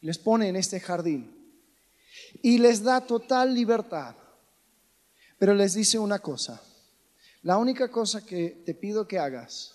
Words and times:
Les 0.00 0.18
pone 0.18 0.48
en 0.48 0.56
este 0.56 0.80
jardín 0.80 1.40
y 2.42 2.58
les 2.58 2.82
da 2.82 3.00
total 3.00 3.54
libertad. 3.54 4.16
Pero 5.38 5.54
les 5.54 5.74
dice 5.74 5.98
una 5.98 6.18
cosa, 6.18 6.62
la 7.42 7.56
única 7.56 7.90
cosa 7.90 8.24
que 8.24 8.62
te 8.64 8.74
pido 8.74 9.08
que 9.08 9.18
hagas 9.18 9.74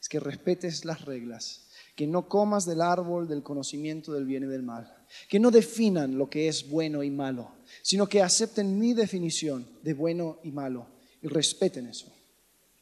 es 0.00 0.08
que 0.08 0.20
respetes 0.20 0.84
las 0.84 1.02
reglas, 1.04 1.68
que 1.94 2.06
no 2.06 2.28
comas 2.28 2.66
del 2.66 2.80
árbol 2.80 3.28
del 3.28 3.42
conocimiento 3.42 4.12
del 4.12 4.24
bien 4.24 4.44
y 4.44 4.46
del 4.46 4.64
mal, 4.64 4.92
que 5.28 5.38
no 5.38 5.50
definan 5.50 6.18
lo 6.18 6.28
que 6.28 6.48
es 6.48 6.68
bueno 6.68 7.02
y 7.02 7.10
malo, 7.10 7.52
sino 7.82 8.08
que 8.08 8.22
acepten 8.22 8.78
mi 8.78 8.92
definición 8.94 9.66
de 9.82 9.94
bueno 9.94 10.40
y 10.42 10.50
malo 10.50 10.88
y 11.22 11.28
respeten 11.28 11.86
eso. 11.86 12.12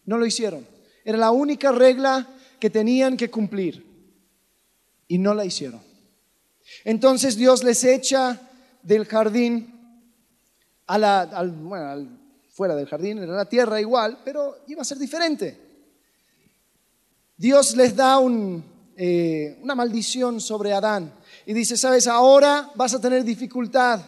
No 0.07 0.19
lo 0.19 0.27
hicieron. 0.27 0.67
Era 1.05 1.19
la 1.19 1.31
única 1.31 1.71
regla 1.73 2.29
que 2.59 2.71
tenían 2.71 3.17
que 3.17 3.31
cumplir 3.31 3.85
y 5.07 5.19
no 5.19 5.35
la 5.35 5.45
hicieron. 5.45 5.92
Entonces 6.85 7.37
Dios 7.37 7.63
les 7.65 7.85
echa 7.85 8.41
del 8.83 9.07
jardín 9.07 9.73
a 10.87 10.99
la, 10.99 11.45
bueno, 11.45 12.19
fuera 12.51 12.75
del 12.75 12.87
jardín, 12.87 13.19
era 13.19 13.35
la 13.35 13.49
tierra 13.49 13.81
igual, 13.81 14.19
pero 14.25 14.59
iba 14.67 14.83
a 14.83 14.85
ser 14.85 14.99
diferente. 14.99 15.59
Dios 17.37 17.77
les 17.77 17.97
da 17.97 18.19
eh, 18.97 19.59
una 19.63 19.75
maldición 19.75 20.41
sobre 20.41 20.73
Adán 20.73 21.13
y 21.47 21.55
dice, 21.55 21.77
sabes, 21.77 22.07
ahora 22.07 22.71
vas 22.75 22.95
a 22.95 23.01
tener 23.01 23.25
dificultad 23.25 24.01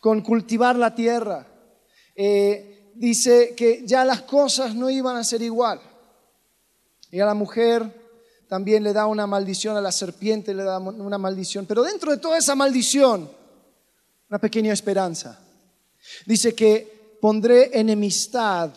con 0.00 0.20
cultivar 0.20 0.76
la 0.76 0.94
tierra. 0.94 1.46
Eh, 2.14 2.92
dice 2.94 3.54
que 3.56 3.82
ya 3.86 4.04
las 4.04 4.22
cosas 4.22 4.74
no 4.74 4.90
iban 4.90 5.16
a 5.16 5.24
ser 5.24 5.42
igual. 5.42 5.80
Y 7.10 7.20
a 7.20 7.26
la 7.26 7.34
mujer 7.34 8.05
también 8.48 8.82
le 8.82 8.92
da 8.92 9.06
una 9.06 9.26
maldición, 9.26 9.76
a 9.76 9.80
la 9.80 9.92
serpiente 9.92 10.54
le 10.54 10.62
da 10.62 10.78
una 10.78 11.18
maldición, 11.18 11.66
pero 11.66 11.82
dentro 11.82 12.12
de 12.12 12.18
toda 12.18 12.38
esa 12.38 12.54
maldición, 12.54 13.30
una 14.28 14.38
pequeña 14.38 14.72
esperanza. 14.72 15.40
Dice 16.26 16.54
que 16.54 17.18
pondré 17.20 17.78
enemistad 17.78 18.72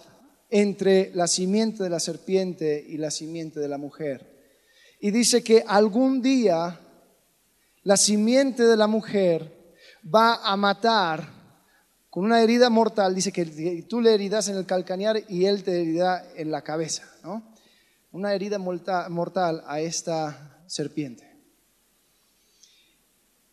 entre 0.50 1.12
la 1.14 1.28
simiente 1.28 1.84
de 1.84 1.90
la 1.90 2.00
serpiente 2.00 2.84
y 2.88 2.98
la 2.98 3.12
simiente 3.12 3.60
de 3.60 3.68
la 3.68 3.78
mujer. 3.78 4.40
Y 5.00 5.12
dice 5.12 5.44
que 5.44 5.64
algún 5.66 6.22
día 6.22 6.80
la 7.84 7.98
simiente 7.98 8.64
de 8.64 8.76
la 8.76 8.88
mujer 8.88 9.76
va 10.04 10.36
a 10.44 10.58
matar 10.58 11.28
con 12.10 12.26
una 12.26 12.42
herida 12.42 12.70
mortal. 12.70 13.16
Dice 13.16 13.32
que 13.32 13.86
tú 13.88 14.02
le 14.02 14.14
heridas 14.14 14.50
en 14.50 14.58
el 14.58 14.66
calcañar 14.66 15.22
y 15.30 15.46
él 15.46 15.64
te 15.64 15.82
herirá 15.82 16.26
en 16.36 16.52
la 16.52 16.64
cabeza. 16.64 17.04
¿no? 17.24 17.49
Una 18.12 18.34
herida 18.34 18.58
mortal 18.58 19.64
a 19.68 19.80
esta 19.82 20.64
serpiente. 20.68 21.30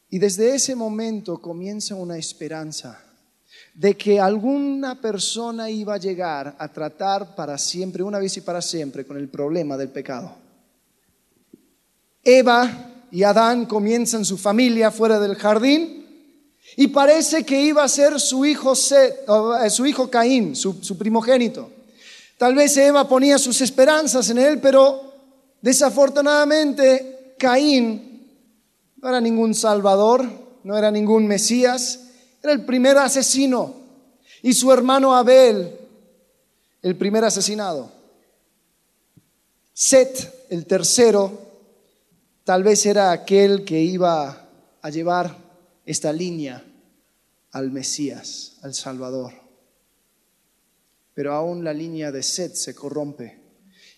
Y 0.09 0.19
desde 0.19 0.55
ese 0.55 0.75
momento 0.75 1.41
comienza 1.43 1.95
una 1.95 2.17
esperanza 2.17 3.03
de 3.75 3.97
que 3.97 4.19
alguna 4.19 5.01
persona 5.01 5.69
iba 5.69 5.95
a 5.95 5.99
llegar 5.99 6.57
a 6.59 6.73
tratar 6.73 7.35
para 7.35 7.59
siempre, 7.59 8.03
una 8.03 8.19
vez 8.19 8.37
y 8.37 8.41
para 8.41 8.63
siempre, 8.63 9.07
con 9.07 9.17
el 9.17 9.29
problema 9.29 9.77
del 9.77 9.91
pecado. 9.91 10.35
Eva 12.23 13.07
y 13.11 13.23
Adán 13.23 13.67
comienzan 13.67 14.25
su 14.25 14.39
familia 14.39 14.91
fuera 14.91 15.21
del 15.21 15.37
jardín 15.37 16.07
y 16.77 16.89
parece 16.89 17.45
que 17.45 17.61
iba 17.61 17.85
a 17.85 17.89
ser 17.89 18.19
su 18.19 18.45
hijo, 18.45 18.73
eh, 18.73 19.71
su 19.71 19.87
hijo 19.87 20.11
Caín, 20.11 20.57
su, 20.57 20.83
su 20.83 20.99
primogénito. 20.99 21.71
Tal 22.39 22.55
vez 22.55 22.77
Eva 22.77 23.09
ponía 23.09 23.39
sus 23.39 23.61
esperanzas 23.61 24.29
en 24.31 24.39
él, 24.39 24.61
pero 24.61 25.13
desafortunadamente 25.63 27.35
Caín 27.39 28.07
no 28.97 29.09
era 29.09 29.21
ningún 29.21 29.55
salvador, 29.55 30.29
no 30.65 30.77
era 30.77 30.91
ningún 30.91 31.27
Mesías, 31.27 32.01
era 32.43 32.53
el 32.53 32.65
primer 32.65 32.99
asesino. 32.99 33.75
Y 34.43 34.53
su 34.53 34.71
hermano 34.71 35.15
Abel, 35.15 35.79
el 36.83 36.97
primer 36.97 37.25
asesinado. 37.25 37.91
Set, 39.73 40.47
el 40.51 40.67
tercero, 40.67 41.33
tal 42.45 42.63
vez 42.63 42.85
era 42.87 43.13
aquel 43.13 43.65
que 43.65 43.81
iba 43.81 44.49
a 44.83 44.91
llevar 44.91 45.37
esta 45.85 46.13
línea 46.13 46.63
al 47.53 47.71
Mesías, 47.71 48.57
al 48.63 48.75
Salvador. 48.75 49.46
Pero 51.17 51.33
aún 51.33 51.65
la 51.65 51.73
línea 51.73 52.13
de 52.13 52.23
Set 52.23 52.57
se 52.57 52.75
corrompe. 52.75 53.41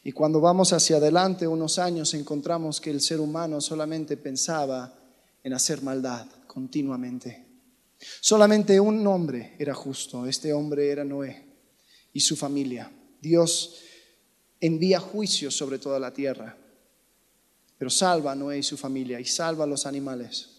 Y 0.04 0.12
cuando 0.12 0.40
vamos 0.40 0.72
hacia 0.72 0.98
adelante 0.98 1.48
unos 1.48 1.80
años 1.80 2.14
encontramos 2.14 2.80
que 2.80 2.92
el 2.92 3.00
ser 3.00 3.18
humano 3.18 3.60
solamente 3.60 4.16
pensaba 4.16 4.96
en 5.42 5.52
hacer 5.52 5.82
maldad 5.82 6.28
continuamente. 6.46 7.44
Solamente 8.20 8.78
un 8.78 9.04
hombre 9.04 9.56
era 9.58 9.74
justo, 9.74 10.28
este 10.28 10.52
hombre 10.52 10.90
era 10.90 11.02
Noé 11.02 11.44
y 12.12 12.20
su 12.20 12.36
familia. 12.36 12.88
Dios 13.20 13.80
envía 14.60 15.00
juicio 15.00 15.50
sobre 15.50 15.80
toda 15.80 15.98
la 15.98 16.14
tierra, 16.14 16.56
pero 17.76 17.90
salva 17.90 18.30
a 18.30 18.36
Noé 18.36 18.58
y 18.58 18.62
su 18.62 18.76
familia 18.76 19.18
y 19.18 19.24
salva 19.24 19.64
a 19.64 19.66
los 19.66 19.86
animales. 19.86 20.57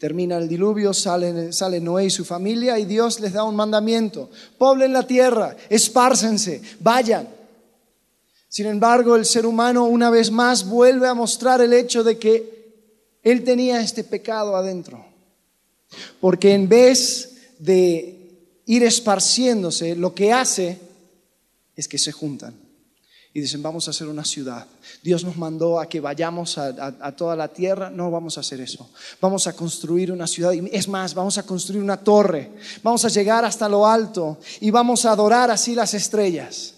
Termina 0.00 0.38
el 0.38 0.48
diluvio, 0.48 0.94
sale, 0.94 1.52
Noé 1.78 2.06
y 2.06 2.10
su 2.10 2.24
familia 2.24 2.78
y 2.78 2.86
Dios 2.86 3.20
les 3.20 3.34
da 3.34 3.44
un 3.44 3.54
mandamiento. 3.54 4.30
Poblen 4.56 4.94
la 4.94 5.06
tierra, 5.06 5.54
espárcense, 5.68 6.62
vayan. 6.80 7.28
Sin 8.48 8.64
embargo, 8.64 9.14
el 9.14 9.26
ser 9.26 9.44
humano 9.44 9.84
una 9.84 10.08
vez 10.08 10.30
más 10.30 10.66
vuelve 10.66 11.06
a 11.06 11.12
mostrar 11.12 11.60
el 11.60 11.74
hecho 11.74 12.02
de 12.02 12.18
que 12.18 13.18
él 13.22 13.44
tenía 13.44 13.82
este 13.82 14.02
pecado 14.02 14.56
adentro. 14.56 15.04
Porque 16.18 16.54
en 16.54 16.66
vez 16.66 17.58
de 17.58 18.64
ir 18.64 18.82
esparciéndose, 18.82 19.96
lo 19.96 20.14
que 20.14 20.32
hace 20.32 20.78
es 21.76 21.86
que 21.86 21.98
se 21.98 22.10
juntan 22.10 22.69
y 23.32 23.40
dicen, 23.40 23.62
vamos 23.62 23.86
a 23.86 23.92
hacer 23.92 24.08
una 24.08 24.24
ciudad. 24.24 24.66
Dios 25.02 25.22
nos 25.22 25.36
mandó 25.36 25.78
a 25.78 25.88
que 25.88 26.00
vayamos 26.00 26.58
a, 26.58 27.14
toda 27.14 27.36
la 27.36 27.48
tierra. 27.48 27.88
No 27.88 28.10
vamos 28.10 28.36
a 28.36 28.40
hacer 28.40 28.60
eso. 28.60 28.90
Vamos 29.20 29.46
a 29.46 29.52
construir 29.52 30.10
una 30.10 30.26
ciudad. 30.26 30.52
Es 30.72 30.88
más, 30.88 31.14
vamos 31.14 31.38
a 31.38 31.44
construir 31.44 31.80
una 31.80 31.98
torre. 31.98 32.50
Vamos 32.82 33.04
a 33.04 33.08
llegar 33.08 33.44
hasta 33.44 33.68
lo 33.68 33.86
alto 33.86 34.40
y 34.60 34.72
vamos 34.72 35.04
a 35.04 35.12
adorar 35.12 35.50
así 35.50 35.76
las 35.76 35.94
estrellas. 35.94 36.74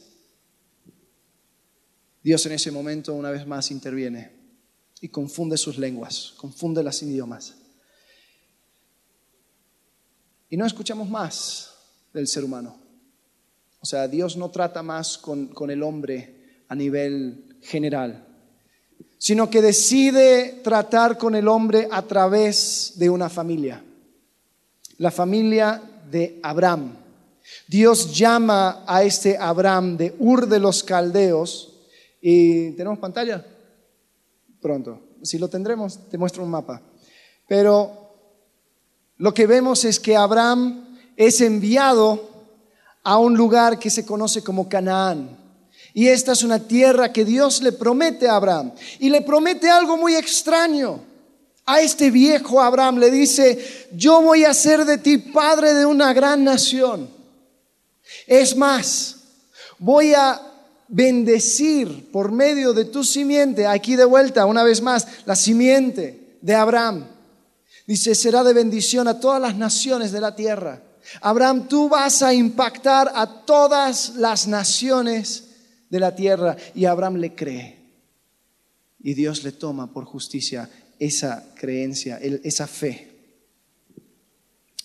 Dios 2.22 2.44
en 2.44 2.52
ese 2.52 2.70
momento 2.70 3.14
una 3.14 3.30
vez 3.30 3.46
más 3.46 3.70
interviene 3.70 4.30
y 5.00 5.08
confunde 5.08 5.56
sus 5.56 5.78
lenguas, 5.78 6.34
confunde 6.36 6.82
las 6.82 7.02
idiomas. 7.02 7.54
Y 10.50 10.56
no 10.58 10.66
escuchamos 10.66 11.08
más 11.08 11.70
del 12.12 12.28
ser 12.28 12.44
humano. 12.44 12.76
O 13.80 13.86
sea, 13.86 14.06
Dios 14.06 14.36
no 14.36 14.50
trata 14.50 14.82
más 14.82 15.16
con, 15.16 15.48
con 15.48 15.70
el 15.70 15.82
hombre 15.82 16.41
a 16.72 16.74
nivel 16.74 17.58
general, 17.60 18.24
sino 19.18 19.50
que 19.50 19.60
decide 19.60 20.62
tratar 20.64 21.18
con 21.18 21.34
el 21.34 21.46
hombre 21.46 21.86
a 21.90 22.00
través 22.00 22.94
de 22.96 23.10
una 23.10 23.28
familia, 23.28 23.84
la 24.96 25.10
familia 25.10 25.82
de 26.10 26.40
Abraham. 26.42 26.96
Dios 27.68 28.16
llama 28.16 28.84
a 28.86 29.02
este 29.02 29.36
Abraham 29.36 29.98
de 29.98 30.14
Ur 30.18 30.48
de 30.48 30.60
los 30.60 30.82
Caldeos, 30.82 31.68
¿Y 32.22 32.70
tenemos 32.70 33.00
pantalla? 33.00 33.44
Pronto. 34.62 35.00
Si 35.22 35.36
lo 35.36 35.48
tendremos, 35.48 36.08
te 36.08 36.16
muestro 36.16 36.42
un 36.42 36.50
mapa. 36.50 36.80
Pero 37.46 38.14
lo 39.18 39.34
que 39.34 39.46
vemos 39.46 39.84
es 39.84 40.00
que 40.00 40.16
Abraham 40.16 40.96
es 41.16 41.42
enviado 41.42 42.30
a 43.02 43.18
un 43.18 43.36
lugar 43.36 43.78
que 43.78 43.90
se 43.90 44.06
conoce 44.06 44.42
como 44.42 44.70
Canaán. 44.70 45.41
Y 45.94 46.08
esta 46.08 46.32
es 46.32 46.42
una 46.42 46.58
tierra 46.58 47.12
que 47.12 47.24
Dios 47.24 47.60
le 47.62 47.72
promete 47.72 48.28
a 48.28 48.36
Abraham. 48.36 48.72
Y 48.98 49.10
le 49.10 49.20
promete 49.20 49.68
algo 49.68 49.96
muy 49.96 50.14
extraño. 50.14 51.00
A 51.64 51.80
este 51.80 52.10
viejo 52.10 52.60
Abraham 52.60 52.98
le 52.98 53.10
dice, 53.10 53.88
yo 53.92 54.20
voy 54.20 54.44
a 54.44 54.54
ser 54.54 54.84
de 54.84 54.98
ti 54.98 55.18
padre 55.18 55.74
de 55.74 55.86
una 55.86 56.12
gran 56.12 56.42
nación. 56.44 57.08
Es 58.26 58.56
más, 58.56 59.16
voy 59.78 60.12
a 60.14 60.40
bendecir 60.88 62.10
por 62.10 62.32
medio 62.32 62.72
de 62.72 62.86
tu 62.86 63.04
simiente, 63.04 63.66
aquí 63.66 63.94
de 63.96 64.04
vuelta, 64.04 64.46
una 64.46 64.64
vez 64.64 64.82
más, 64.82 65.06
la 65.24 65.36
simiente 65.36 66.38
de 66.40 66.54
Abraham. 66.54 67.06
Dice, 67.86 68.14
será 68.14 68.42
de 68.42 68.52
bendición 68.52 69.06
a 69.08 69.20
todas 69.20 69.40
las 69.40 69.56
naciones 69.56 70.12
de 70.12 70.20
la 70.20 70.34
tierra. 70.34 70.82
Abraham, 71.20 71.68
tú 71.68 71.88
vas 71.88 72.22
a 72.22 72.32
impactar 72.32 73.12
a 73.14 73.26
todas 73.44 74.10
las 74.16 74.46
naciones 74.46 75.44
de 75.92 76.00
la 76.00 76.16
tierra. 76.16 76.56
Y 76.74 76.86
Abraham 76.86 77.16
le 77.16 77.34
cree. 77.34 77.76
Y 79.00 79.12
Dios 79.14 79.44
le 79.44 79.52
toma 79.52 79.92
por 79.92 80.06
justicia 80.06 80.68
esa 80.98 81.44
creencia, 81.54 82.18
esa 82.18 82.66
fe. 82.66 83.10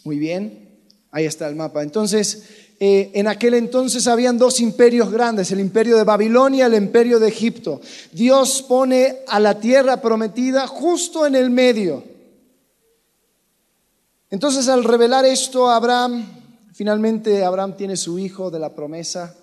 Muy 0.04 0.20
bien, 0.20 0.70
ahí 1.12 1.26
está 1.26 1.48
el 1.48 1.56
mapa. 1.56 1.82
Entonces, 1.82 2.44
eh, 2.80 3.12
en 3.14 3.28
aquel 3.28 3.54
entonces 3.54 4.06
habían 4.08 4.38
dos 4.38 4.60
imperios 4.60 5.10
grandes, 5.12 5.52
el 5.52 5.60
imperio 5.60 5.96
de 5.96 6.04
Babilonia 6.04 6.66
y 6.66 6.76
el 6.76 6.84
imperio 6.84 7.20
de 7.20 7.30
Egipto. 7.30 7.80
Dios 8.12 8.62
pone 8.68 9.20
a 9.28 9.40
la 9.40 9.60
tierra 9.60 10.02
prometida 10.02 10.68
justo 10.68 11.26
en 11.26 11.36
el 11.36 11.50
medio. 11.50 12.04
Entonces 14.30 14.68
al 14.68 14.84
revelar 14.84 15.24
esto, 15.26 15.70
Abraham, 15.70 16.26
finalmente 16.74 17.46
Abraham 17.46 17.78
tiene 17.78 17.96
su 17.96 18.20
hijo 18.20 18.52
de 18.52 18.60
la 18.60 18.76
promesa, 18.76 19.36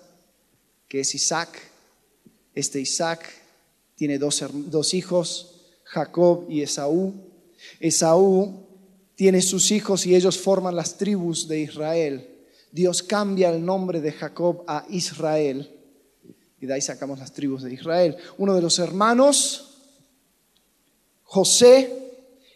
es 0.99 1.15
Isaac. 1.15 1.59
Este 2.53 2.79
Isaac 2.79 3.27
tiene 3.95 4.17
dos, 4.17 4.43
dos 4.51 4.93
hijos, 4.93 5.55
Jacob 5.83 6.45
y 6.49 6.61
Esaú. 6.61 7.13
Esaú 7.79 8.65
tiene 9.15 9.41
sus 9.41 9.71
hijos 9.71 10.05
y 10.05 10.15
ellos 10.15 10.37
forman 10.37 10.75
las 10.75 10.97
tribus 10.97 11.47
de 11.47 11.61
Israel. 11.61 12.29
Dios 12.71 13.03
cambia 13.03 13.49
el 13.49 13.63
nombre 13.63 14.01
de 14.01 14.11
Jacob 14.11 14.63
a 14.67 14.85
Israel 14.89 15.71
y 16.59 16.65
de 16.65 16.73
ahí 16.73 16.81
sacamos 16.81 17.19
las 17.19 17.31
tribus 17.31 17.63
de 17.63 17.73
Israel. 17.73 18.17
Uno 18.37 18.53
de 18.53 18.61
los 18.61 18.79
hermanos, 18.79 19.77
José, 21.23 22.05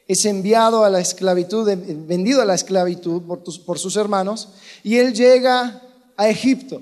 es 0.08 0.26
enviado 0.26 0.84
a 0.84 0.90
la 0.90 1.00
esclavitud, 1.00 1.70
vendido 2.08 2.42
a 2.42 2.46
la 2.46 2.56
esclavitud 2.56 3.22
por, 3.66 3.78
sus 3.78 3.96
hermanos, 3.96 4.50
y 4.84 4.98
él 4.98 5.14
llega 5.14 5.84
a 6.18 6.30
Egipto. 6.30 6.82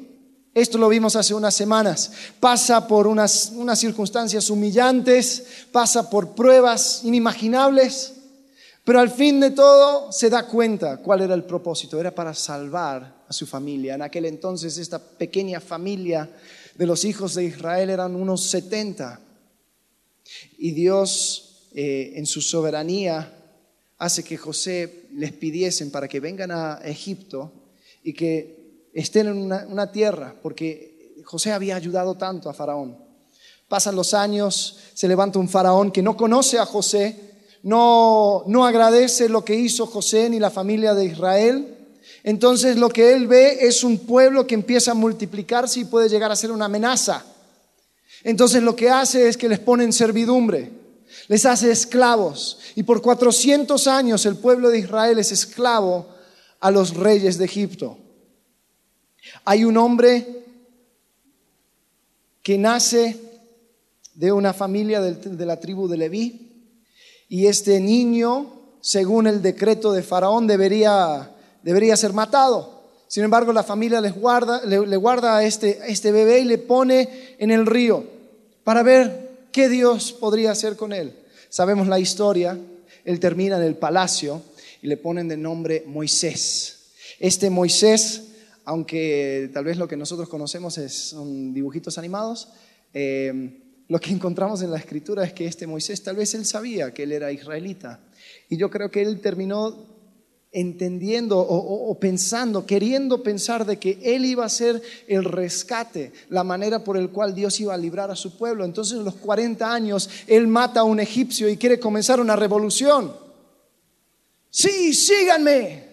Esto 0.57 0.79
lo 0.79 0.89
vimos 0.89 1.15
hace 1.15 1.35
unas 1.35 1.53
semanas. 1.53 2.11
Pasa 2.39 2.87
por 2.87 3.05
unas, 3.05 3.51
unas 3.53 3.77
circunstancias 3.77 4.49
humillantes, 4.49 5.45
pasa 5.71 6.09
por 6.09 6.33
pruebas 6.33 7.01
inimaginables, 7.03 8.13
pero 8.83 8.99
al 8.99 9.11
fin 9.11 9.39
de 9.39 9.51
todo 9.51 10.11
se 10.11 10.31
da 10.31 10.47
cuenta 10.47 10.97
cuál 10.97 11.21
era 11.21 11.35
el 11.35 11.43
propósito. 11.43 11.99
Era 11.99 12.09
para 12.09 12.33
salvar 12.33 13.23
a 13.27 13.33
su 13.33 13.45
familia. 13.45 13.93
En 13.93 14.01
aquel 14.01 14.25
entonces 14.25 14.79
esta 14.79 14.97
pequeña 14.97 15.61
familia 15.61 16.27
de 16.73 16.87
los 16.87 17.05
hijos 17.05 17.35
de 17.35 17.43
Israel 17.43 17.91
eran 17.91 18.15
unos 18.15 18.41
70. 18.45 19.19
Y 20.57 20.71
Dios 20.71 21.67
eh, 21.75 22.13
en 22.15 22.25
su 22.25 22.41
soberanía 22.41 23.31
hace 23.99 24.23
que 24.23 24.37
José 24.37 25.05
les 25.13 25.33
pidiesen 25.33 25.91
para 25.91 26.07
que 26.07 26.19
vengan 26.19 26.49
a 26.49 26.79
Egipto 26.83 27.51
y 28.03 28.13
que 28.13 28.56
estén 29.01 29.27
en 29.27 29.51
una, 29.71 29.91
tierra, 29.91 30.35
porque 30.41 31.15
José 31.23 31.51
había 31.51 31.75
ayudado 31.75 32.15
tanto 32.15 32.49
a 32.49 32.53
Faraón. 32.53 32.97
Pasan 33.67 33.95
los 33.95 34.13
años, 34.13 34.77
se 34.93 35.07
levanta 35.07 35.39
un 35.39 35.49
faraón 35.49 35.91
que 35.91 36.01
no 36.01 36.15
conoce 36.15 36.57
a 36.57 36.65
José, 36.65 37.33
no, 37.63 38.43
no 38.47 38.65
agradece 38.65 39.27
lo 39.27 39.43
que 39.43 39.55
hizo 39.55 39.85
José 39.85 40.29
ni 40.29 40.39
la 40.39 40.49
familia 40.49 40.93
de 40.93 41.05
Israel, 41.05 41.77
entonces 42.23 42.77
lo 42.77 42.89
que 42.89 43.13
él 43.13 43.27
ve 43.27 43.57
es 43.61 43.83
un 43.83 43.99
pueblo 43.99 44.47
que 44.47 44.55
empieza 44.55 44.91
a 44.91 44.95
multiplicarse 44.95 45.81
y 45.81 45.85
puede 45.85 46.09
llegar 46.09 46.31
a 46.31 46.35
ser 46.35 46.51
una 46.51 46.65
amenaza. 46.65 47.25
Entonces 48.23 48.63
lo 48.63 48.75
que 48.75 48.89
hace 48.89 49.27
es 49.27 49.37
que 49.37 49.49
les 49.49 49.59
pone 49.59 49.83
en 49.83 49.93
servidumbre, 49.93 50.71
les 51.27 51.45
hace 51.45 51.71
esclavos. 51.71 52.59
Y 52.75 52.83
por 52.83 53.01
400 53.01 53.85
años 53.87 54.25
el 54.25 54.37
pueblo 54.37 54.69
de 54.69 54.79
Israel 54.79 55.19
es 55.19 55.31
esclavo 55.31 56.07
a 56.59 56.71
los 56.71 56.95
reyes 56.95 57.37
de 57.37 57.45
Egipto. 57.45 57.97
Hay 59.45 59.63
un 59.63 59.77
hombre 59.77 60.43
que 62.43 62.57
nace 62.57 63.17
de 64.13 64.31
una 64.31 64.53
familia 64.53 65.01
de 65.01 65.45
la 65.45 65.59
tribu 65.59 65.87
de 65.87 65.97
Leví 65.97 66.73
y 67.29 67.47
este 67.47 67.79
niño, 67.79 68.77
según 68.81 69.27
el 69.27 69.41
decreto 69.41 69.91
de 69.91 70.03
Faraón, 70.03 70.47
debería 70.47 71.33
debería 71.67 71.97
ser 71.97 72.13
matado. 72.13 72.77
Sin 73.09 73.25
embargo, 73.25 73.51
la 73.51 73.61
familia 73.63 73.99
guarda, 74.11 74.61
le, 74.65 74.97
guarda 74.97 75.37
a 75.37 75.43
este, 75.43 75.79
este 75.87 76.13
bebé 76.13 76.39
y 76.39 76.45
le 76.45 76.57
pone 76.57 77.35
en 77.39 77.51
el 77.51 77.65
río 77.65 78.05
para 78.63 78.83
ver 78.83 79.47
qué 79.51 79.67
Dios 79.67 80.13
podría 80.13 80.51
hacer 80.51 80.77
con 80.77 80.93
él. 80.93 81.13
Sabemos 81.49 81.87
la 81.87 81.99
historia, 81.99 82.57
él 83.03 83.19
termina 83.19 83.57
en 83.57 83.63
el 83.63 83.75
palacio 83.75 84.41
y 84.81 84.87
le 84.87 84.95
ponen 84.95 85.27
de 85.27 85.35
nombre 85.35 85.83
Moisés. 85.87 86.91
Este 87.19 87.49
Moisés, 87.49 88.23
aunque 88.67 89.49
tal 89.53 89.63
vez 89.63 89.77
lo 89.77 89.87
que 89.87 89.95
nosotros 89.95 90.27
conocemos 90.27 90.77
es, 90.77 90.93
son 90.93 91.53
dibujitos 91.53 91.97
animados, 91.97 92.49
eh, 92.93 93.63
lo 93.87 93.97
que 93.97 94.11
encontramos 94.11 94.61
en 94.61 94.71
la 94.71 94.77
escritura 94.77 95.23
es 95.23 95.31
que 95.31 95.45
este 95.45 95.65
Moisés 95.65 96.03
tal 96.03 96.17
vez 96.17 96.35
él 96.35 96.45
sabía 96.45 96.93
que 96.93 97.03
él 97.03 97.13
era 97.13 97.31
israelita. 97.31 98.01
Y 98.49 98.57
yo 98.57 98.69
creo 98.69 98.91
que 98.91 99.01
él 99.01 99.21
terminó 99.21 99.95
entendiendo 100.51 101.39
o, 101.39 101.97
pensando, 101.97 102.65
queriendo 102.65 103.23
pensar 103.23 103.65
de 103.65 103.77
que 103.77 103.99
Él 104.01 104.25
iba 104.25 104.43
a 104.45 104.49
ser 104.49 104.81
el 105.07 105.23
rescate, 105.23 106.13
la 106.29 106.43
manera 106.43 106.83
por 106.83 106.97
el 106.97 107.09
cual 107.09 107.35
Dios 107.35 107.59
iba 107.59 107.73
a 107.73 107.77
librar 107.77 108.09
a 108.09 108.15
su 108.15 108.37
pueblo. 108.37 108.65
Entonces, 108.65 108.97
en 108.97 109.03
los 109.03 109.15
40 109.15 109.71
años, 109.71 110.09
Él 110.25 110.47
mata 110.47 110.79
a 110.79 110.83
un 110.83 110.99
egipcio 110.99 111.47
y 111.47 111.57
quiere 111.57 111.79
comenzar 111.79 112.19
una 112.19 112.35
revolución. 112.35 113.13
Sí, 114.49 114.93
síganme. 114.93 115.86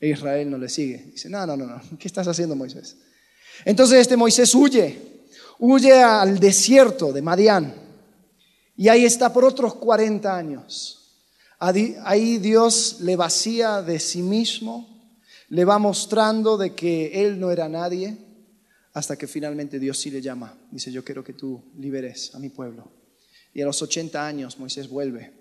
E 0.00 0.08
Israel 0.08 0.50
no 0.50 0.56
le 0.56 0.68
sigue. 0.68 1.10
Dice, 1.12 1.28
no, 1.28 1.46
no, 1.46 1.56
no, 1.56 1.66
no, 1.66 1.80
¿qué 1.98 2.08
estás 2.08 2.26
haciendo, 2.26 2.56
Moisés? 2.56 2.96
Entonces 3.64 4.00
este 4.00 4.16
Moisés 4.16 4.54
huye, 4.54 4.98
huye 5.58 6.02
al 6.02 6.38
desierto 6.40 7.12
de 7.12 7.20
Madián. 7.20 7.74
Y 8.76 8.88
ahí 8.88 9.04
está 9.04 9.32
por 9.32 9.44
otros 9.44 9.74
40 9.74 10.34
años. 10.34 10.96
Ahí 11.58 12.38
Dios 12.38 13.00
le 13.00 13.16
vacía 13.16 13.82
de 13.82 14.00
sí 14.00 14.22
mismo, 14.22 15.14
le 15.50 15.66
va 15.66 15.78
mostrando 15.78 16.56
de 16.56 16.74
que 16.74 17.22
él 17.22 17.38
no 17.38 17.50
era 17.50 17.68
nadie, 17.68 18.16
hasta 18.94 19.16
que 19.16 19.26
finalmente 19.26 19.78
Dios 19.78 19.98
sí 19.98 20.10
le 20.10 20.22
llama. 20.22 20.56
Dice, 20.70 20.90
yo 20.90 21.04
quiero 21.04 21.22
que 21.22 21.34
tú 21.34 21.62
liberes 21.76 22.34
a 22.34 22.38
mi 22.38 22.48
pueblo. 22.48 22.90
Y 23.52 23.60
a 23.60 23.66
los 23.66 23.82
80 23.82 24.26
años 24.26 24.58
Moisés 24.58 24.88
vuelve. 24.88 25.39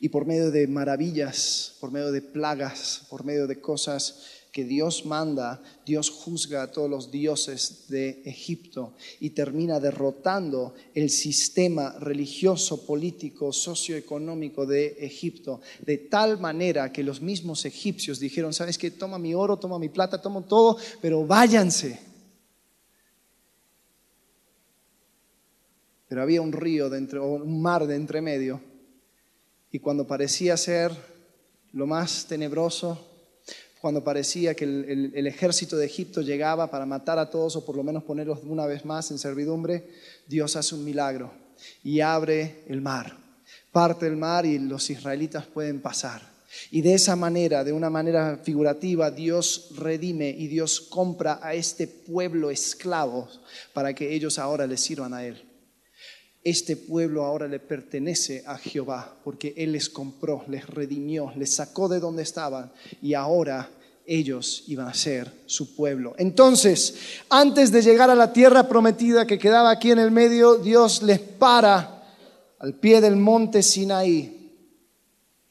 Y 0.00 0.08
por 0.08 0.26
medio 0.26 0.50
de 0.50 0.66
maravillas, 0.66 1.76
por 1.78 1.92
medio 1.92 2.10
de 2.10 2.22
plagas, 2.22 3.06
por 3.10 3.24
medio 3.24 3.46
de 3.46 3.60
cosas 3.60 4.40
que 4.50 4.64
Dios 4.64 5.06
manda, 5.06 5.62
Dios 5.86 6.10
juzga 6.10 6.62
a 6.62 6.72
todos 6.72 6.90
los 6.90 7.10
dioses 7.10 7.86
de 7.88 8.22
Egipto 8.24 8.94
y 9.20 9.30
termina 9.30 9.78
derrotando 9.78 10.74
el 10.94 11.10
sistema 11.10 11.92
religioso, 11.98 12.84
político, 12.84 13.52
socioeconómico 13.52 14.66
de 14.66 14.96
Egipto, 15.00 15.60
de 15.80 15.98
tal 15.98 16.40
manera 16.40 16.92
que 16.92 17.04
los 17.04 17.20
mismos 17.20 17.64
egipcios 17.64 18.18
dijeron, 18.18 18.52
¿sabes 18.52 18.78
qué? 18.78 18.90
Toma 18.90 19.18
mi 19.18 19.34
oro, 19.34 19.58
toma 19.58 19.78
mi 19.78 19.88
plata, 19.88 20.20
toma 20.20 20.42
todo, 20.42 20.76
pero 21.00 21.26
váyanse. 21.26 22.00
Pero 26.08 26.22
había 26.22 26.42
un 26.42 26.52
río, 26.52 26.90
de 26.90 26.98
un 27.20 27.62
mar 27.62 27.86
de 27.86 27.94
entre 27.94 28.20
medio, 28.20 28.60
y 29.72 29.78
cuando 29.78 30.06
parecía 30.06 30.56
ser 30.56 30.92
lo 31.72 31.86
más 31.86 32.26
tenebroso, 32.26 33.06
cuando 33.80 34.04
parecía 34.04 34.54
que 34.54 34.64
el, 34.64 35.26
ejército 35.26 35.76
de 35.76 35.86
Egipto 35.86 36.20
llegaba 36.20 36.70
para 36.70 36.84
matar 36.84 37.18
a 37.18 37.30
todos 37.30 37.56
o 37.56 37.64
por 37.64 37.76
lo 37.76 37.82
menos 37.82 38.02
ponerlos 38.02 38.40
una 38.44 38.66
vez 38.66 38.84
más 38.84 39.10
en 39.10 39.18
servidumbre, 39.18 39.88
Dios 40.26 40.56
hace 40.56 40.74
un 40.74 40.84
milagro 40.84 41.32
y 41.82 42.00
abre 42.00 42.64
el 42.68 42.82
mar. 42.82 43.16
Parte 43.72 44.06
el 44.06 44.16
mar 44.16 44.44
y 44.44 44.58
los 44.58 44.90
israelitas 44.90 45.46
pueden 45.46 45.80
pasar. 45.80 46.28
Y 46.70 46.82
de 46.82 46.94
esa 46.94 47.14
manera, 47.16 47.62
de 47.62 47.72
una 47.72 47.88
manera 47.88 48.40
figurativa, 48.42 49.10
Dios 49.10 49.68
redime 49.76 50.28
y 50.28 50.48
Dios 50.48 50.80
compra 50.80 51.38
a 51.40 51.54
este 51.54 51.86
pueblo 51.86 52.50
esclavo 52.50 53.28
para 53.72 53.94
que 53.94 54.12
ellos 54.12 54.38
ahora 54.38 54.66
le 54.66 54.76
sirvan 54.76 55.14
a 55.14 55.24
Él. 55.24 55.49
Este 56.42 56.76
pueblo 56.76 57.24
ahora 57.24 57.46
le 57.46 57.60
pertenece 57.60 58.42
a 58.46 58.56
Jehová, 58.56 59.14
porque 59.22 59.52
Él 59.58 59.72
les 59.72 59.90
compró, 59.90 60.44
les 60.48 60.66
redimió, 60.66 61.32
les 61.36 61.54
sacó 61.54 61.88
de 61.88 62.00
donde 62.00 62.22
estaban 62.22 62.72
y 63.02 63.12
ahora 63.12 63.68
ellos 64.06 64.64
iban 64.66 64.88
a 64.88 64.94
ser 64.94 65.30
su 65.46 65.76
pueblo. 65.76 66.14
Entonces, 66.16 66.94
antes 67.28 67.70
de 67.70 67.82
llegar 67.82 68.08
a 68.08 68.14
la 68.14 68.32
tierra 68.32 68.66
prometida 68.68 69.26
que 69.26 69.38
quedaba 69.38 69.70
aquí 69.70 69.90
en 69.90 69.98
el 69.98 70.10
medio, 70.10 70.56
Dios 70.56 71.02
les 71.02 71.20
para 71.20 72.02
al 72.58 72.74
pie 72.74 73.00
del 73.00 73.16
monte 73.16 73.62
Sinaí 73.62 74.40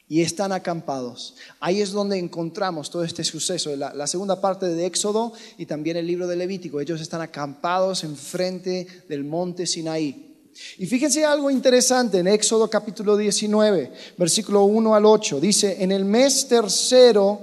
y 0.08 0.22
están 0.22 0.52
acampados. 0.52 1.36
Ahí 1.60 1.82
es 1.82 1.92
donde 1.92 2.18
encontramos 2.18 2.90
todo 2.90 3.04
este 3.04 3.24
suceso, 3.24 3.76
la, 3.76 3.94
la, 3.94 4.08
segunda 4.08 4.42
parte 4.42 4.66
de 4.66 4.86
Éxodo 4.88 5.34
y 5.58 5.68
también 5.68 5.98
el 5.98 6.08
libro 6.08 6.28
de 6.28 6.36
Levítico. 6.36 6.82
Ellos 6.82 7.00
están 7.00 7.22
acampados 7.22 8.04
enfrente 8.04 8.88
del 9.08 9.24
monte 9.24 9.68
Sinaí. 9.68 10.29
Y 10.78 10.86
fíjense 10.86 11.26
algo 11.26 11.50
interesante 11.50 12.20
en 12.20 12.28
Éxodo 12.28 12.70
capítulo 12.70 13.18
19, 13.18 13.92
versículo 14.18 14.64
1 14.64 14.96
al 14.96 15.06
8. 15.06 15.40
Dice, 15.40 15.78
en 15.80 15.92
el 15.92 16.06
mes 16.06 16.48
tercero 16.48 17.42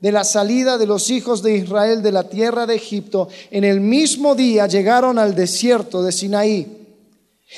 de 0.00 0.12
la 0.12 0.24
salida 0.24 0.78
de 0.78 0.86
los 0.86 1.10
hijos 1.10 1.42
de 1.42 1.56
Israel 1.56 2.02
de 2.02 2.12
la 2.12 2.28
tierra 2.28 2.66
de 2.66 2.76
Egipto, 2.76 3.28
en 3.50 3.64
el 3.64 3.80
mismo 3.80 4.34
día 4.34 4.66
llegaron 4.66 5.18
al 5.18 5.34
desierto 5.34 6.02
de 6.02 6.12
Sinaí. 6.12 6.86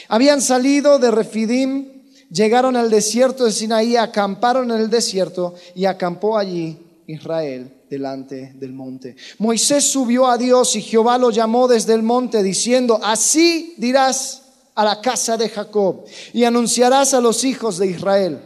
Habían 0.08 0.40
salido 0.40 0.98
de 0.98 1.10
Refidim, 1.10 1.86
llegaron 2.30 2.76
al 2.76 2.90
desierto 2.90 3.44
de 3.44 3.52
Sinaí, 3.52 3.96
acamparon 3.96 4.70
en 4.70 4.78
el 4.78 4.90
desierto 4.90 5.54
y 5.74 5.84
acampó 5.84 6.38
allí 6.38 6.78
Israel 7.06 7.70
delante 7.90 8.52
del 8.54 8.72
monte. 8.72 9.16
Moisés 9.38 9.84
subió 9.84 10.28
a 10.28 10.38
Dios 10.38 10.76
y 10.76 10.82
Jehová 10.82 11.18
lo 11.18 11.30
llamó 11.30 11.66
desde 11.66 11.94
el 11.94 12.02
monte 12.02 12.42
diciendo, 12.42 13.00
así 13.02 13.74
dirás 13.76 14.39
a 14.74 14.84
la 14.84 15.00
casa 15.00 15.36
de 15.36 15.48
Jacob 15.48 16.04
y 16.32 16.44
anunciarás 16.44 17.14
a 17.14 17.20
los 17.20 17.44
hijos 17.44 17.78
de 17.78 17.88
Israel. 17.88 18.40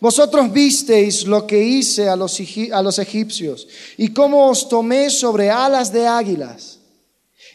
Vosotros 0.00 0.50
visteis 0.50 1.26
lo 1.26 1.46
que 1.46 1.62
hice 1.62 2.08
a 2.08 2.16
los, 2.16 2.40
a 2.72 2.82
los 2.82 2.98
egipcios 2.98 3.68
y 3.98 4.12
cómo 4.12 4.48
os 4.48 4.68
tomé 4.68 5.10
sobre 5.10 5.50
alas 5.50 5.92
de 5.92 6.06
águilas 6.06 6.78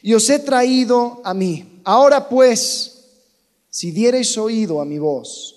y 0.04 0.14
os 0.14 0.30
he 0.30 0.38
traído 0.40 1.22
a 1.24 1.34
mí. 1.34 1.82
Ahora 1.84 2.30
pues, 2.30 3.06
si 3.70 3.92
diereis 3.92 4.38
oído 4.38 4.80
a 4.80 4.86
mi 4.86 5.00
voz 5.00 5.56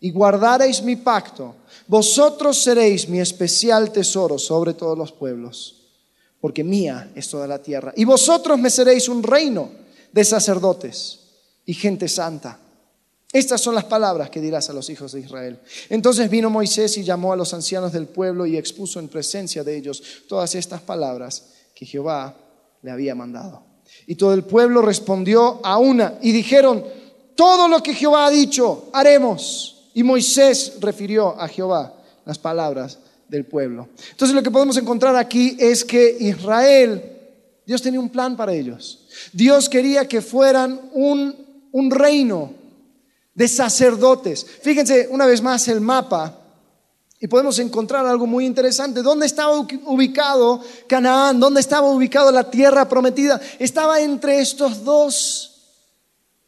y 0.00 0.10
guardareis 0.10 0.82
mi 0.82 0.96
pacto, 0.96 1.56
vosotros 1.86 2.62
seréis 2.62 3.06
mi 3.08 3.20
especial 3.20 3.92
tesoro 3.92 4.38
sobre 4.38 4.72
todos 4.72 4.96
los 4.96 5.12
pueblos, 5.12 5.76
porque 6.40 6.64
mía 6.64 7.10
es 7.14 7.28
toda 7.28 7.46
la 7.46 7.60
tierra. 7.60 7.92
Y 7.96 8.06
vosotros 8.06 8.58
me 8.58 8.70
seréis 8.70 9.08
un 9.08 9.22
reino 9.22 9.70
de 10.12 10.24
sacerdotes 10.24 11.20
y 11.66 11.74
gente 11.74 12.08
santa. 12.08 12.58
Estas 13.32 13.60
son 13.60 13.76
las 13.76 13.84
palabras 13.84 14.28
que 14.28 14.40
dirás 14.40 14.70
a 14.70 14.72
los 14.72 14.90
hijos 14.90 15.12
de 15.12 15.20
Israel. 15.20 15.60
Entonces 15.88 16.28
vino 16.28 16.50
Moisés 16.50 16.98
y 16.98 17.04
llamó 17.04 17.32
a 17.32 17.36
los 17.36 17.54
ancianos 17.54 17.92
del 17.92 18.06
pueblo 18.06 18.44
y 18.44 18.56
expuso 18.56 18.98
en 18.98 19.08
presencia 19.08 19.62
de 19.62 19.76
ellos 19.76 20.02
todas 20.28 20.54
estas 20.56 20.80
palabras 20.80 21.50
que 21.74 21.86
Jehová 21.86 22.34
le 22.82 22.90
había 22.90 23.14
mandado. 23.14 23.62
Y 24.06 24.16
todo 24.16 24.34
el 24.34 24.44
pueblo 24.44 24.82
respondió 24.82 25.60
a 25.64 25.78
una 25.78 26.18
y 26.20 26.32
dijeron, 26.32 26.84
todo 27.36 27.68
lo 27.68 27.82
que 27.82 27.94
Jehová 27.94 28.26
ha 28.26 28.30
dicho, 28.30 28.90
haremos. 28.92 29.88
Y 29.94 30.02
Moisés 30.02 30.74
refirió 30.80 31.40
a 31.40 31.46
Jehová 31.48 31.94
las 32.24 32.38
palabras 32.38 32.98
del 33.28 33.44
pueblo. 33.44 33.88
Entonces 34.10 34.34
lo 34.34 34.42
que 34.42 34.50
podemos 34.50 34.76
encontrar 34.76 35.14
aquí 35.16 35.56
es 35.58 35.84
que 35.84 36.16
Israel, 36.20 37.19
Dios 37.70 37.82
tenía 37.82 38.00
un 38.00 38.08
plan 38.08 38.36
para 38.36 38.52
ellos. 38.52 38.98
Dios 39.32 39.68
quería 39.68 40.08
que 40.08 40.20
fueran 40.20 40.90
un, 40.92 41.68
un 41.70 41.88
reino 41.88 42.52
de 43.32 43.46
sacerdotes. 43.46 44.44
Fíjense 44.60 45.06
una 45.08 45.24
vez 45.24 45.40
más 45.40 45.68
el 45.68 45.80
mapa 45.80 46.36
y 47.20 47.28
podemos 47.28 47.60
encontrar 47.60 48.04
algo 48.06 48.26
muy 48.26 48.44
interesante. 48.44 49.02
¿Dónde 49.02 49.26
estaba 49.26 49.56
ubicado 49.56 50.60
Canaán? 50.88 51.38
¿Dónde 51.38 51.60
estaba 51.60 51.88
ubicado 51.88 52.32
la 52.32 52.50
tierra 52.50 52.88
prometida? 52.88 53.40
Estaba 53.60 54.00
entre 54.00 54.40
estos 54.40 54.82
dos 54.82 55.76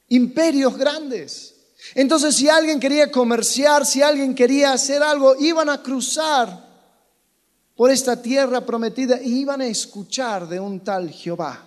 imperios 0.09 0.77
grandes. 0.77 1.55
Entonces, 1.95 2.35
si 2.35 2.49
alguien 2.49 2.81
quería 2.81 3.13
comerciar, 3.13 3.87
si 3.87 4.03
alguien 4.03 4.35
quería 4.35 4.73
hacer 4.73 5.05
algo, 5.05 5.37
iban 5.39 5.69
a 5.69 5.85
cruzar 5.85 6.72
por 7.77 7.91
esta 7.91 8.21
tierra 8.21 8.65
prometida 8.65 9.21
y 9.21 9.41
iban 9.41 9.61
a 9.61 9.67
escuchar 9.67 10.49
de 10.49 10.61
un 10.61 10.81
tal 10.81 11.11
Jehová. 11.11 11.67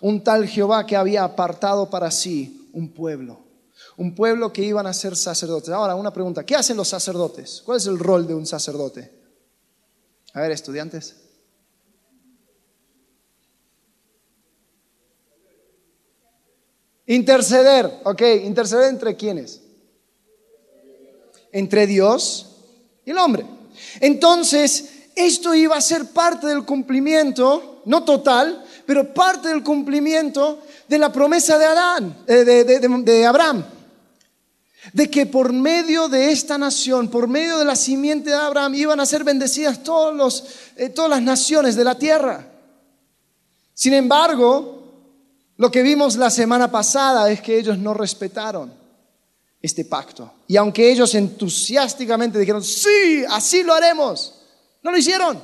Un 0.00 0.22
tal 0.22 0.46
Jehová 0.46 0.86
que 0.86 0.96
había 0.96 1.24
apartado 1.24 1.88
para 1.88 2.10
sí 2.10 2.70
un 2.72 2.92
pueblo 2.92 3.46
un 3.96 4.14
pueblo 4.14 4.52
que 4.52 4.62
iban 4.62 4.86
a 4.86 4.92
ser 4.92 5.16
sacerdotes. 5.16 5.70
Ahora, 5.70 5.94
una 5.94 6.12
pregunta, 6.12 6.44
¿qué 6.44 6.54
hacen 6.54 6.76
los 6.76 6.88
sacerdotes? 6.88 7.62
¿Cuál 7.64 7.78
es 7.78 7.86
el 7.86 7.98
rol 7.98 8.26
de 8.26 8.34
un 8.34 8.46
sacerdote? 8.46 9.10
A 10.34 10.40
ver, 10.42 10.50
estudiantes. 10.50 11.16
Interceder, 17.06 18.00
ok, 18.04 18.22
interceder 18.44 18.88
entre 18.88 19.16
quiénes? 19.16 19.62
Entre 21.52 21.86
Dios 21.86 22.56
y 23.04 23.12
el 23.12 23.18
hombre. 23.18 23.46
Entonces, 24.00 24.90
esto 25.16 25.54
iba 25.54 25.76
a 25.76 25.80
ser 25.80 26.10
parte 26.10 26.46
del 26.46 26.64
cumplimiento, 26.64 27.82
no 27.86 28.04
total, 28.04 28.64
pero 28.84 29.12
parte 29.12 29.48
del 29.48 29.62
cumplimiento 29.62 30.60
de 30.86 30.98
la 30.98 31.10
promesa 31.10 31.58
de 31.58 31.64
Adán, 31.64 32.18
eh, 32.26 32.44
de, 32.44 33.26
Abraham 33.26 33.64
de 34.92 35.10
que 35.10 35.26
por 35.26 35.52
medio 35.52 36.08
de 36.08 36.30
esta 36.30 36.58
nación, 36.58 37.08
por 37.08 37.26
medio 37.26 37.58
de 37.58 37.64
la 37.64 37.74
simiente 37.74 38.30
de 38.30 38.36
Abraham, 38.36 38.74
iban 38.74 39.00
a 39.00 39.06
ser 39.06 39.24
bendecidas 39.24 39.80
eh, 40.76 40.88
todas 40.90 41.10
las 41.10 41.22
naciones 41.22 41.74
de 41.74 41.84
la 41.84 41.96
tierra. 41.96 42.46
Sin 43.74 43.94
embargo, 43.94 44.76
lo 45.56 45.70
que 45.70 45.82
vimos 45.82 46.16
la 46.16 46.30
semana 46.30 46.70
pasada 46.70 47.30
es 47.30 47.40
que 47.40 47.58
ellos 47.58 47.78
no 47.78 47.94
respetaron 47.94 48.72
este 49.60 49.84
pacto. 49.84 50.32
Y 50.46 50.56
aunque 50.56 50.90
ellos 50.90 51.14
entusiásticamente 51.14 52.38
dijeron, 52.38 52.62
sí, 52.62 53.24
así 53.28 53.62
lo 53.62 53.74
haremos, 53.74 54.35
no 54.86 54.92
lo 54.92 54.98
hicieron. 54.98 55.38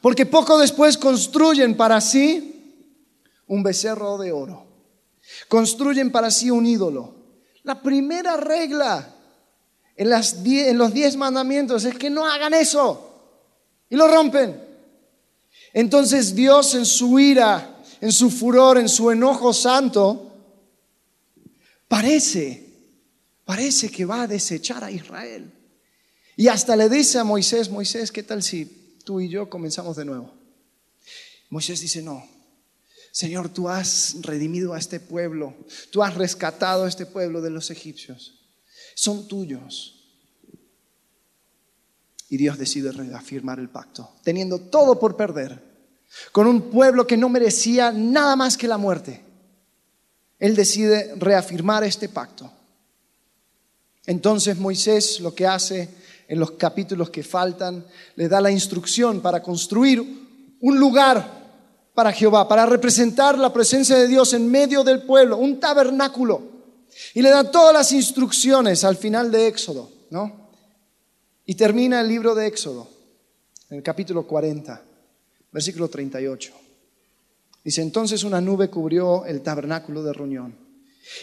Porque 0.00 0.26
poco 0.26 0.58
después 0.58 0.98
construyen 0.98 1.76
para 1.76 2.00
sí 2.00 2.90
un 3.46 3.62
becerro 3.62 4.18
de 4.18 4.32
oro. 4.32 4.66
Construyen 5.48 6.10
para 6.10 6.32
sí 6.32 6.50
un 6.50 6.66
ídolo 6.66 7.16
la 7.66 7.82
primera 7.82 8.36
regla 8.36 9.12
en, 9.96 10.08
los 10.08 10.94
diez 10.94 11.16
mandamientos 11.16 11.84
es 11.84 11.98
que 11.98 12.08
no 12.08 12.24
hagan 12.24 12.54
eso. 12.54 13.10
Y 13.90 13.96
lo 13.96 14.06
rompen. 14.06 14.62
Entonces 15.72 16.32
Dios 16.36 16.76
en 16.76 16.86
su 16.86 17.18
ira, 17.18 17.82
en 18.00 18.12
su 18.12 18.30
furor, 18.30 18.78
en 18.78 18.88
su 18.88 19.10
enojo 19.10 19.52
santo, 19.52 20.32
parece, 21.88 22.68
parece 23.44 23.90
que 23.90 24.04
va 24.04 24.22
a 24.22 24.26
desechar 24.28 24.84
a 24.84 24.90
Israel. 24.92 25.52
Y 26.36 26.48
hasta 26.48 26.76
le 26.76 26.90
dice 26.90 27.18
a 27.18 27.24
Moisés, 27.24 27.70
Moisés, 27.70 28.12
¿qué 28.12 28.22
tal 28.22 28.42
si 28.42 28.66
tú 29.04 29.20
y 29.20 29.28
yo 29.28 29.48
comenzamos 29.48 29.96
de 29.96 30.04
nuevo? 30.04 30.32
Moisés 31.48 31.80
dice, 31.80 32.02
no, 32.02 32.22
Señor, 33.10 33.48
tú 33.48 33.70
has 33.70 34.16
redimido 34.20 34.74
a 34.74 34.78
este 34.78 35.00
pueblo, 35.00 35.54
tú 35.90 36.02
has 36.02 36.14
rescatado 36.14 36.84
a 36.84 36.88
este 36.88 37.06
pueblo 37.06 37.40
de 37.40 37.48
los 37.48 37.70
egipcios. 37.70 38.34
Son 38.94 39.26
tuyos. 39.26 39.94
Y 42.28 42.36
Dios 42.36 42.58
decide 42.58 42.92
reafirmar 42.92 43.58
el 43.58 43.70
pacto, 43.70 44.10
teniendo 44.22 44.58
todo 44.58 45.00
por 45.00 45.16
perder, 45.16 45.62
con 46.32 46.46
un 46.46 46.70
pueblo 46.70 47.06
que 47.06 47.16
no 47.16 47.30
merecía 47.30 47.90
nada 47.90 48.36
más 48.36 48.58
que 48.58 48.68
la 48.68 48.76
muerte. 48.76 49.24
Él 50.38 50.54
decide 50.54 51.14
reafirmar 51.16 51.84
este 51.84 52.10
pacto. 52.10 52.52
Entonces 54.04 54.58
Moisés 54.58 55.20
lo 55.20 55.34
que 55.34 55.46
hace 55.46 55.88
en 56.28 56.40
los 56.40 56.52
capítulos 56.52 57.10
que 57.10 57.22
faltan, 57.22 57.84
le 58.16 58.28
da 58.28 58.40
la 58.40 58.50
instrucción 58.50 59.20
para 59.20 59.42
construir 59.42 60.02
un 60.60 60.78
lugar 60.78 61.46
para 61.94 62.12
Jehová, 62.12 62.46
para 62.46 62.66
representar 62.66 63.38
la 63.38 63.52
presencia 63.52 63.96
de 63.96 64.06
Dios 64.06 64.34
en 64.34 64.50
medio 64.50 64.84
del 64.84 65.02
pueblo, 65.02 65.38
un 65.38 65.58
tabernáculo. 65.58 66.42
Y 67.14 67.22
le 67.22 67.30
da 67.30 67.50
todas 67.50 67.72
las 67.72 67.92
instrucciones 67.92 68.84
al 68.84 68.96
final 68.96 69.30
de 69.30 69.46
Éxodo, 69.46 69.90
¿no? 70.10 70.50
Y 71.46 71.54
termina 71.54 72.00
el 72.00 72.08
libro 72.08 72.34
de 72.34 72.46
Éxodo, 72.46 72.88
en 73.70 73.78
el 73.78 73.82
capítulo 73.82 74.26
40, 74.26 74.82
versículo 75.52 75.88
38. 75.88 76.52
Dice, 77.64 77.82
entonces 77.82 78.24
una 78.24 78.40
nube 78.40 78.68
cubrió 78.68 79.24
el 79.24 79.42
tabernáculo 79.42 80.02
de 80.02 80.12
reunión. 80.12 80.65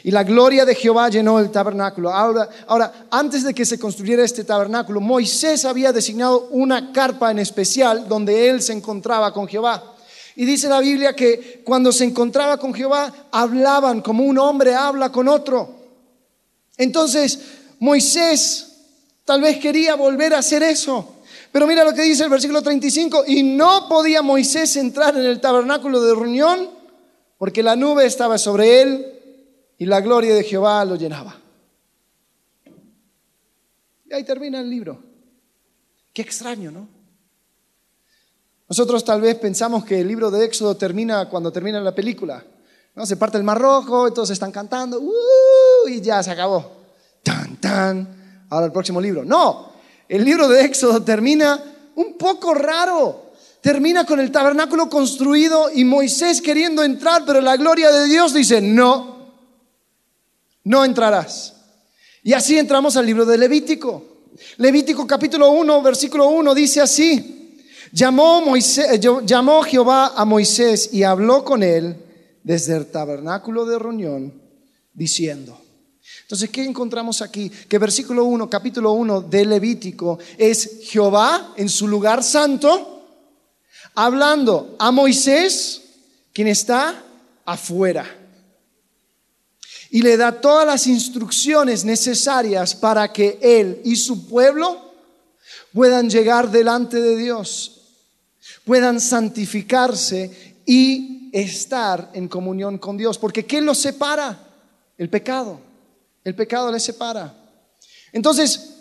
Y 0.04 0.12
la 0.12 0.24
gloria 0.24 0.66
de 0.66 0.76
Jehová 0.76 1.10
llenó 1.10 1.40
el 1.40 1.52
tabernáculo. 1.52 2.12
Ahora, 2.12 2.50
ahora, 2.68 3.08
antes 3.12 3.44
de 3.44 3.54
que 3.54 3.66
se 3.66 3.80
construyera 3.80 4.24
este 4.24 4.44
tabernáculo, 4.44 5.00
Moisés 5.00 5.66
había 5.66 5.92
designado 5.92 6.48
una 6.52 6.92
carpa 6.92 7.32
en 7.32 7.40
especial 7.40 8.08
donde 8.08 8.50
él 8.50 8.62
se 8.62 8.74
encontraba 8.74 9.34
con 9.34 9.48
Jehová. 9.48 9.96
Y 10.36 10.46
dice 10.46 10.68
la 10.68 10.80
Biblia 10.80 11.16
que 11.16 11.62
cuando 11.64 11.92
se 11.92 12.06
encontraba 12.06 12.58
con 12.58 12.74
Jehová, 12.74 13.14
hablaban 13.32 14.02
como 14.02 14.24
un 14.24 14.38
hombre 14.40 14.74
habla 14.74 15.12
con 15.12 15.28
otro. 15.28 15.70
Entonces, 16.78 17.40
Moisés 17.80 18.68
tal 19.26 19.42
vez 19.42 19.60
quería 19.60 19.96
volver 19.96 20.34
a 20.34 20.40
hacer 20.40 20.64
eso. 20.64 21.16
Pero 21.52 21.68
mira 21.68 21.84
lo 21.84 21.94
que 21.94 22.02
dice 22.02 22.24
el 22.24 22.32
versículo 22.32 22.64
35, 22.64 23.26
y 23.28 23.44
no 23.44 23.88
podía 23.88 24.24
Moisés 24.24 24.76
entrar 24.76 25.16
en 25.16 25.26
el 25.26 25.40
tabernáculo 25.40 26.02
de 26.02 26.16
reunión 26.16 26.70
porque 27.38 27.62
la 27.62 27.76
nube 27.76 28.06
estaba 28.06 28.38
sobre 28.38 28.82
él 28.82 29.13
y 29.84 29.86
la 29.86 30.00
gloria 30.00 30.34
de 30.34 30.46
Jehová 30.46 30.86
lo 30.86 30.96
llenaba. 30.96 31.36
Y 34.06 34.14
ahí 34.14 34.24
termina 34.24 34.62
el 34.62 34.70
libro. 34.70 34.98
Qué 36.14 36.22
extraño, 36.22 36.72
¿no? 36.72 36.88
Nosotros 38.70 39.04
tal 39.04 39.20
vez 39.20 39.36
pensamos 39.36 39.84
que 39.84 40.00
el 40.00 40.08
libro 40.08 40.32
de 40.32 40.46
Éxodo 40.46 40.78
termina 40.78 41.28
cuando 41.28 41.52
termina 41.52 41.82
la 41.82 41.94
película. 41.94 42.42
¿no? 42.96 43.06
Se 43.06 43.18
parte 43.18 43.38
el 43.38 43.44
mar 43.44 43.60
rojo, 43.60 44.14
todos 44.14 44.30
están 44.30 44.54
cantando, 44.54 45.02
¡uh! 45.02 45.90
y 45.90 46.00
ya 46.00 46.24
se 46.24 46.32
acabó. 46.32 46.78
Tan, 47.22 47.58
tan. 47.58 48.46
Ahora 48.52 48.68
el 48.68 48.72
próximo 48.72 49.02
libro. 49.02 49.26
No, 49.26 49.74
el 50.08 50.24
libro 50.24 50.48
de 50.48 50.64
Éxodo 50.64 51.04
termina 51.04 51.62
un 51.96 52.18
poco 52.18 52.54
raro. 52.54 53.34
Termina 53.60 54.06
con 54.06 54.22
el 54.22 54.32
tabernáculo 54.32 54.90
construido 54.90 55.70
y 55.74 55.84
Moisés 55.84 56.42
queriendo 56.42 56.86
entrar, 56.86 57.24
pero 57.26 57.42
la 57.42 57.58
gloria 57.58 57.92
de 57.92 58.06
Dios 58.06 58.34
dice, 58.34 58.62
no, 58.62 59.13
no 60.64 60.86
entrarás. 60.86 61.54
Y 62.24 62.34
así 62.34 62.58
entramos 62.58 62.96
al 62.96 63.06
libro 63.06 63.26
de 63.26 63.38
Levítico. 63.38 64.14
Levítico 64.58 65.06
capítulo 65.06 65.52
1, 65.52 65.82
versículo 65.82 66.28
1 66.30 66.56
dice 66.56 66.82
así. 66.82 67.60
Eh, 67.94 69.00
llamó 69.26 69.62
Jehová 69.64 70.14
a 70.16 70.26
Moisés 70.26 70.90
y 70.94 71.04
habló 71.04 71.44
con 71.44 71.62
él 71.62 71.96
desde 72.44 72.76
el 72.76 72.88
tabernáculo 72.88 73.66
de 73.66 73.78
reunión, 73.78 74.34
diciendo. 74.94 75.60
Entonces, 76.24 76.50
¿qué 76.50 76.64
encontramos 76.64 77.22
aquí? 77.22 77.50
Que 77.50 77.78
versículo 77.78 78.26
1, 78.26 78.50
capítulo 78.50 78.94
1 78.94 79.22
de 79.22 79.46
Levítico 79.46 80.18
es 80.38 80.80
Jehová 80.84 81.54
en 81.56 81.70
su 81.70 81.88
lugar 81.88 82.24
santo, 82.24 83.06
hablando 83.94 84.76
a 84.80 84.92
Moisés, 84.92 85.82
quien 86.34 86.48
está 86.48 87.04
afuera. 87.46 88.23
Y 89.94 90.02
le 90.02 90.18
da 90.18 90.42
todas 90.42 90.66
las 90.66 90.88
instrucciones 90.88 91.86
necesarias 91.86 92.74
para 92.74 93.14
que 93.14 93.38
él 93.40 93.80
y 93.84 93.96
su 93.96 94.28
pueblo 94.28 94.92
puedan 95.72 96.10
llegar 96.10 96.50
delante 96.50 97.00
de 97.00 97.16
Dios, 97.16 97.82
puedan 98.66 99.00
santificarse 99.00 100.56
y 100.66 101.30
estar 101.32 102.10
en 102.16 102.28
comunión 102.28 102.80
con 102.80 102.98
Dios. 102.98 103.20
Porque 103.20 103.46
¿qué 103.46 103.62
los 103.62 103.78
separa? 103.78 104.36
El 104.98 105.12
pecado. 105.12 105.60
El 106.24 106.34
pecado 106.34 106.72
les 106.72 106.82
separa. 106.82 107.32
Entonces, 108.12 108.74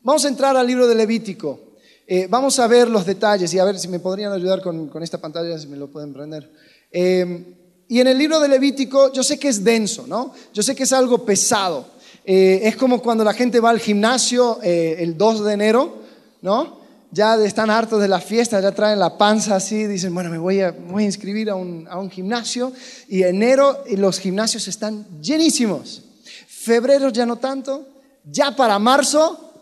vamos 0.00 0.24
a 0.24 0.28
entrar 0.28 0.56
al 0.56 0.66
libro 0.66 0.88
de 0.88 0.96
Levítico. 0.96 1.60
Eh, 2.08 2.26
vamos 2.28 2.58
a 2.58 2.66
ver 2.66 2.88
los 2.88 3.06
detalles 3.06 3.54
y 3.54 3.60
a 3.60 3.64
ver 3.64 3.78
si 3.78 3.86
me 3.86 4.00
podrían 4.00 4.32
ayudar 4.32 4.60
con, 4.60 4.90
esta 5.00 5.18
pantalla, 5.18 5.56
si 5.60 5.68
me 5.68 5.76
lo 5.76 5.86
pueden 5.92 6.12
prender. 6.12 6.50
Eh, 6.90 7.59
y 7.90 8.00
en 8.00 8.06
el 8.06 8.16
libro 8.16 8.38
de 8.38 8.46
Levítico, 8.46 9.12
yo 9.12 9.24
sé 9.24 9.36
que 9.36 9.48
es 9.48 9.64
denso, 9.64 10.06
¿no? 10.06 10.32
Yo 10.54 10.62
sé 10.62 10.76
que 10.76 10.84
es 10.84 10.92
algo 10.92 11.24
pesado. 11.24 11.86
Eh, 12.24 12.60
es 12.62 12.76
como 12.76 13.02
cuando 13.02 13.24
la 13.24 13.34
gente 13.34 13.58
va 13.58 13.70
al 13.70 13.80
gimnasio 13.80 14.60
el 14.62 15.18
2 15.18 15.44
de 15.44 15.52
enero, 15.52 15.98
¿no? 16.40 16.78
Ya 17.10 17.34
están 17.44 17.68
hartos 17.68 18.00
de 18.00 18.06
la 18.06 18.20
fiesta, 18.20 18.60
ya 18.60 18.70
traen 18.70 19.00
la 19.00 19.18
panza 19.18 19.56
así, 19.56 19.86
dicen, 19.86 20.14
bueno, 20.14 20.30
me 20.30 20.38
voy 20.38 20.60
a, 20.60 20.72
inscribir 21.00 21.50
a 21.50 21.56
un, 21.56 21.88
a 21.90 21.98
un 21.98 22.08
gimnasio. 22.08 22.72
Y 23.08 23.24
enero 23.24 23.82
y 23.88 23.96
los 23.96 24.20
gimnasios 24.20 24.68
están 24.68 25.04
llenísimos. 25.20 26.04
Febrero 26.46 27.08
ya 27.08 27.26
no 27.26 27.38
tanto, 27.38 27.88
ya 28.24 28.54
para 28.54 28.78
marzo 28.78 29.52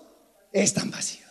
están 0.53 0.91
vacíos. 0.91 1.28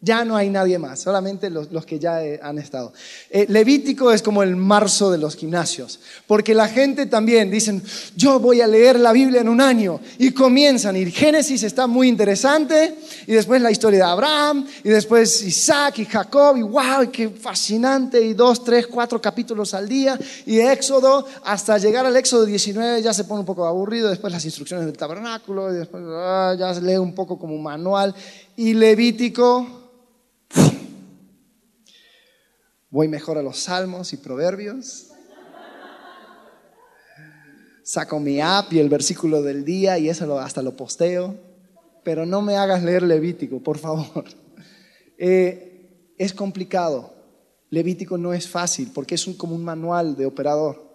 Ya 0.00 0.24
no 0.24 0.36
hay 0.36 0.48
nadie 0.48 0.78
más, 0.78 1.00
solamente 1.00 1.50
los, 1.50 1.66
que 1.84 1.98
ya 1.98 2.24
eh, 2.24 2.38
han 2.40 2.58
estado. 2.58 2.92
Eh, 3.30 3.46
Levítico 3.48 4.12
es 4.12 4.22
como 4.22 4.44
el 4.44 4.54
marzo 4.54 5.10
de 5.10 5.18
los 5.18 5.34
gimnasios, 5.34 5.98
porque 6.28 6.54
la 6.54 6.68
gente 6.68 7.06
también 7.06 7.50
dicen, 7.50 7.82
yo 8.14 8.38
voy 8.38 8.60
a 8.60 8.68
leer 8.68 9.00
la 9.00 9.10
Biblia 9.10 9.40
en 9.40 9.48
un 9.48 9.60
año, 9.60 9.98
y 10.18 10.30
comienzan, 10.30 10.94
y 10.94 11.10
Génesis 11.10 11.64
está 11.64 11.88
muy 11.88 12.06
interesante, 12.06 12.94
y 13.26 13.32
después 13.32 13.60
la 13.60 13.72
historia 13.72 13.98
de 13.98 14.04
Abraham, 14.04 14.68
y 14.84 14.88
después 14.88 15.42
Isaac 15.42 15.98
y 15.98 16.04
Jacob, 16.04 16.56
y 16.56 16.62
wow, 16.62 17.10
qué 17.12 17.30
fascinante, 17.30 18.20
y 18.20 18.34
dos, 18.34 18.62
tres, 18.62 18.86
cuatro 18.86 19.20
capítulos 19.20 19.74
al 19.74 19.88
día, 19.88 20.16
y 20.46 20.60
Éxodo, 20.60 21.26
hasta 21.42 21.76
llegar 21.76 22.06
al 22.06 22.14
Éxodo 22.14 22.46
19 22.46 23.02
ya 23.02 23.12
se 23.12 23.24
pone 23.24 23.40
un 23.40 23.46
poco 23.46 23.66
aburrido, 23.66 24.10
después 24.10 24.32
las 24.32 24.44
instrucciones 24.44 24.86
del 24.86 24.96
tabernáculo, 24.96 25.74
y 25.74 25.78
después 25.78 26.04
ah, 26.06 26.54
ya 26.56 26.72
se 26.72 26.82
lee 26.82 26.98
un 26.98 27.16
poco 27.16 27.36
como 27.36 27.56
un 27.56 27.64
manual, 27.64 28.14
y 28.58 28.74
Levítico 28.74 29.66
Voy 32.90 33.06
mejor 33.06 33.38
a 33.38 33.42
los 33.42 33.58
salmos 33.58 34.12
y 34.12 34.16
proverbios. 34.16 35.10
Saco 37.84 38.18
mi 38.18 38.40
app 38.40 38.72
y 38.72 38.80
el 38.80 38.88
versículo 38.88 39.42
del 39.42 39.64
día 39.64 39.98
y 39.98 40.08
eso 40.08 40.40
hasta 40.40 40.62
lo 40.62 40.74
posteo. 40.74 41.36
Pero 42.02 42.26
no 42.26 42.42
me 42.42 42.56
hagas 42.56 42.82
leer 42.82 43.04
Levítico, 43.04 43.62
por 43.62 43.78
favor. 43.78 44.24
Eh, 45.20 46.14
es 46.16 46.32
complicado. 46.32 47.12
Levítico 47.70 48.18
no 48.18 48.32
es 48.32 48.48
fácil 48.48 48.90
porque 48.94 49.16
es 49.16 49.26
un, 49.26 49.34
como 49.34 49.54
un 49.54 49.64
manual 49.64 50.16
de 50.16 50.26
operador. 50.26 50.87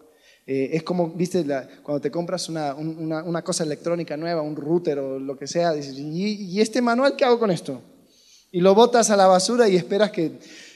Eh, 0.45 0.71
es 0.73 0.83
como, 0.83 1.09
viste, 1.09 1.45
cuando 1.81 2.01
te 2.01 2.11
compras 2.11 2.49
una, 2.49 3.41
cosa 3.43 3.63
electrónica 3.63 4.17
nueva, 4.17 4.41
un 4.41 4.55
router 4.55 4.99
o 4.99 5.19
lo 5.19 5.37
que 5.37 5.47
sea, 5.47 5.71
dices, 5.71 5.97
¿y, 5.97 6.59
este 6.59 6.81
manual 6.81 7.15
qué 7.15 7.23
hago 7.23 7.39
con 7.39 7.51
esto? 7.51 7.81
Y 8.51 8.59
lo 8.59 8.75
botas 8.75 9.09
a 9.09 9.15
la 9.17 9.27
basura 9.27 9.69
y 9.69 9.77
esperas 9.77 10.11
que, 10.11 10.33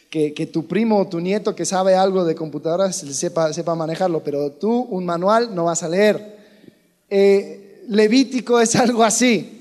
que, 0.10 0.50
tu 0.52 0.68
primo 0.68 1.00
o 1.00 1.08
tu 1.08 1.20
nieto 1.20 1.54
que 1.54 1.66
sabe 1.66 1.96
algo 1.96 2.24
de 2.24 2.34
computadoras 2.34 2.96
sepa, 2.96 3.52
sepa 3.52 3.76
manejarlo, 3.76 4.24
pero 4.24 4.54
tú 4.54 4.72
un 4.90 5.06
manual 5.06 5.54
no 5.54 5.66
vas 5.66 5.84
a 5.84 5.90
leer. 5.90 6.38
Eh, 7.10 7.84
Levítico 7.90 8.60
es 8.60 8.76
algo 8.78 9.04
así. 9.04 9.54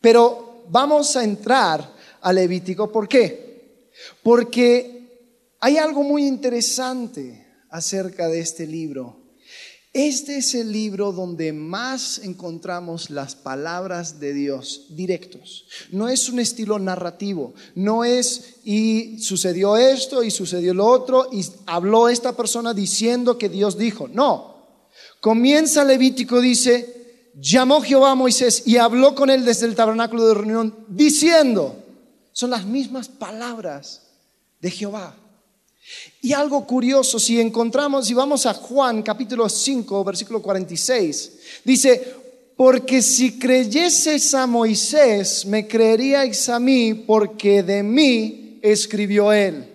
Pero 0.00 0.64
vamos 0.68 1.16
a 1.16 1.22
entrar 1.22 1.88
a 2.20 2.32
Levítico. 2.32 2.90
¿Por 2.90 3.08
qué? 3.08 3.88
Porque 4.22 5.02
hay 5.60 5.78
algo 5.78 6.02
muy 6.02 6.26
interesante 6.26 7.41
acerca 7.72 8.28
de 8.28 8.38
este 8.38 8.66
libro. 8.66 9.22
Este 9.94 10.38
es 10.38 10.54
el 10.54 10.72
libro 10.72 11.12
donde 11.12 11.52
más 11.52 12.20
encontramos 12.20 13.10
las 13.10 13.34
palabras 13.34 14.20
de 14.20 14.32
Dios 14.32 14.86
directos. 14.90 15.66
No 15.90 16.08
es 16.08 16.30
un 16.30 16.38
estilo 16.38 16.78
narrativo, 16.78 17.52
no 17.74 18.02
es 18.04 18.56
y 18.64 19.18
sucedió 19.18 19.76
esto 19.76 20.22
y 20.22 20.30
sucedió 20.30 20.72
lo 20.72 20.86
otro 20.86 21.28
y 21.30 21.44
habló 21.66 22.08
esta 22.08 22.34
persona 22.34 22.72
diciendo 22.72 23.36
que 23.36 23.50
Dios 23.50 23.76
dijo. 23.76 24.08
No. 24.08 24.52
Comienza 25.20 25.84
Levítico, 25.84 26.40
dice, 26.40 27.30
llamó 27.38 27.82
Jehová 27.82 28.12
a 28.12 28.14
Moisés 28.14 28.62
y 28.66 28.78
habló 28.78 29.14
con 29.14 29.28
él 29.28 29.44
desde 29.44 29.66
el 29.66 29.74
tabernáculo 29.74 30.26
de 30.26 30.34
reunión 30.34 30.86
diciendo, 30.88 31.76
son 32.32 32.48
las 32.48 32.64
mismas 32.64 33.08
palabras 33.08 34.04
de 34.60 34.70
Jehová. 34.70 35.16
Y 36.24 36.32
algo 36.32 36.64
curioso, 36.64 37.18
si 37.18 37.40
encontramos, 37.40 38.06
si 38.06 38.14
vamos 38.14 38.46
a 38.46 38.54
Juan 38.54 39.02
capítulo 39.02 39.48
5, 39.48 40.04
versículo 40.04 40.40
46, 40.40 41.32
dice, 41.64 42.14
porque 42.56 43.02
si 43.02 43.40
creyeseis 43.40 44.32
a 44.32 44.46
Moisés, 44.46 45.44
me 45.44 45.66
creeríais 45.66 46.48
a 46.48 46.60
mí, 46.60 46.94
porque 46.94 47.64
de 47.64 47.82
mí 47.82 48.60
escribió 48.62 49.32
él. 49.32 49.68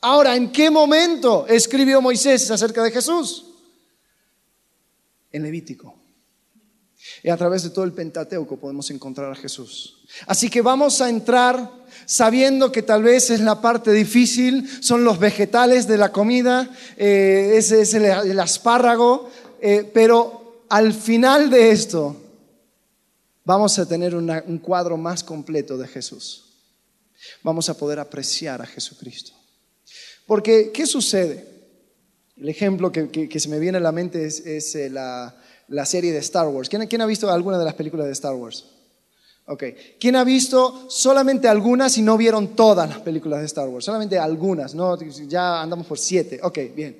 Ahora, 0.00 0.36
¿en 0.36 0.50
qué 0.50 0.70
momento 0.70 1.46
escribió 1.48 2.00
Moisés 2.00 2.50
acerca 2.50 2.82
de 2.82 2.90
Jesús? 2.90 3.44
En 5.30 5.42
Levítico. 5.42 6.03
Y 7.24 7.30
a 7.30 7.38
través 7.38 7.62
de 7.62 7.70
todo 7.70 7.86
el 7.86 7.92
Pentateuco 7.94 8.58
podemos 8.58 8.90
encontrar 8.90 9.32
a 9.32 9.34
Jesús. 9.34 9.96
Así 10.26 10.50
que 10.50 10.60
vamos 10.60 11.00
a 11.00 11.08
entrar 11.08 11.70
sabiendo 12.04 12.70
que 12.70 12.82
tal 12.82 13.02
vez 13.02 13.30
es 13.30 13.40
la 13.40 13.62
parte 13.62 13.92
difícil, 13.92 14.68
son 14.82 15.04
los 15.04 15.18
vegetales 15.18 15.88
de 15.88 15.96
la 15.96 16.12
comida, 16.12 16.68
eh, 16.98 17.54
ese 17.54 17.80
es 17.80 17.94
el, 17.94 18.38
espárrago, 18.38 19.30
eh, 19.58 19.90
pero 19.94 20.66
al 20.68 20.92
final 20.92 21.48
de 21.48 21.70
esto 21.70 22.14
vamos 23.42 23.78
a 23.78 23.88
tener 23.88 24.14
un 24.14 24.58
cuadro 24.58 24.98
más 24.98 25.24
completo 25.24 25.78
de 25.78 25.88
Jesús. 25.88 26.44
Vamos 27.42 27.70
a 27.70 27.78
poder 27.78 28.00
apreciar 28.00 28.60
a 28.60 28.66
Jesucristo. 28.66 29.32
Porque, 30.26 30.72
¿qué 30.74 30.84
sucede? 30.84 31.48
El 32.36 32.50
ejemplo 32.50 32.92
que, 32.92 33.40
se 33.40 33.48
me 33.48 33.58
viene 33.58 33.78
a 33.78 33.80
la 33.80 33.92
mente 33.92 34.26
es, 34.26 34.74
eh, 34.74 34.90
la, 34.90 35.34
serie 35.84 36.12
de 36.12 36.18
Star 36.18 36.48
Wars. 36.48 36.68
¿Quién 36.68 37.00
ha 37.00 37.06
visto 37.06 37.30
alguna 37.30 37.58
de 37.58 37.64
las 37.64 37.74
películas 37.74 38.06
de 38.06 38.12
Star 38.12 38.34
Wars? 38.34 38.64
Ok. 39.46 39.64
¿Quién 40.00 40.16
ha 40.16 40.24
visto 40.24 40.86
solamente 40.88 41.48
algunas 41.48 41.98
y 41.98 42.02
no 42.02 42.16
vieron 42.16 42.56
todas 42.56 42.88
las 42.88 42.98
películas 43.00 43.40
de 43.40 43.46
Star 43.46 43.68
Wars? 43.68 43.84
Solamente 43.84 44.18
algunas, 44.18 44.74
¿no? 44.74 44.98
Ya 45.28 45.60
andamos 45.60 45.86
por 45.86 45.98
siete. 45.98 46.40
Ok, 46.42 46.58
bien. 46.74 46.98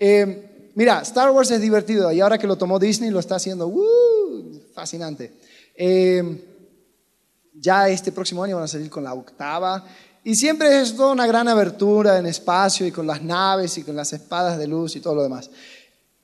Eh, 0.00 0.70
mira, 0.74 1.00
Star 1.02 1.30
Wars 1.30 1.50
es 1.50 1.60
divertido 1.60 2.10
y 2.10 2.20
ahora 2.20 2.38
que 2.38 2.46
lo 2.46 2.56
tomó 2.56 2.78
Disney 2.78 3.10
lo 3.10 3.20
está 3.20 3.36
haciendo 3.36 3.68
¡uh! 3.68 4.60
fascinante. 4.74 5.32
Eh, 5.74 6.44
ya 7.54 7.88
este 7.88 8.12
próximo 8.12 8.42
año 8.42 8.56
van 8.56 8.64
a 8.64 8.68
salir 8.68 8.90
con 8.90 9.04
la 9.04 9.14
octava. 9.14 9.84
Y 10.24 10.34
siempre 10.34 10.80
es 10.80 10.94
toda 10.96 11.12
una 11.12 11.26
gran 11.26 11.48
abertura 11.48 12.18
en 12.18 12.26
espacio 12.26 12.86
y 12.86 12.92
con 12.92 13.06
las 13.06 13.22
naves 13.22 13.78
y 13.78 13.84
con 13.84 13.94
las 13.96 14.12
espadas 14.12 14.58
de 14.58 14.66
luz 14.66 14.96
y 14.96 15.00
todo 15.00 15.14
lo 15.14 15.22
demás. 15.22 15.48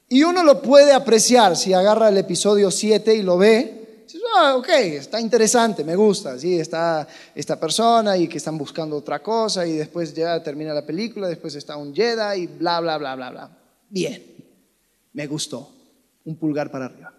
Y 0.08 0.22
uno 0.22 0.42
lo 0.44 0.62
puede 0.62 0.92
apreciar 0.92 1.56
si 1.56 1.72
agarra 1.72 2.08
el 2.08 2.18
episodio 2.18 2.70
7 2.70 3.14
y 3.14 3.22
lo 3.22 3.38
ve 3.38 3.84
ah, 4.36 4.56
ok, 4.56 4.68
está 4.68 5.20
interesante, 5.20 5.84
me 5.84 5.96
gusta, 5.96 6.38
sí, 6.38 6.58
está 6.58 7.06
esta 7.34 7.58
persona 7.58 8.16
y 8.16 8.28
que 8.28 8.38
están 8.38 8.58
buscando 8.58 8.96
otra 8.96 9.22
cosa 9.22 9.66
y 9.66 9.72
después 9.72 10.14
ya 10.14 10.42
termina 10.42 10.74
la 10.74 10.84
película, 10.84 11.28
después 11.28 11.54
está 11.54 11.76
un 11.76 11.94
Jedi 11.94 12.42
y 12.42 12.46
bla, 12.46 12.80
bla, 12.80 12.98
bla, 12.98 13.16
bla, 13.16 13.30
bla. 13.30 13.58
Bien, 13.88 14.22
me 15.12 15.26
gustó, 15.26 15.72
un 16.24 16.36
pulgar 16.36 16.70
para 16.70 16.86
arriba. 16.86 17.12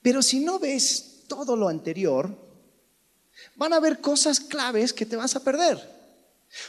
Pero 0.00 0.22
si 0.22 0.40
no 0.40 0.58
ves 0.58 1.24
todo 1.28 1.56
lo 1.56 1.68
anterior, 1.68 2.34
van 3.56 3.72
a 3.72 3.76
haber 3.76 4.00
cosas 4.00 4.40
claves 4.40 4.92
que 4.92 5.06
te 5.06 5.16
vas 5.16 5.36
a 5.36 5.44
perder. 5.44 5.78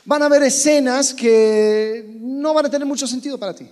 Van 0.05 0.21
a 0.21 0.27
haber 0.27 0.43
escenas 0.43 1.13
que 1.13 2.17
no 2.19 2.53
van 2.53 2.67
a 2.67 2.69
tener 2.69 2.87
mucho 2.87 3.07
sentido 3.07 3.37
para 3.37 3.53
ti. 3.53 3.69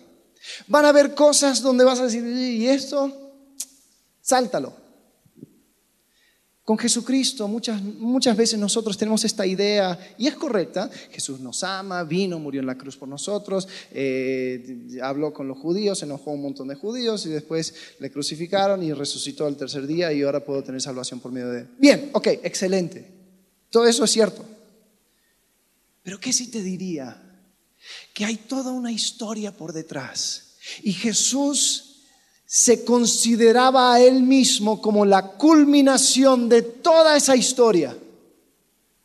Van 0.68 0.86
a 0.86 0.90
haber 0.90 1.14
cosas 1.14 1.62
donde 1.62 1.84
vas 1.84 2.00
a 2.00 2.06
decir, 2.06 2.26
¿y 2.26 2.68
esto? 2.68 3.12
Sáltalo. 4.22 4.82
Con 6.64 6.78
Jesucristo 6.78 7.48
muchas, 7.48 7.82
muchas 7.82 8.38
veces 8.38 8.60
nosotros 8.60 8.98
tenemos 8.98 9.26
esta 9.26 9.46
idea, 9.46 9.98
y 10.18 10.28
es 10.28 10.36
correcta, 10.36 10.90
Jesús 11.10 11.40
nos 11.40 11.64
ama, 11.64 12.04
vino, 12.04 12.38
murió 12.38 12.62
en 12.62 12.68
la 12.68 12.78
cruz 12.78 12.96
por 12.96 13.10
nosotros, 13.10 13.68
eh, 13.92 14.98
habló 15.02 15.34
con 15.34 15.48
los 15.48 15.58
judíos, 15.58 16.00
se 16.00 16.06
enojó 16.06 16.32
un 16.32 16.44
montón 16.44 16.68
de 16.68 16.76
judíos 16.76 17.26
y 17.26 17.30
después 17.30 17.74
le 18.00 18.12
crucificaron 18.12 18.84
y 18.84 18.94
resucitó 18.94 19.48
el 19.48 19.58
tercer 19.58 19.88
día 19.88 20.14
y 20.14 20.22
ahora 20.22 20.46
puedo 20.46 20.64
tener 20.64 20.82
salvación 20.82 21.20
por 21.20 21.32
medio 21.32 21.50
de... 21.50 21.66
Bien, 21.80 22.12
ok, 22.14 22.28
excelente. 22.44 23.06
Todo 23.72 23.88
eso 23.88 24.04
es 24.04 24.12
cierto. 24.12 24.46
Pero 26.04 26.20
¿qué 26.20 26.32
si 26.32 26.52
te 26.52 26.62
diría 26.62 27.31
que 28.14 28.26
hay 28.26 28.38
toda 28.38 28.72
una 28.72 28.92
historia 28.92 29.56
por 29.56 29.74
detrás? 29.74 30.56
Y 30.84 30.94
Jesús 30.94 31.92
se 32.46 32.84
consideraba 32.84 33.94
a 33.94 34.02
él 34.02 34.24
mismo 34.24 34.82
como 34.82 35.06
la 35.06 35.26
culminación 35.34 36.50
de 36.50 36.62
toda 36.62 37.16
esa 37.16 37.36
historia. 37.36 37.98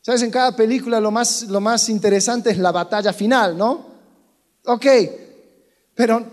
¿Sabes? 0.02 0.22
En 0.22 0.30
cada 0.30 0.54
película 0.54 1.00
lo 1.00 1.10
más, 1.10 1.42
lo 1.44 1.60
más 1.60 1.88
interesante 1.88 2.50
es 2.50 2.58
la 2.58 2.72
batalla 2.72 3.12
final, 3.12 3.56
¿no? 3.56 3.86
Ok, 4.64 4.86
pero 5.94 6.24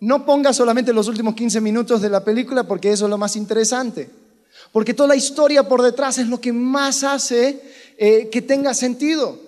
no 0.00 0.24
ponga 0.26 0.52
solamente 0.52 0.92
los 0.92 1.08
últimos 1.08 1.34
15 1.34 1.60
minutos 1.60 2.02
de 2.02 2.10
la 2.10 2.22
película 2.22 2.64
porque 2.64 2.92
eso 2.92 3.06
es 3.06 3.10
lo 3.10 3.18
más 3.18 3.36
interesante. 3.36 4.10
Porque 4.72 4.94
toda 4.94 5.08
la 5.08 5.16
historia 5.16 5.66
por 5.66 5.82
detrás 5.82 6.18
es 6.18 6.28
lo 6.28 6.40
que 6.40 6.52
más 6.52 7.02
hace 7.02 7.62
eh, 7.96 8.28
que 8.30 8.42
tenga 8.42 8.74
sentido. 8.74 9.47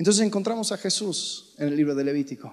Entonces 0.00 0.24
encontramos 0.24 0.72
a 0.72 0.78
Jesús 0.78 1.52
en 1.58 1.68
el 1.68 1.76
libro 1.76 1.94
de 1.94 2.02
Levítico. 2.02 2.50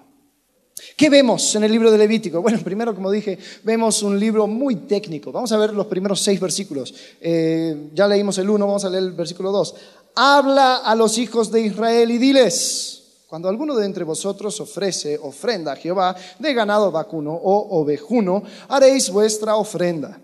¿Qué 0.97 1.09
vemos 1.09 1.55
en 1.55 1.63
el 1.63 1.71
libro 1.71 1.89
de 1.89 1.97
Levítico? 1.97 2.41
Bueno, 2.41 2.59
primero, 2.61 2.93
como 2.93 3.09
dije, 3.09 3.39
vemos 3.63 4.03
un 4.03 4.19
libro 4.19 4.47
muy 4.47 4.75
técnico. 4.75 5.31
Vamos 5.31 5.53
a 5.53 5.57
ver 5.57 5.73
los 5.73 5.87
primeros 5.87 6.19
seis 6.19 6.41
versículos. 6.41 6.93
Eh, 7.21 7.89
ya 7.93 8.05
leímos 8.05 8.37
el 8.39 8.49
uno, 8.49 8.67
vamos 8.67 8.83
a 8.83 8.89
leer 8.89 9.03
el 9.03 9.11
versículo 9.13 9.53
dos. 9.53 9.75
Habla 10.13 10.79
a 10.79 10.93
los 10.93 11.17
hijos 11.17 11.49
de 11.49 11.61
Israel 11.61 12.11
y 12.11 12.17
diles, 12.17 13.03
cuando 13.27 13.47
alguno 13.47 13.77
de 13.77 13.85
entre 13.85 14.03
vosotros 14.03 14.59
ofrece 14.59 15.17
ofrenda 15.17 15.71
a 15.71 15.77
Jehová 15.77 16.17
de 16.39 16.53
ganado 16.53 16.91
vacuno 16.91 17.31
o 17.31 17.79
ovejuno, 17.79 18.43
haréis 18.67 19.09
vuestra 19.09 19.55
ofrenda. 19.55 20.19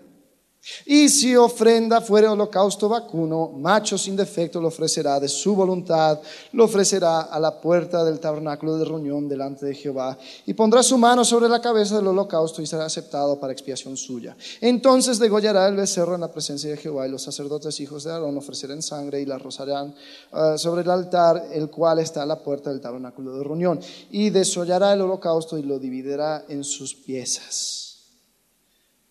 Y 0.86 1.08
si 1.08 1.36
ofrenda 1.36 2.00
fuere 2.00 2.26
holocausto 2.26 2.88
vacuno, 2.88 3.50
macho 3.50 3.98
sin 3.98 4.16
defecto 4.16 4.60
lo 4.60 4.68
ofrecerá 4.68 5.20
de 5.20 5.28
su 5.28 5.54
voluntad, 5.54 6.20
lo 6.52 6.64
ofrecerá 6.64 7.22
a 7.22 7.38
la 7.38 7.60
puerta 7.60 8.04
del 8.04 8.18
tabernáculo 8.18 8.78
de 8.78 8.84
reunión 8.84 9.28
delante 9.28 9.66
de 9.66 9.74
Jehová, 9.74 10.16
y 10.46 10.54
pondrá 10.54 10.82
su 10.82 10.96
mano 10.96 11.24
sobre 11.24 11.48
la 11.48 11.60
cabeza 11.60 11.96
del 11.96 12.06
holocausto 12.06 12.62
y 12.62 12.66
será 12.66 12.86
aceptado 12.86 13.38
para 13.38 13.52
expiación 13.52 13.96
suya. 13.96 14.36
Entonces 14.60 15.18
degollará 15.18 15.68
el 15.68 15.76
becerro 15.76 16.14
en 16.14 16.22
la 16.22 16.32
presencia 16.32 16.70
de 16.70 16.76
Jehová, 16.78 17.06
y 17.06 17.10
los 17.10 17.22
sacerdotes 17.22 17.78
hijos 17.80 18.04
de 18.04 18.12
Aarón 18.12 18.36
ofrecerán 18.36 18.82
sangre 18.82 19.20
y 19.20 19.26
la 19.26 19.38
rozarán 19.38 19.94
ah, 20.32 20.56
sobre 20.56 20.82
el 20.82 20.90
altar, 20.90 21.48
el 21.52 21.68
cual 21.68 21.98
está 21.98 22.22
a 22.22 22.26
la 22.26 22.42
puerta 22.42 22.70
del 22.70 22.80
tabernáculo 22.80 23.36
de 23.36 23.44
reunión, 23.44 23.80
y 24.10 24.30
desollará 24.30 24.94
el 24.94 25.02
holocausto 25.02 25.58
y 25.58 25.62
lo 25.62 25.78
dividirá 25.78 26.46
en 26.48 26.64
sus 26.64 26.94
piezas. 26.94 27.98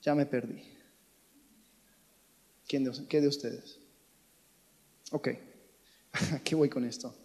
Ya 0.01 0.15
me 0.15 0.25
perdí. 0.25 0.72
¿Qué 3.07 3.21
de 3.21 3.27
ustedes? 3.27 3.77
Ok, 5.11 5.29
qué 6.43 6.55
voy 6.55 6.69
con 6.69 6.85
esto? 6.85 7.15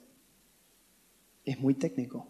Es 1.43 1.59
muy 1.59 1.73
técnico. 1.73 2.29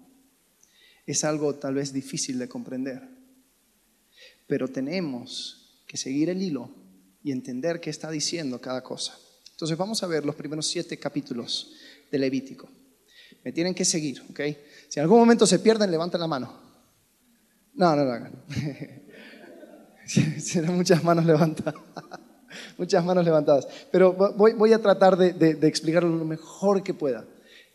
Es 1.04 1.24
algo 1.24 1.56
tal 1.56 1.74
vez 1.74 1.92
difícil 1.92 2.38
de 2.38 2.48
comprender. 2.48 3.08
Pero 4.46 4.68
tenemos 4.68 5.82
que 5.88 5.96
seguir 5.96 6.30
el 6.30 6.40
hilo 6.40 6.70
y 7.24 7.32
entender 7.32 7.80
qué 7.80 7.90
está 7.90 8.08
diciendo 8.08 8.60
cada 8.60 8.84
cosa. 8.84 9.18
Entonces 9.50 9.76
vamos 9.76 10.00
a 10.04 10.06
ver 10.06 10.24
los 10.24 10.36
primeros 10.36 10.68
siete 10.68 10.96
capítulos 10.96 11.72
de 12.12 12.18
Levítico. 12.20 12.68
Me 13.42 13.50
tienen 13.50 13.74
que 13.74 13.84
seguir, 13.84 14.22
¿ok? 14.30 14.40
Si 14.88 15.00
en 15.00 15.02
algún 15.02 15.18
momento 15.18 15.44
se 15.44 15.58
pierden, 15.58 15.90
levanten 15.90 16.20
la 16.20 16.28
mano. 16.28 16.56
No, 17.74 17.96
no 17.96 18.04
lo 18.04 18.12
hagan. 18.12 18.44
Serán 20.38 20.76
muchas 20.76 21.02
manos 21.02 21.24
levantadas. 21.24 21.74
muchas 22.78 23.04
manos 23.04 23.24
levantadas. 23.24 23.66
Pero 23.90 24.12
voy, 24.12 24.72
a 24.72 24.80
tratar 24.80 25.16
de, 25.16 25.66
explicarlo 25.66 26.08
lo 26.08 26.24
mejor 26.24 26.82
que 26.82 26.94
pueda. 26.94 27.24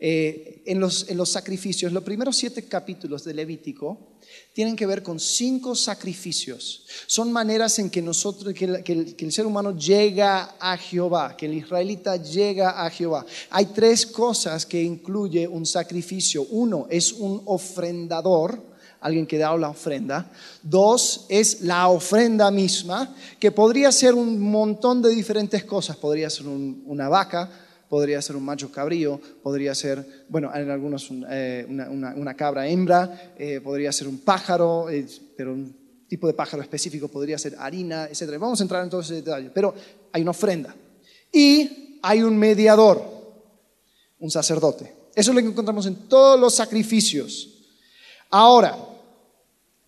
Eh, 0.06 0.62
en, 0.66 0.80
los, 0.82 1.06
sacrificios, 1.30 1.94
los 1.94 2.04
primeros 2.04 2.36
siete 2.36 2.66
capítulos 2.66 3.24
de 3.24 3.34
Levítico 3.34 4.18
tienen 4.52 4.76
que 4.76 4.86
ver 4.86 5.02
con 5.02 5.20
cinco 5.20 5.76
sacrificios. 5.76 6.86
Son 7.08 7.32
maneras 7.32 7.80
en 7.80 7.90
que 7.90 8.02
nosotros, 8.02 8.54
que, 8.54 8.66
el, 8.66 9.32
ser 9.32 9.46
humano 9.46 9.78
llega 9.78 10.56
a 10.60 10.76
Jehová, 10.76 11.38
que 11.38 11.46
el 11.46 11.54
israelita 11.54 12.18
llega 12.18 12.84
a 12.86 12.90
Jehová. 12.90 13.26
Hay 13.52 13.68
tres 13.68 14.06
cosas 14.06 14.66
que 14.66 14.82
incluye 14.82 15.48
un 15.48 15.66
sacrificio. 15.66 16.44
Uno 16.50 16.88
es 16.90 17.14
un 17.14 17.42
ofrendador 17.46 18.73
alguien 19.04 19.28
que 19.28 19.38
da 19.38 19.56
la 19.58 19.70
ofrenda. 19.70 20.32
Dos, 20.64 21.26
es 21.30 21.62
la 21.62 21.90
ofrenda 21.90 22.50
misma, 22.50 23.14
que 23.40 23.52
podría 23.52 23.92
ser 23.92 24.14
un 24.14 24.40
montón 24.40 25.02
de 25.02 25.10
diferentes 25.10 25.64
cosas. 25.66 25.98
Podría 25.98 26.30
ser 26.30 26.48
una 26.48 27.10
vaca, 27.10 27.50
podría 27.90 28.22
ser 28.22 28.36
un 28.36 28.44
macho 28.44 28.72
cabrío, 28.72 29.20
podría 29.44 29.76
ser, 29.76 30.26
bueno, 30.30 30.52
en 30.56 30.70
algunos 30.72 31.10
eh, 31.30 31.66
una, 31.68 32.34
cabra 32.34 32.68
hembra, 32.68 33.34
eh, 33.38 33.60
podría 33.62 33.92
ser 33.92 34.08
un 34.08 34.20
pájaro, 34.20 34.90
eh, 34.90 35.06
pero 35.38 35.54
un 35.54 36.06
tipo 36.08 36.26
de 36.26 36.34
pájaro 36.34 36.64
específico 36.64 37.10
podría 37.10 37.38
ser 37.38 37.56
harina, 37.60 38.06
etc. 38.06 38.38
Vamos 38.40 38.60
a 38.62 38.64
entrar 38.64 38.84
en 38.84 38.90
todos 38.90 39.06
esos 39.06 39.18
detalles, 39.18 39.52
pero 39.54 39.76
hay 40.12 40.22
una 40.22 40.32
ofrenda. 40.32 40.74
Y 41.32 42.00
hay 42.02 42.24
un 42.24 42.38
mediador, 42.38 43.04
un 44.20 44.32
sacerdote. 44.32 45.04
Eso 45.14 45.32
es 45.32 45.36
lo 45.36 45.42
que 45.42 45.50
encontramos 45.50 45.86
en 45.86 46.08
todos 46.08 46.40
los 46.40 46.56
sacrificios. 46.56 47.50
Ahora, 48.30 48.76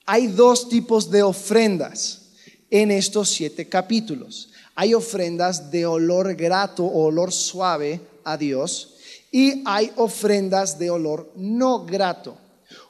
hay 0.05 0.27
dos 0.27 0.69
tipos 0.69 1.09
de 1.09 1.23
ofrendas 1.23 2.21
en 2.69 2.91
estos 2.91 3.29
siete 3.29 3.67
capítulos. 3.67 4.49
Hay 4.75 4.93
ofrendas 4.93 5.71
de 5.71 5.85
olor 5.85 6.35
grato 6.35 6.83
o 6.83 7.05
olor 7.05 7.31
suave 7.31 8.01
a 8.23 8.37
Dios 8.37 8.95
y 9.31 9.63
hay 9.65 9.91
ofrendas 9.95 10.77
de 10.77 10.91
olor 10.91 11.31
no 11.35 11.85
grato. 11.85 12.37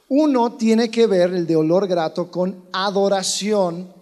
Uno 0.08 0.52
tiene 0.56 0.90
que 0.90 1.06
ver 1.06 1.32
el 1.32 1.46
de 1.46 1.56
olor 1.56 1.88
grato 1.88 2.30
con 2.30 2.64
adoración 2.72 3.92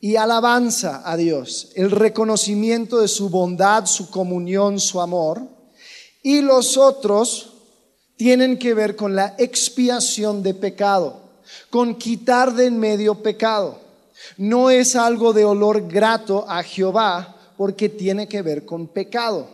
y 0.00 0.16
alabanza 0.16 1.02
a 1.04 1.16
Dios, 1.16 1.70
el 1.76 1.90
reconocimiento 1.90 3.00
de 3.00 3.06
su 3.06 3.28
bondad, 3.28 3.86
su 3.86 4.10
comunión, 4.10 4.80
su 4.80 5.00
amor. 5.00 5.42
Y 6.22 6.40
los 6.40 6.76
otros 6.76 7.52
tienen 8.16 8.58
que 8.58 8.74
ver 8.74 8.96
con 8.96 9.14
la 9.14 9.36
expiación 9.38 10.42
de 10.42 10.54
pecado 10.54 11.21
con 11.70 11.94
quitar 11.94 12.52
de 12.54 12.66
en 12.66 12.78
medio 12.78 13.16
pecado. 13.22 13.80
No 14.36 14.70
es 14.70 14.96
algo 14.96 15.32
de 15.32 15.44
olor 15.44 15.88
grato 15.88 16.44
a 16.48 16.62
Jehová 16.62 17.36
porque 17.56 17.88
tiene 17.88 18.28
que 18.28 18.42
ver 18.42 18.64
con 18.64 18.88
pecado. 18.88 19.48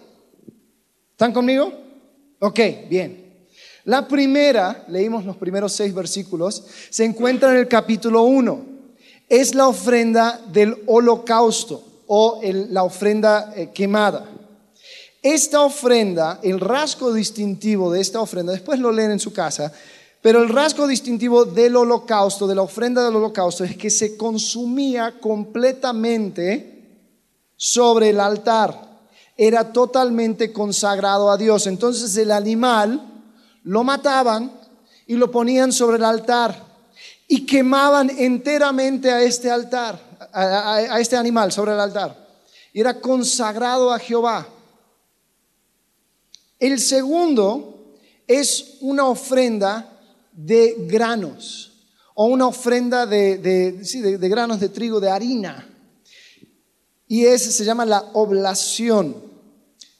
¿Están 1.12 1.32
conmigo? 1.32 1.72
Ok, 2.40 2.60
bien. 2.88 3.28
La 3.84 4.06
primera, 4.06 4.84
leímos 4.88 5.24
los 5.24 5.36
primeros 5.36 5.72
seis 5.72 5.94
versículos, 5.94 6.62
se 6.90 7.04
encuentra 7.04 7.50
en 7.50 7.56
el 7.56 7.68
capítulo 7.68 8.22
1. 8.22 8.66
Es 9.28 9.54
la 9.54 9.66
ofrenda 9.66 10.40
del 10.52 10.76
holocausto 10.86 12.02
o 12.06 12.40
la 12.42 12.82
ofrenda 12.82 13.52
eh, 13.56 13.70
quemada. 13.72 14.26
Esta 15.22 15.62
ofrenda, 15.62 16.38
el 16.42 16.60
rasgo 16.60 17.12
distintivo 17.12 17.92
de 17.92 18.00
esta 18.00 18.20
ofrenda, 18.20 18.52
después 18.52 18.78
lo 18.78 18.92
leen 18.92 19.10
en 19.10 19.20
su 19.20 19.32
casa, 19.32 19.72
pero 20.20 20.42
el 20.42 20.48
rasgo 20.48 20.86
distintivo 20.86 21.44
del 21.44 21.76
holocausto, 21.76 22.46
de 22.46 22.54
la 22.54 22.62
ofrenda 22.62 23.04
del 23.04 23.16
holocausto, 23.16 23.64
es 23.64 23.76
que 23.76 23.90
se 23.90 24.16
consumía 24.16 25.20
completamente 25.20 26.78
sobre 27.56 28.10
el 28.10 28.20
altar. 28.20 28.88
Era 29.36 29.72
totalmente 29.72 30.52
consagrado 30.52 31.30
a 31.30 31.36
Dios. 31.36 31.68
Entonces 31.68 32.16
el 32.16 32.32
animal 32.32 33.00
lo 33.62 33.84
mataban 33.84 34.52
y 35.06 35.14
lo 35.14 35.30
ponían 35.30 35.72
sobre 35.72 35.98
el 35.98 36.04
altar 36.04 36.66
y 37.28 37.46
quemaban 37.46 38.10
enteramente 38.10 39.12
a 39.12 39.22
este 39.22 39.50
altar, 39.50 40.00
a, 40.32 40.98
este 40.98 41.16
animal 41.16 41.52
sobre 41.52 41.72
el 41.72 41.80
altar. 41.80 42.26
Era 42.72 43.00
consagrado 43.00 43.92
a 43.92 43.98
Jehová. 43.98 44.48
El 46.58 46.80
segundo 46.80 47.94
es 48.26 48.78
una 48.80 49.06
ofrenda 49.06 49.97
de 50.38 50.86
granos 50.86 51.72
o 52.14 52.26
una 52.26 52.46
ofrenda 52.46 53.06
de, 53.06 53.38
de, 53.38 54.28
granos 54.28 54.60
de 54.60 54.68
trigo, 54.68 55.00
de 55.00 55.10
harina. 55.10 55.68
Y 57.08 57.24
ese 57.24 57.50
se 57.50 57.64
llama 57.64 57.84
la 57.84 58.10
oblación. 58.12 59.16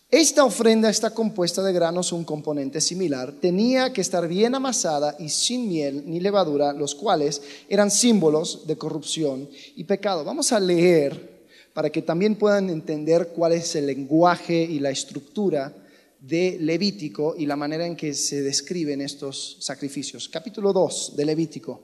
Esta 0.09 0.44
ofrenda 0.44 0.90
está 0.90 1.11
compuesta 1.11 1.61
de 1.62 1.72
granos, 1.72 2.12
un 2.12 2.24
componente 2.24 2.81
similar. 2.81 3.33
Tenía 3.40 3.92
que 3.92 4.01
estar 4.01 4.29
bien 4.29 4.55
amasada 4.55 5.16
y 5.18 5.29
sin 5.29 5.68
miel 5.68 6.05
ni 6.07 6.20
levadura, 6.20 6.72
los 6.72 6.94
cuales 6.94 7.42
eran 7.68 7.90
símbolos 7.90 8.66
de 8.66 8.79
corrupción 8.79 9.48
y 9.74 9.85
pecado. 9.85 10.24
Vamos 10.24 10.53
a 10.53 10.61
leer 10.61 11.48
para 11.74 11.90
que 11.90 12.03
también 12.03 12.37
puedan 12.37 12.70
entender 12.70 13.33
cuál 13.35 13.53
es 13.55 13.74
el 13.74 13.87
lenguaje 13.87 14.62
y 14.62 14.79
la 14.79 14.90
estructura 14.90 15.72
de 16.21 16.59
Levítico 16.61 17.35
y 17.37 17.47
la 17.47 17.57
manera 17.57 17.87
en 17.87 17.97
que 17.97 18.15
se 18.15 18.43
describen 18.43 19.01
estos 19.01 19.57
sacrificios. 19.61 20.29
Capítulo 20.29 20.73
2 20.73 21.15
de 21.17 21.25
Levítico. 21.25 21.81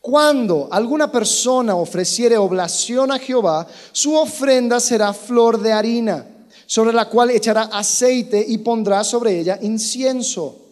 Cuando 0.00 0.68
alguna 0.70 1.10
persona 1.10 1.74
ofreciere 1.76 2.36
oblación 2.36 3.12
a 3.12 3.18
Jehová, 3.18 3.66
su 3.92 4.14
ofrenda 4.14 4.80
será 4.80 5.12
flor 5.12 5.60
de 5.60 5.72
harina, 5.72 6.26
sobre 6.66 6.92
la 6.92 7.08
cual 7.08 7.30
echará 7.30 7.62
aceite 7.64 8.44
y 8.46 8.58
pondrá 8.58 9.04
sobre 9.04 9.40
ella 9.40 9.58
incienso. 9.60 10.67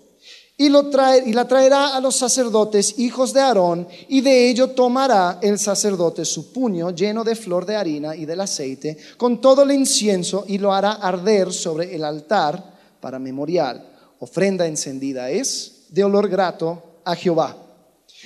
Y, 0.58 0.70
lo 0.70 0.90
y 1.26 1.32
la 1.34 1.46
traerá 1.46 1.94
a 1.94 2.00
los 2.00 2.16
sacerdotes, 2.16 2.98
hijos 2.98 3.34
de 3.34 3.40
Aarón, 3.40 3.86
y 4.08 4.22
de 4.22 4.48
ello 4.48 4.70
tomará 4.70 5.38
el 5.42 5.58
sacerdote 5.58 6.24
su 6.24 6.50
puño 6.50 6.90
lleno 6.90 7.24
de 7.24 7.36
flor 7.36 7.66
de 7.66 7.76
harina 7.76 8.16
y 8.16 8.24
del 8.24 8.40
aceite, 8.40 8.96
con 9.18 9.40
todo 9.40 9.64
el 9.64 9.72
incienso, 9.72 10.44
y 10.48 10.56
lo 10.56 10.72
hará 10.72 10.92
arder 10.92 11.52
sobre 11.52 11.94
el 11.94 12.04
altar 12.04 12.72
para 13.00 13.18
memorial. 13.18 13.86
Ofrenda 14.18 14.66
encendida 14.66 15.28
es 15.30 15.84
de 15.90 16.04
olor 16.04 16.28
grato 16.28 16.82
a 17.04 17.14
Jehová. 17.14 17.56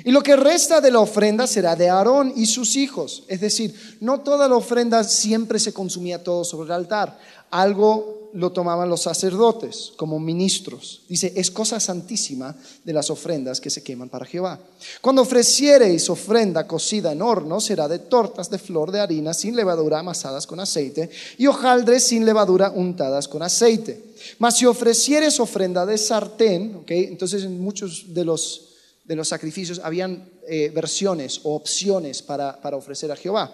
Y 0.04 0.12
lo 0.12 0.22
que 0.22 0.36
resta 0.36 0.80
de 0.80 0.90
la 0.90 1.00
ofrenda 1.00 1.46
será 1.46 1.74
de 1.76 1.88
Aarón 1.88 2.32
y 2.36 2.46
sus 2.46 2.76
hijos. 2.76 3.24
Es 3.28 3.40
decir, 3.40 3.98
no 4.00 4.20
toda 4.20 4.48
la 4.48 4.56
ofrenda 4.56 5.02
siempre 5.04 5.58
se 5.58 5.72
consumía 5.72 6.22
todo 6.22 6.44
sobre 6.44 6.66
el 6.66 6.72
altar. 6.72 7.18
Algo 7.50 8.30
lo 8.32 8.52
tomaban 8.52 8.88
los 8.88 9.02
sacerdotes 9.02 9.92
como 9.96 10.18
ministros. 10.20 11.02
Dice, 11.08 11.32
es 11.34 11.50
cosa 11.50 11.80
santísima 11.80 12.56
de 12.84 12.92
las 12.92 13.10
ofrendas 13.10 13.60
que 13.60 13.70
se 13.70 13.82
queman 13.82 14.08
para 14.08 14.26
Jehová. 14.26 14.60
Cuando 15.00 15.22
ofreciereis 15.22 16.08
ofrenda 16.10 16.66
cocida 16.66 17.12
en 17.12 17.22
horno, 17.22 17.60
será 17.60 17.88
de 17.88 17.98
tortas 17.98 18.50
de 18.50 18.58
flor 18.58 18.92
de 18.92 19.00
harina 19.00 19.34
sin 19.34 19.56
levadura 19.56 19.98
amasadas 19.98 20.46
con 20.46 20.60
aceite 20.60 21.10
y 21.38 21.46
hojaldres 21.46 22.04
sin 22.04 22.24
levadura 22.24 22.70
untadas 22.70 23.26
con 23.26 23.42
aceite. 23.42 24.04
Mas 24.38 24.58
si 24.58 24.66
ofrecieres 24.66 25.40
ofrenda 25.40 25.84
de 25.86 25.98
sartén, 25.98 26.76
okay, 26.82 27.04
entonces 27.04 27.42
en 27.42 27.60
muchos 27.60 28.14
de 28.14 28.24
los 28.24 28.66
de 29.10 29.16
los 29.16 29.26
sacrificios 29.26 29.80
habían 29.82 30.30
eh, 30.46 30.70
versiones 30.72 31.40
o 31.42 31.56
opciones 31.56 32.22
para, 32.22 32.60
ofrecer 32.76 33.10
a 33.10 33.16
Jehová. 33.16 33.52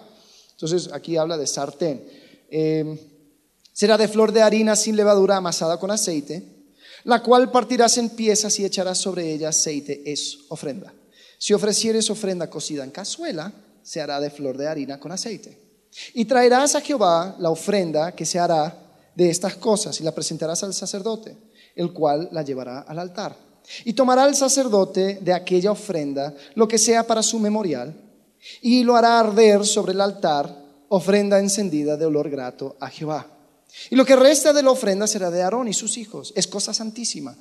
Entonces 0.51 0.93
aquí 0.93 1.17
habla 1.17 1.35
de 1.35 1.47
sartén. 1.47 2.03
Em, 2.51 2.95
será 3.77 3.95
de 3.95 4.07
flor 4.07 4.31
de 4.31 4.41
harina 4.41 4.75
sin 4.75 4.95
levadura 4.95 5.37
amasada 5.37 5.77
con 5.77 5.91
aceite, 5.91 6.41
la 7.03 7.21
cual 7.21 7.51
partirás 7.51 7.99
en 7.99 8.09
piezas 8.09 8.59
y 8.59 8.65
echarás 8.65 8.97
sobre 8.97 9.31
ella 9.31 9.49
aceite, 9.49 10.01
es 10.03 10.39
ofrenda. 10.49 10.91
Si 11.37 11.53
ofrecieres 11.53 12.09
ofrenda 12.09 12.49
cocida 12.49 12.83
en 12.83 12.89
cazuela, 12.89 13.53
se 13.83 14.01
hará 14.01 14.19
de 14.19 14.31
flor 14.31 14.57
de 14.57 14.67
harina 14.67 14.99
con 14.99 15.11
aceite. 15.11 15.59
Y 16.15 16.25
traerás 16.25 16.73
a 16.73 16.81
Jehová 16.81 17.35
la 17.37 17.51
ofrenda 17.51 18.13
que 18.13 18.25
se 18.25 18.39
hará 18.39 18.75
de 19.13 19.29
estas 19.29 19.57
cosas 19.57 20.01
y 20.01 20.03
la 20.03 20.15
presentarás 20.15 20.63
al 20.63 20.73
sacerdote, 20.73 21.37
el 21.75 21.93
cual 21.93 22.29
la 22.31 22.41
llevará 22.41 22.79
al 22.79 22.97
altar. 22.97 23.37
Y 23.85 23.93
tomará 23.93 24.25
el 24.25 24.33
sacerdote 24.33 25.19
de 25.21 25.33
aquella 25.33 25.69
ofrenda 25.69 26.33
lo 26.55 26.67
que 26.67 26.79
sea 26.79 27.05
para 27.05 27.21
su 27.21 27.37
memorial 27.37 27.95
y 28.59 28.83
lo 28.83 28.95
hará 28.95 29.19
arder 29.19 29.63
sobre 29.67 29.93
el 29.93 30.01
altar, 30.01 30.65
ofrenda 30.89 31.37
encendida 31.37 31.95
de 31.95 32.07
olor 32.07 32.31
grato 32.31 32.75
a 32.79 32.89
Jehová. 32.89 33.36
Y 33.89 33.95
lo 33.95 34.05
que 34.05 34.15
resta 34.15 34.53
de 34.53 34.63
la 34.63 34.71
ofrenda 34.71 35.07
será 35.07 35.29
de 35.29 35.41
Aarón 35.41 35.67
y 35.67 35.73
sus 35.73 35.97
hijos. 35.97 36.33
Es 36.35 36.47
cosa 36.47 36.73
santísima 36.73 37.35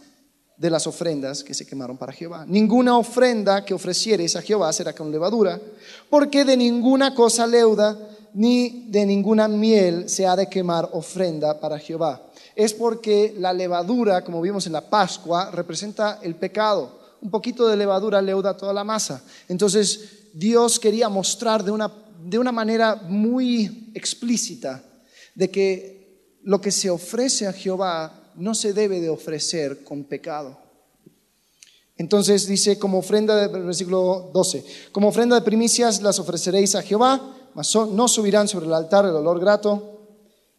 de 0.57 0.71
las 0.71 0.87
ofrendas 0.87 1.45
que 1.45 1.55
se 1.55 1.67
quemaron 1.67 1.97
para 1.97 2.13
Jehová. 2.13 2.45
Ninguna 2.47 2.97
ofrenda 2.97 3.65
que 3.65 3.75
ofrecieres 3.75 4.37
a 4.37 4.43
Jehová 4.43 4.73
será 4.73 4.95
con 4.95 5.11
levadura, 5.11 5.61
porque 6.09 6.45
de 6.45 6.57
ninguna 6.57 7.15
cosa 7.15 7.47
leuda 7.47 7.97
ni 8.35 8.87
de 8.89 9.07
ninguna 9.07 9.49
miel 9.49 10.09
se 10.09 10.27
ha 10.27 10.37
de 10.37 10.49
quemar 10.49 10.89
ofrenda 10.93 11.59
para 11.61 11.79
Jehová 11.79 12.27
es 12.57 12.73
porque 12.73 13.35
la 13.39 13.53
levadura, 13.53 14.25
como 14.25 14.41
vimos 14.41 14.67
en 14.67 14.73
la 14.73 14.81
Pascua, 14.81 15.51
representa 15.51 16.21
el 16.23 16.35
pecado. 16.35 16.99
Un 17.21 17.31
poquito 17.31 17.69
de 17.69 17.77
levadura 17.77 18.23
leuda 18.23 18.57
toda 18.57 18.73
la 18.73 18.83
masa. 18.83 19.23
Entonces 19.47 20.31
Dios 20.33 20.81
quería 20.81 21.11
mostrar 21.11 21.63
de 21.63 21.71
una, 21.71 21.93
de 22.25 22.39
una 22.39 22.53
manera 22.53 22.97
muy 22.97 23.91
explícita 23.95 24.83
de 25.35 25.51
que 25.51 25.96
lo 26.47 26.61
que 26.61 26.71
se 26.71 26.89
ofrece 26.89 27.49
a 27.49 27.53
Jehová 27.53 28.31
no 28.37 28.55
se 28.55 28.73
debe 28.73 29.01
de 29.01 29.11
ofrecer 29.11 29.83
con 29.83 30.05
pecado. 30.05 30.57
Entonces 31.97 32.47
dice, 32.47 32.79
como 32.79 32.99
ofrenda, 32.99 33.49
del 33.49 33.65
versículo 33.65 34.31
12, 34.33 34.65
como 34.93 35.09
ofrenda 35.09 35.35
de 35.35 35.43
primicias 35.43 36.03
las 36.03 36.21
ofreceréis 36.21 36.77
a 36.77 36.83
Jehová, 36.83 37.51
mas 37.55 37.75
no 37.75 38.07
subirán 38.07 38.47
sobre 38.47 38.67
el 38.67 38.75
altar 38.75 39.07
el 39.07 39.17
olor 39.17 39.41
grato, 39.41 39.99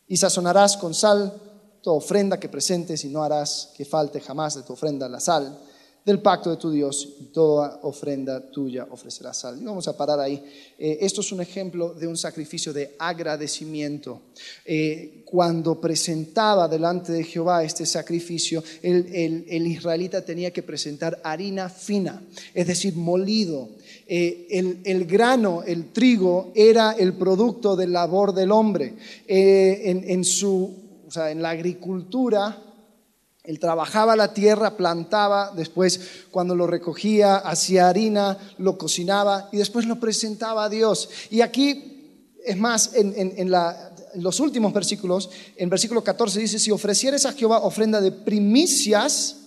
y 0.09 0.17
sazonarás 0.17 0.75
con 0.75 0.93
sal 0.93 1.33
toda 1.81 1.95
ofrenda 1.95 2.37
que 2.37 2.49
presentes 2.49 3.05
y 3.05 3.07
no 3.07 3.23
harás 3.23 3.71
que 3.77 3.85
falte 3.85 4.19
jamás 4.19 4.55
de 4.55 4.63
tu 4.63 4.73
ofrenda 4.73 5.07
la 5.07 5.21
sal 5.21 5.57
del 6.07 6.21
pacto 6.21 6.49
de 6.49 6.55
tu 6.55 6.71
Dios 6.71 7.15
y 7.19 7.25
toda 7.25 7.81
ofrenda 7.83 8.39
tuya 8.49 8.87
ofrecerás 8.91 9.41
sal. 9.41 9.61
Y 9.61 9.65
vamos 9.65 9.89
a 9.89 9.97
parar 9.97 10.21
ahí. 10.21 10.41
Eh, 10.79 10.99
esto 11.01 11.19
es 11.19 11.33
un 11.33 11.41
ejemplo 11.41 11.93
de 11.93 12.07
un 12.07 12.15
sacrificio 12.15 12.71
de 12.71 12.95
agradecimiento. 12.97 14.21
Eh, 14.63 15.23
cuando 15.25 15.81
presentaba 15.81 16.69
delante 16.69 17.11
de 17.11 17.25
Jehová 17.25 17.61
este 17.65 17.85
sacrificio, 17.85 18.63
el, 18.81 19.67
israelita 19.67 20.23
tenía 20.23 20.51
que 20.51 20.63
presentar 20.63 21.19
harina 21.25 21.67
fina, 21.67 22.23
es 22.53 22.67
decir, 22.67 22.95
molido. 22.95 23.67
Eh, 24.07 24.47
el, 24.85 25.05
grano, 25.05 25.61
el 25.63 25.91
trigo, 25.91 26.53
era 26.55 26.93
el 26.93 27.15
producto 27.15 27.75
del 27.75 27.91
labor 27.91 28.33
del 28.33 28.53
hombre. 28.53 28.93
en, 29.27 30.23
su 30.23 30.73
o 31.05 31.11
sea, 31.11 31.31
en 31.31 31.41
la 31.41 31.49
agricultura, 31.49 32.66
él 33.47 33.59
trabajaba 33.59 34.17
la 34.17 34.33
tierra, 34.33 34.75
plantaba, 34.75 35.53
después 35.55 36.01
cuando 36.31 36.53
lo 36.53 36.67
recogía, 36.67 37.37
hacía 37.37 37.87
harina, 37.87 38.37
lo 38.57 38.77
cocinaba 38.77 39.47
y 39.53 39.57
después 39.57 39.85
lo 39.85 40.01
presentaba 40.01 40.65
a 40.65 40.69
Dios. 40.69 41.09
Y 41.29 41.39
aquí, 41.39 42.33
es 42.43 42.57
más, 42.57 42.91
en, 42.93 43.49
los 44.15 44.41
últimos 44.41 44.73
versículos, 44.73 45.29
en 45.55 45.69
versículo 45.69 46.03
14 46.03 46.41
dice, 46.41 46.59
si 46.59 46.71
ofrecieres 46.71 47.25
a 47.25 47.31
Jehová 47.31 47.59
ofrenda 47.59 48.01
de 48.01 48.11
primicias, 48.11 49.37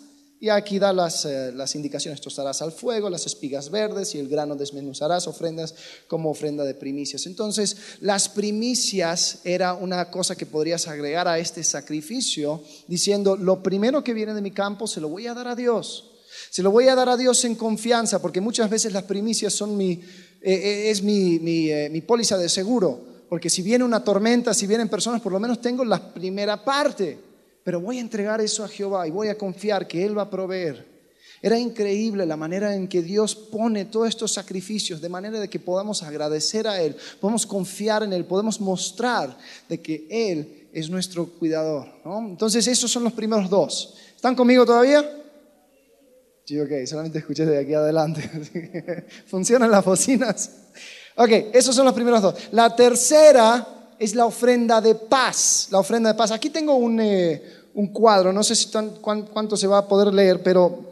y 0.42 0.48
aquí 0.48 0.79
da 0.79 0.94
las, 0.94 1.26
eh, 1.26 1.53
las, 1.53 1.74
indicaciones, 1.74 2.22
tostarás 2.22 2.62
al 2.62 2.72
fuego 2.72 3.11
las 3.11 3.26
espigas 3.26 3.70
verdes 3.70 4.14
y 4.14 4.18
el 4.18 4.26
grano 4.26 4.57
desmenuzarás 4.57 5.26
ofrendas 5.26 5.74
como 6.09 6.31
ofrenda 6.31 6.64
de 6.64 6.72
primicias. 6.72 7.26
Entonces, 7.26 7.76
las 8.00 8.31
primicias 8.31 9.40
era 9.44 9.74
una 9.74 10.11
cosa 10.11 10.37
que 10.37 10.46
podrías 10.46 10.88
agregar 10.88 11.29
a 11.29 11.38
este 11.38 11.62
sacrificio 11.62 12.62
diciendo, 12.88 13.37
lo 13.37 13.62
primero 13.62 14.03
que 14.03 14.14
viene 14.14 14.33
de 14.33 14.40
mi 14.40 14.50
campo 14.50 14.87
se 14.87 15.03
lo 15.03 15.11
voy 15.11 15.26
a 15.26 15.35
dar 15.35 15.46
a 15.46 15.55
Dios. 15.55 16.11
Se 16.48 16.62
lo 16.62 16.70
voy 16.70 16.88
a 16.88 16.94
dar 16.94 17.11
a 17.11 17.18
Dios 17.18 17.44
en 17.44 17.55
confianza, 17.55 18.22
porque 18.22 18.40
muchas 18.40 18.70
veces 18.70 18.94
las 18.94 19.03
primicias 19.03 19.53
son 19.53 19.76
mi, 19.76 19.92
eh, 19.92 20.00
eh, 20.42 20.90
es 20.90 21.03
mi, 21.03 21.38
mi, 21.38 21.68
mi 21.90 22.00
póliza 22.00 22.38
de 22.38 22.48
seguro. 22.48 23.11
Porque 23.29 23.50
si 23.50 23.61
viene 23.61 23.85
una 23.85 24.03
tormenta, 24.03 24.55
si 24.55 24.66
vienen 24.66 24.88
personas, 24.88 25.20
por 25.20 25.33
lo 25.33 25.38
menos 25.38 25.61
tengo 25.61 25.85
la 25.85 26.14
primera 26.14 26.64
parte 26.64 27.29
pero 27.70 27.80
voy 27.80 27.98
a 27.98 28.00
entregar 28.00 28.40
eso 28.40 28.64
a 28.64 28.68
Jehová 28.68 29.06
y 29.06 29.12
voy 29.12 29.28
a 29.28 29.38
confiar 29.38 29.87
que 29.87 30.04
Él 30.04 30.18
va 30.18 30.22
a 30.22 30.28
proveer. 30.28 30.85
Era 31.40 31.56
increíble 31.56 32.26
la 32.26 32.37
manera 32.37 32.74
en 32.74 32.88
que 32.88 33.00
Dios 33.00 33.37
pone 33.37 33.85
todos 33.85 34.09
estos 34.09 34.33
sacrificios 34.33 35.00
de 35.00 35.09
manera 35.09 35.38
de 35.38 35.48
que 35.48 35.61
podamos 35.61 36.02
agradecer 36.02 36.66
a 36.66 36.83
Él, 36.83 36.96
podemos 37.20 37.46
confiar 37.46 38.02
en 38.02 38.12
Él, 38.12 38.24
podemos 38.24 38.61
mostrar 38.61 39.38
de 39.68 39.80
que 39.80 40.04
Él 40.11 40.68
es 40.72 40.90
nuestro 40.90 41.26
cuidador. 41.26 41.87
Entonces 42.04 42.66
esos 42.66 42.90
son 42.90 43.04
los 43.04 43.12
primeros 43.12 43.48
dos. 43.48 43.94
¿Están 44.16 44.35
conmigo 44.35 44.66
todavía? 44.66 45.09
Sí, 46.46 46.59
ok, 46.59 46.72
solamente 46.87 47.20
escuché 47.20 47.46
de 47.46 47.56
aquí 47.56 47.74
adelante. 47.74 49.06
¿Funcionan 49.26 49.70
las 49.70 49.85
bocinas? 49.85 50.50
Ok, 51.14 51.30
esos 51.52 51.76
son 51.76 51.85
los 51.85 51.94
primeros 51.94 52.20
dos. 52.20 52.35
La 52.50 52.74
tercera 52.74 53.76
es 54.00 54.14
la 54.14 54.24
ofrenda 54.24 54.80
de 54.80 54.94
paz. 54.94 55.68
La 55.70 55.78
ofrenda 55.78 56.11
de 56.11 56.16
paz. 56.16 56.30
Aquí 56.30 56.48
tengo 56.48 56.74
un, 56.74 56.98
eh, 57.00 57.59
un 57.74 57.88
cuadro, 57.88 58.33
no 58.33 58.42
sé 58.42 58.54
si 58.54 58.68
cuánto 59.00 59.56
se 59.56 59.66
va 59.66 59.78
a 59.78 59.88
poder 59.88 60.12
leer, 60.12 60.42
pero 60.42 60.90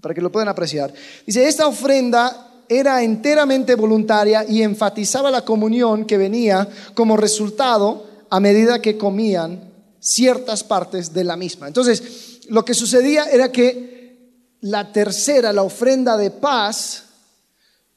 para 0.00 0.14
que 0.14 0.20
lo 0.20 0.30
puedan 0.30 0.48
apreciar. 0.48 0.92
Dice, 1.26 1.46
esta 1.46 1.66
ofrenda 1.66 2.62
era 2.68 3.02
enteramente 3.02 3.74
voluntaria 3.74 4.44
y 4.48 4.62
enfatizaba 4.62 5.30
la 5.30 5.44
comunión 5.44 6.04
que 6.04 6.18
venía 6.18 6.68
como 6.94 7.16
resultado 7.16 8.06
a 8.30 8.40
medida 8.40 8.80
que 8.80 8.96
comían 8.98 9.72
ciertas 10.00 10.64
partes 10.64 11.12
de 11.12 11.24
la 11.24 11.36
misma. 11.36 11.66
Entonces, 11.66 12.40
lo 12.48 12.64
que 12.64 12.74
sucedía 12.74 13.24
era 13.24 13.50
que 13.50 14.54
la 14.60 14.92
tercera, 14.92 15.52
la 15.52 15.62
ofrenda 15.62 16.16
de 16.16 16.30
paz, 16.30 17.04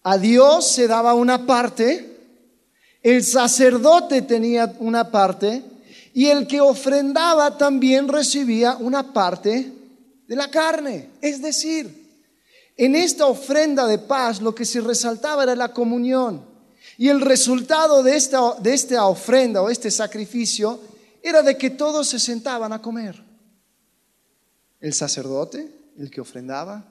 a 0.03 0.17
Dios 0.17 0.67
se 0.67 0.87
daba 0.87 1.13
una 1.13 1.45
parte 1.45 2.17
el 3.07 3.23
sacerdote 3.23 4.23
tenía 4.23 4.75
una 4.79 5.11
parte 5.11 5.63
y 6.17 6.29
el 6.29 6.47
que 6.47 6.59
ofrendaba 6.59 7.59
también 7.59 8.07
recibía 8.07 8.75
una 8.77 9.13
parte 9.13 9.71
de 10.27 10.35
la 10.35 10.49
carne. 10.49 11.11
Es 11.21 11.43
decir, 11.43 12.07
en 12.75 12.95
esta 12.95 13.27
ofrenda 13.27 13.85
de 13.85 13.99
paz 13.99 14.41
lo 14.41 14.55
que 14.55 14.65
se 14.65 14.81
resaltaba 14.81 15.43
era 15.43 15.55
la 15.55 15.71
comunión. 15.71 16.43
Y 16.97 17.09
el 17.09 17.21
resultado 17.21 18.01
de 18.01 18.15
esta, 18.15 18.55
de 18.55 18.73
esta 18.73 19.05
ofrenda 19.05 19.61
o 19.61 19.69
este 19.69 19.91
sacrificio 19.91 20.81
era 21.21 21.43
de 21.43 21.55
que 21.55 21.69
todos 21.69 22.07
se 22.07 22.17
sentaban 22.17 22.73
a 22.73 22.81
comer. 22.81 23.23
El 24.79 24.93
sacerdote, 24.95 25.71
el 25.99 26.09
que 26.09 26.21
ofrendaba, 26.21 26.83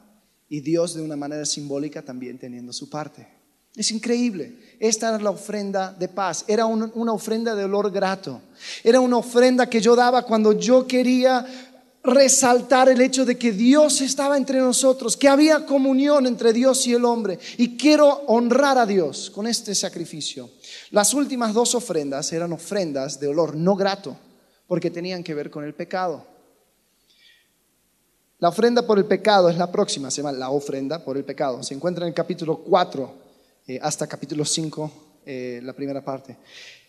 y 0.48 0.60
Dios 0.60 0.94
de 0.94 1.02
una 1.02 1.16
manera 1.16 1.46
simbólica 1.46 2.00
también 2.00 2.38
teniendo 2.38 2.72
su 2.72 2.88
parte. 2.88 3.35
Es 3.76 3.90
increíble. 3.90 4.56
Esta 4.80 5.08
era 5.10 5.18
la 5.18 5.30
ofrenda 5.30 5.92
de 5.92 6.08
paz. 6.08 6.44
Era 6.48 6.66
una 6.66 7.12
ofrenda 7.12 7.54
de 7.54 7.64
olor 7.64 7.90
grato. 7.90 8.40
Era 8.82 9.00
una 9.00 9.18
ofrenda 9.18 9.68
que 9.68 9.80
yo 9.80 9.94
daba 9.94 10.22
cuando 10.22 10.52
yo 10.52 10.86
quería 10.86 11.46
resaltar 12.02 12.88
el 12.88 13.00
hecho 13.00 13.24
de 13.24 13.36
que 13.36 13.52
Dios 13.52 14.00
estaba 14.00 14.36
entre 14.36 14.60
nosotros, 14.60 15.16
que 15.16 15.28
había 15.28 15.66
comunión 15.66 16.26
entre 16.26 16.52
Dios 16.52 16.86
y 16.86 16.94
el 16.94 17.04
hombre. 17.04 17.38
Y 17.58 17.76
quiero 17.76 18.08
honrar 18.26 18.78
a 18.78 18.86
Dios 18.86 19.30
con 19.30 19.46
este 19.46 19.74
sacrificio. 19.74 20.50
Las 20.90 21.12
últimas 21.12 21.52
dos 21.52 21.74
ofrendas 21.74 22.32
eran 22.32 22.52
ofrendas 22.52 23.18
de 23.20 23.28
olor 23.28 23.56
no 23.56 23.74
grato, 23.76 24.16
porque 24.66 24.90
tenían 24.90 25.22
que 25.22 25.34
ver 25.34 25.50
con 25.50 25.64
el 25.64 25.74
pecado. 25.74 26.24
La 28.38 28.50
ofrenda 28.50 28.86
por 28.86 28.98
el 28.98 29.06
pecado 29.06 29.48
es 29.48 29.56
la 29.56 29.72
próxima, 29.72 30.10
se 30.10 30.22
llama 30.22 30.32
la 30.32 30.50
ofrenda 30.50 31.04
por 31.04 31.16
el 31.16 31.24
pecado. 31.24 31.62
Se 31.62 31.74
encuentra 31.74 32.04
en 32.04 32.08
el 32.08 32.14
capítulo 32.14 32.58
4 32.58 33.25
eh, 33.66 33.78
hasta 33.82 34.06
capítulo 34.06 34.44
5, 34.44 34.92
eh, 35.26 35.60
la 35.62 35.72
primera 35.72 36.04
parte. 36.04 36.36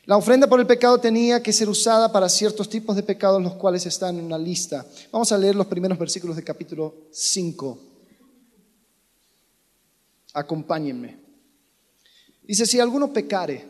La 0.05 0.15
ofrenda 0.15 0.47
por 0.47 0.59
el 0.59 0.67
pecado 0.67 0.99
tenía 0.99 1.41
que 1.41 1.51
ser 1.51 1.67
usada 1.67 2.11
para 2.11 2.29
ciertos 2.29 2.69
tipos 2.69 2.95
de 2.95 3.03
pecados, 3.03 3.41
los 3.41 3.55
cuales 3.55 3.85
están 3.85 4.17
en 4.17 4.25
una 4.25 4.37
lista. 4.37 4.85
Vamos 5.11 5.31
a 5.31 5.37
leer 5.37 5.55
los 5.55 5.67
primeros 5.67 5.97
versículos 5.97 6.35
del 6.35 6.45
capítulo 6.45 6.93
5. 7.11 7.79
Acompáñenme. 10.33 11.17
Dice, 12.43 12.65
si 12.65 12.79
alguno 12.79 13.11
pecare 13.11 13.65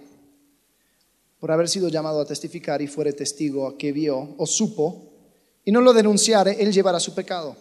por 1.40 1.52
haber 1.52 1.70
sido 1.70 1.90
llamado 1.90 2.22
a 2.22 2.26
testificar 2.26 2.82
y 2.82 2.88
fuere 2.88 3.14
testigo 3.14 3.68
a 3.68 3.78
que 3.78 3.92
vio 3.92 4.36
o 4.38 4.46
supo, 4.46 5.08
y 5.64 5.72
no 5.72 5.82
lo 5.82 5.94
denunciare, 5.94 6.62
él 6.62 6.72
llevará 6.72 7.00
su 7.00 7.14
pecado. 7.14 7.56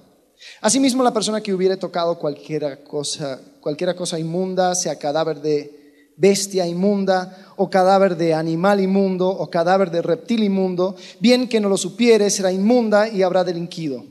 Asimismo, 0.61 1.03
la 1.03 1.13
persona 1.13 1.41
que 1.41 1.55
hubiere 1.55 1.77
tocado 1.77 2.19
cualquiera 2.19 2.83
cosa, 2.83 3.41
cualquiera 3.61 3.95
cosa 3.95 4.19
inmunda, 4.19 4.75
sea 4.75 4.99
cadáver 4.99 5.41
de 5.41 5.77
bestia 6.17 6.67
inmunda 6.67 7.53
o 7.57 7.69
cadáver 7.69 8.17
de 8.17 8.33
animal 8.33 8.81
inmundo 8.81 9.29
o 9.29 9.51
cadáver 9.51 9.91
de 9.91 10.03
reptil 10.03 10.43
inmundo, 10.43 10.97
bien 11.21 11.49
que 11.49 11.61
no 11.61 11.69
lo 11.69 11.77
supiere, 11.77 12.31
será 12.31 12.51
inmunda 12.51 13.09
y 13.09 13.23
habrá 13.23 13.45
delinquido. 13.45 14.05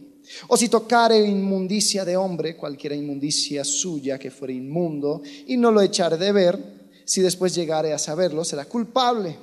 O 0.48 0.58
si 0.58 0.70
tocare 0.70 1.20
inmundicia 1.20 2.04
de 2.04 2.18
hombre, 2.18 2.56
cualquiera 2.56 2.96
inmundicia 2.96 3.64
suya 3.64 4.18
que 4.18 4.32
fuere 4.32 4.54
inmundo, 4.54 5.22
y 5.48 5.58
no 5.58 5.72
lo 5.72 5.82
echare 5.82 6.18
de 6.18 6.32
ver, 6.32 6.60
si 7.06 7.22
después 7.22 7.54
llegare 7.54 7.94
a 7.94 8.00
saberlo, 8.00 8.44
será 8.44 8.66
culpable. 8.66 9.38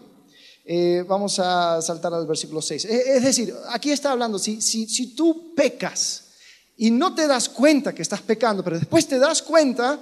Eh, 0.65 1.05
vamos 1.07 1.39
a 1.39 1.81
saltar 1.81 2.15
al 2.15 2.27
versículo 2.27 2.61
6. 2.61 2.85
Eh, 2.85 3.03
es 3.17 3.25
decir, 3.25 3.55
aquí 3.71 3.91
está 3.91 4.13
hablando, 4.13 4.39
si, 4.39 4.61
si, 4.61 4.87
si 4.89 5.15
tú 5.15 5.55
pecas 5.55 6.22
y 6.83 6.91
no 6.91 7.15
te 7.15 7.29
das 7.29 7.49
cuenta 7.49 7.95
que 7.95 8.03
estás 8.03 8.23
pecando, 8.23 8.65
pero 8.65 8.77
después 8.77 9.07
te 9.07 9.21
das 9.21 9.41
cuenta, 9.41 10.01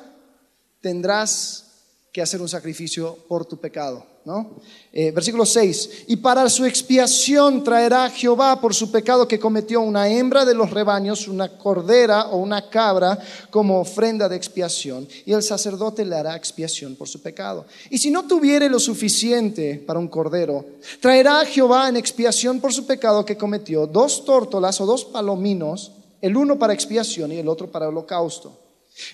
tendrás 0.80 1.66
que 2.10 2.22
hacer 2.22 2.40
un 2.40 2.48
sacrificio 2.48 3.18
por 3.28 3.44
tu 3.44 3.60
pecado. 3.60 4.06
¿no? 4.24 4.56
Eh, 4.90 5.10
versículo 5.10 5.44
6, 5.44 6.04
y 6.06 6.16
para 6.16 6.48
su 6.48 6.64
expiación 6.64 7.62
traerá 7.62 8.08
Jehová 8.08 8.58
por 8.62 8.74
su 8.74 8.90
pecado 8.90 9.28
que 9.28 9.38
cometió 9.38 9.82
una 9.82 10.08
hembra 10.08 10.46
de 10.46 10.54
los 10.54 10.70
rebaños, 10.70 11.28
una 11.28 11.58
cordera 11.58 12.28
o 12.28 12.38
una 12.38 12.70
cabra 12.70 13.18
como 13.50 13.78
ofrenda 13.78 14.26
de 14.26 14.36
expiación, 14.36 15.06
y 15.26 15.32
el 15.34 15.42
sacerdote 15.42 16.06
le 16.06 16.16
hará 16.16 16.34
expiación 16.34 16.96
por 16.96 17.08
su 17.08 17.20
pecado. 17.20 17.66
Y 17.90 17.98
si 17.98 18.10
no 18.10 18.26
tuviere 18.26 18.70
lo 18.70 18.80
suficiente 18.80 19.82
para 19.86 19.98
un 19.98 20.08
cordero, 20.08 20.64
traerá 21.00 21.44
Jehová 21.44 21.90
en 21.90 21.96
expiación 21.96 22.58
por 22.58 22.72
su 22.72 22.86
pecado 22.86 23.26
que 23.26 23.36
cometió 23.36 23.86
dos 23.86 24.24
tórtolas 24.24 24.80
o 24.80 24.86
dos 24.86 25.04
palominos, 25.04 25.92
el 26.20 26.36
uno 26.36 26.58
para 26.58 26.72
expiación 26.72 27.32
y 27.32 27.38
el 27.38 27.48
otro 27.48 27.70
para 27.70 27.88
holocausto. 27.88 28.58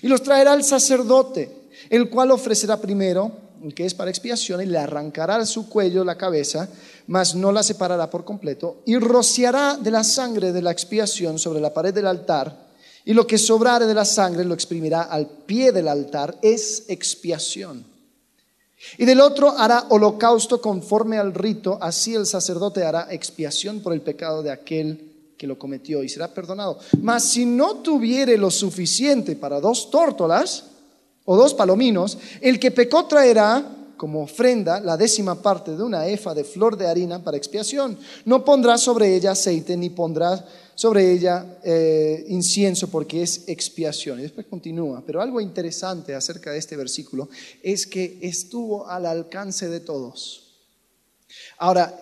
Y 0.01 0.07
los 0.07 0.23
traerá 0.23 0.53
el 0.53 0.63
sacerdote 0.63 1.67
el 1.89 2.09
cual 2.09 2.31
ofrecerá 2.31 2.77
primero, 2.77 3.31
el 3.63 3.73
que 3.73 3.85
es 3.85 3.93
para 3.93 4.09
expiación, 4.09 4.61
y 4.61 4.65
le 4.65 4.77
arrancará 4.77 5.45
su 5.45 5.69
cuello 5.69 6.03
la 6.03 6.17
cabeza, 6.17 6.69
mas 7.07 7.35
no 7.35 7.51
la 7.51 7.63
separará 7.63 8.09
por 8.09 8.25
completo, 8.25 8.81
y 8.85 8.97
rociará 8.97 9.77
de 9.77 9.91
la 9.91 10.03
sangre 10.03 10.51
de 10.51 10.61
la 10.61 10.71
expiación 10.71 11.39
sobre 11.39 11.61
la 11.61 11.73
pared 11.73 11.93
del 11.93 12.07
altar, 12.07 12.67
y 13.05 13.13
lo 13.13 13.25
que 13.25 13.37
sobrare 13.37 13.85
de 13.85 13.93
la 13.93 14.05
sangre 14.05 14.43
lo 14.43 14.53
exprimirá 14.53 15.03
al 15.03 15.27
pie 15.27 15.71
del 15.71 15.87
altar, 15.87 16.37
es 16.41 16.85
expiación. 16.89 17.85
Y 18.97 19.05
del 19.05 19.21
otro 19.21 19.57
hará 19.57 19.85
holocausto 19.89 20.61
conforme 20.61 21.17
al 21.17 21.33
rito, 21.33 21.79
así 21.81 22.13
el 22.13 22.25
sacerdote 22.25 22.83
hará 22.83 23.07
expiación 23.09 23.79
por 23.79 23.93
el 23.93 24.01
pecado 24.01 24.43
de 24.43 24.51
aquel 24.51 25.16
que 25.37 25.47
lo 25.47 25.59
cometió 25.59 26.03
y 26.03 26.09
será 26.09 26.33
perdonado. 26.33 26.79
Mas 27.01 27.23
si 27.23 27.45
no 27.45 27.77
tuviere 27.77 28.37
lo 28.37 28.51
suficiente 28.51 29.35
para 29.35 29.59
dos 29.59 29.91
tórtolas, 29.91 30.65
o 31.29 31.35
dos 31.35 31.53
palominos, 31.53 32.17
el 32.39 32.57
que 32.57 32.71
pecó 32.71 33.05
traerá 33.05 33.93
como 33.97 34.23
ofrenda 34.23 34.79
la 34.79 34.95
décima 34.95 35.41
parte 35.41 35.75
de 35.75 35.83
una 35.83 36.07
efa 36.07 36.33
de 36.33 36.45
flor 36.45 36.77
de 36.77 36.87
harina 36.87 37.21
para 37.21 37.35
expiación. 37.35 37.97
No 38.23 38.45
pondrá 38.45 38.77
sobre 38.77 39.13
ella 39.13 39.31
aceite 39.31 39.75
ni 39.75 39.89
pondrá 39.89 40.45
sobre 40.73 41.11
ella 41.11 41.59
eh, 41.63 42.23
incienso 42.29 42.87
porque 42.89 43.23
es 43.23 43.43
expiación. 43.47 44.19
Y 44.19 44.23
después 44.23 44.47
continúa. 44.47 45.03
Pero 45.05 45.21
algo 45.21 45.41
interesante 45.41 46.15
acerca 46.15 46.51
de 46.51 46.59
este 46.59 46.77
versículo 46.77 47.27
es 47.61 47.85
que 47.85 48.19
estuvo 48.21 48.87
al 48.87 49.05
alcance 49.05 49.67
de 49.67 49.81
todos. 49.81 50.46
Ahora, 51.57 51.99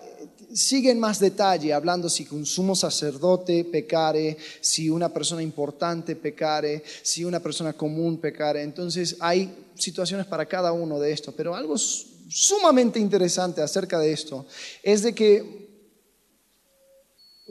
sigue 0.52 0.90
en 0.90 0.98
más 0.98 1.18
detalle 1.18 1.72
hablando 1.72 2.08
si 2.08 2.26
un 2.30 2.46
sumo 2.46 2.74
sacerdote 2.74 3.64
pecare, 3.64 4.36
si 4.60 4.88
una 4.88 5.08
persona 5.08 5.42
importante 5.42 6.16
pecare, 6.16 6.82
si 7.02 7.24
una 7.24 7.40
persona 7.40 7.72
común 7.72 8.18
pecare. 8.18 8.62
Entonces 8.62 9.16
hay 9.20 9.66
situaciones 9.74 10.26
para 10.26 10.46
cada 10.46 10.72
uno 10.72 10.98
de 10.98 11.12
estos, 11.12 11.34
pero 11.34 11.54
algo 11.54 11.76
sumamente 11.76 12.98
interesante 12.98 13.60
acerca 13.60 13.98
de 13.98 14.12
esto 14.12 14.46
es 14.82 15.02
de 15.02 15.14
que 15.14 15.66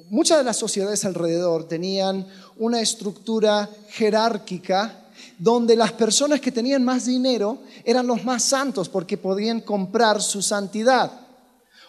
muchas 0.10 0.40
de 0.40 0.44
las 0.44 0.58
sociedades 0.58 1.06
alrededor 1.06 1.68
tenían 1.68 2.28
una 2.58 2.82
estructura 2.82 3.70
jerárquica 3.90 5.02
donde 5.38 5.76
las 5.76 5.92
personas 5.94 6.42
que 6.42 6.52
tenían 6.52 6.84
más 6.84 7.06
dinero 7.06 7.60
eran 7.84 8.08
los 8.08 8.24
más 8.24 8.44
santos 8.44 8.90
porque 8.90 9.18
podían 9.18 9.62
comprar 9.62 10.22
su 10.22 10.42
santidad. 10.42 11.25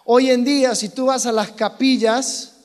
Hoy 0.09 0.31
en 0.31 0.45
día, 0.45 0.77
si 0.77 0.91
tú 0.91 1.07
vas 1.07 1.27
a 1.27 1.33
las 1.33 1.51
capillas, 1.51 2.59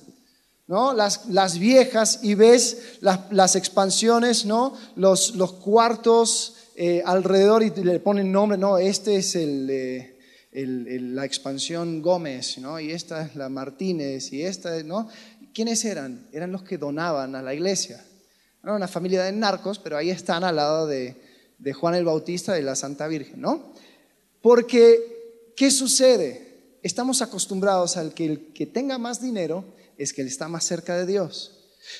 ¿no? 0.68 0.94
las, 0.94 1.26
las 1.26 1.58
viejas, 1.58 2.20
y 2.22 2.36
ves 2.36 3.00
las, 3.02 3.32
las 3.32 3.56
expansiones, 3.56 4.46
¿no? 4.46 4.78
los, 4.96 5.34
los 5.36 5.54
cuartos 5.54 6.54
eh, 6.76 7.02
alrededor 7.04 7.64
y 7.64 7.72
le 7.72 8.00
ponen 8.00 8.32
nombre, 8.32 8.60
no, 8.60 8.78
este 8.78 9.16
es 9.16 9.36
el, 9.36 9.68
eh, 9.72 10.20
el, 10.52 11.16
la 11.16 11.26
expansión 11.26 12.04
Gómez, 12.04 12.60
¿no? 12.60 12.80
y 12.80 12.92
esta 12.92 13.26
es 13.26 13.36
la 13.36 13.50
Martínez, 13.50 14.32
y 14.32 14.44
esta, 14.44 14.84
¿no? 14.84 15.10
¿Quiénes 15.52 15.84
eran? 15.84 16.28
Eran 16.32 16.52
los 16.52 16.62
que 16.62 16.78
donaban 16.78 17.34
a 17.34 17.42
la 17.42 17.56
iglesia. 17.56 18.06
Una 18.62 18.88
familia 18.88 19.24
de 19.24 19.32
narcos, 19.32 19.80
pero 19.80 19.98
ahí 19.98 20.12
están 20.12 20.44
al 20.44 20.58
lado 20.58 20.86
de, 20.86 21.20
de 21.58 21.74
Juan 21.74 21.96
el 21.96 22.06
Bautista 22.06 22.60
y 22.60 22.62
la 22.62 22.76
Santa 22.76 23.08
Virgen, 23.08 23.42
¿no? 23.42 23.74
Porque, 24.44 25.54
¿qué 25.56 25.72
sucede? 25.72 26.51
Estamos 26.84 27.22
acostumbrados 27.22 27.98
al 27.98 28.14
que 28.14 28.26
el 28.26 28.54
que 28.54 28.66
tenga 28.66 28.98
más 28.98 29.22
dinero 29.22 29.66
es 29.98 30.14
que 30.14 30.22
él 30.22 30.28
está 30.28 30.48
más 30.48 30.64
cerca 30.64 30.98
de 30.98 31.06
Dios. 31.06 31.58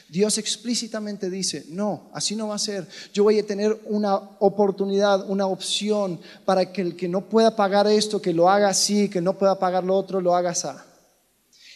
Dios 0.10 0.38
explícitamente 0.38 1.30
dice, 1.30 1.66
no, 1.70 2.10
así 2.14 2.36
no 2.36 2.50
va 2.50 2.56
a 2.56 2.60
ser. 2.60 2.88
Yo 3.14 3.24
voy 3.24 3.40
a 3.40 3.46
tener 3.46 3.82
una 3.86 4.16
oportunidad, 4.16 5.30
una 5.30 5.48
opción 5.48 6.20
para 6.46 6.72
que 6.72 6.82
el 6.82 6.96
que 6.96 7.08
no 7.08 7.28
pueda 7.28 7.56
pagar 7.56 7.88
esto, 7.88 8.22
que 8.22 8.34
lo 8.34 8.50
haga 8.50 8.70
así, 8.70 9.10
que 9.10 9.22
no 9.22 9.38
pueda 9.38 9.58
pagar 9.58 9.84
lo 9.84 9.96
otro, 9.96 10.22
lo 10.22 10.36
haga 10.36 10.52
así. 10.52 10.68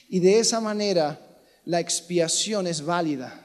Y 0.10 0.20
de 0.20 0.40
esa 0.40 0.60
manera 0.60 1.20
la 1.66 1.80
expiación 1.80 2.68
es 2.68 2.84
válida. 2.86 3.42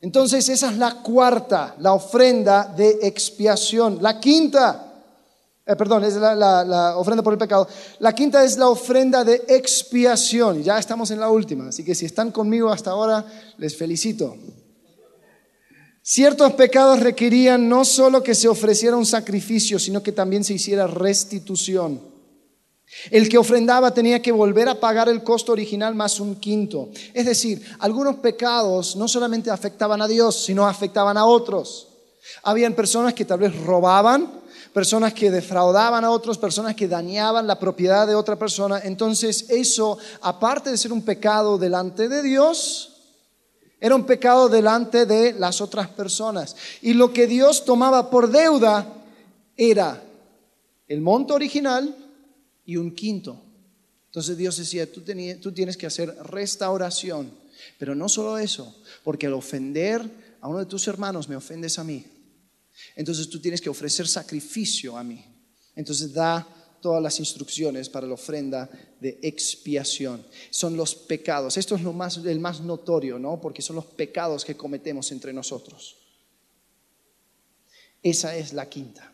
Entonces 0.00 0.48
esa 0.48 0.70
es 0.70 0.76
la 0.76 1.02
cuarta, 1.02 1.74
la 1.78 1.92
ofrenda 1.92 2.72
de 2.76 2.98
expiación. 3.02 3.98
La 4.00 4.20
quinta, 4.20 4.87
eh, 5.68 5.76
perdón, 5.76 6.02
es 6.02 6.14
la, 6.14 6.94
ofrenda 6.96 7.22
por 7.22 7.34
el 7.34 7.38
pecado. 7.38 7.68
La 7.98 8.14
quinta 8.14 8.42
es 8.42 8.56
la 8.56 8.68
ofrenda 8.68 9.22
de 9.22 9.44
expiación. 9.48 10.62
Ya 10.62 10.78
estamos 10.78 11.10
en 11.10 11.20
la 11.20 11.28
última, 11.28 11.68
así 11.68 11.84
que 11.84 11.94
si 11.94 12.06
están 12.06 12.32
conmigo 12.32 12.70
hasta 12.70 12.90
ahora, 12.90 13.26
les 13.58 13.76
felicito. 13.76 14.34
Ciertos 16.00 16.54
pecados 16.54 17.00
requerían 17.00 17.68
no 17.68 17.84
solo 17.84 18.22
que 18.22 18.34
se 18.34 18.48
ofreciera 18.48 18.96
un 18.96 19.04
sacrificio, 19.04 19.78
sino 19.78 20.02
que 20.02 20.12
también 20.12 20.42
se 20.42 20.54
hiciera 20.54 20.86
restitución. 20.86 22.00
El 23.10 23.28
que 23.28 23.36
ofrendaba 23.36 23.92
tenía 23.92 24.22
que 24.22 24.32
volver 24.32 24.70
a 24.70 24.80
pagar 24.80 25.10
el 25.10 25.22
costo 25.22 25.52
original 25.52 25.94
más 25.94 26.18
un 26.18 26.36
quinto. 26.36 26.88
Es 27.12 27.26
decir, 27.26 27.62
algunos 27.80 28.16
pecados 28.16 28.96
no 28.96 29.06
solamente 29.06 29.50
afectaban 29.50 30.00
a 30.00 30.08
Dios, 30.08 30.44
sino 30.46 30.66
afectaban 30.66 31.18
a 31.18 31.26
otros. 31.26 31.88
Habían 32.42 32.72
personas 32.72 33.12
que 33.12 33.26
tal 33.26 33.40
vez 33.40 33.54
robaban, 33.54 34.47
personas 34.72 35.14
que 35.14 35.30
defraudaban 35.30 36.04
a 36.04 36.10
otros, 36.10 36.38
personas 36.38 36.74
que 36.74 36.88
dañaban 36.88 37.46
la 37.46 37.58
propiedad 37.58 38.06
de 38.06 38.14
otra 38.14 38.36
persona. 38.36 38.80
Entonces 38.84 39.46
eso, 39.48 39.98
aparte 40.20 40.70
de 40.70 40.76
ser 40.76 40.92
un 40.92 41.02
pecado 41.02 41.58
delante 41.58 42.08
de 42.08 42.22
Dios, 42.22 42.94
era 43.80 43.94
un 43.94 44.04
pecado 44.04 44.48
delante 44.48 45.06
de 45.06 45.32
las 45.32 45.60
otras 45.60 45.88
personas. 45.88 46.56
Y 46.82 46.94
lo 46.94 47.12
que 47.12 47.26
Dios 47.26 47.64
tomaba 47.64 48.10
por 48.10 48.30
deuda 48.30 48.86
era 49.56 50.02
el 50.88 51.00
monto 51.00 51.34
original 51.34 51.94
y 52.64 52.76
un 52.76 52.94
quinto. 52.94 53.40
Entonces 54.06 54.36
Dios 54.36 54.56
decía, 54.56 54.90
tú, 54.90 55.02
tú 55.40 55.52
tienes 55.52 55.76
que 55.76 55.86
hacer 55.86 56.14
restauración. 56.24 57.30
Pero 57.78 57.94
no 57.94 58.08
solo 58.08 58.38
eso, 58.38 58.74
porque 59.04 59.26
al 59.26 59.34
ofender 59.34 60.02
a 60.40 60.48
uno 60.48 60.58
de 60.58 60.66
tus 60.66 60.86
hermanos 60.88 61.28
me 61.28 61.36
ofendes 61.36 61.78
a 61.78 61.84
mí. 61.84 62.04
Entonces 62.98 63.30
tú 63.30 63.38
tienes 63.40 63.60
que 63.60 63.70
ofrecer 63.70 64.08
sacrificio 64.08 64.98
a 64.98 65.04
mí. 65.04 65.24
Entonces 65.76 66.12
da 66.12 66.44
todas 66.82 67.00
las 67.00 67.20
instrucciones 67.20 67.88
para 67.88 68.08
la 68.08 68.14
ofrenda 68.14 68.68
de 69.00 69.20
expiación. 69.22 70.26
Son 70.50 70.76
los 70.76 70.96
pecados. 70.96 71.56
Esto 71.56 71.76
es 71.76 71.82
lo 71.82 71.92
más, 71.92 72.16
el 72.16 72.40
más 72.40 72.60
notorio, 72.60 73.16
¿no? 73.16 73.40
Porque 73.40 73.62
son 73.62 73.76
los 73.76 73.84
pecados 73.84 74.44
que 74.44 74.56
cometemos 74.56 75.12
entre 75.12 75.32
nosotros. 75.32 75.96
Esa 78.02 78.36
es 78.36 78.52
la 78.52 78.68
quinta. 78.68 79.12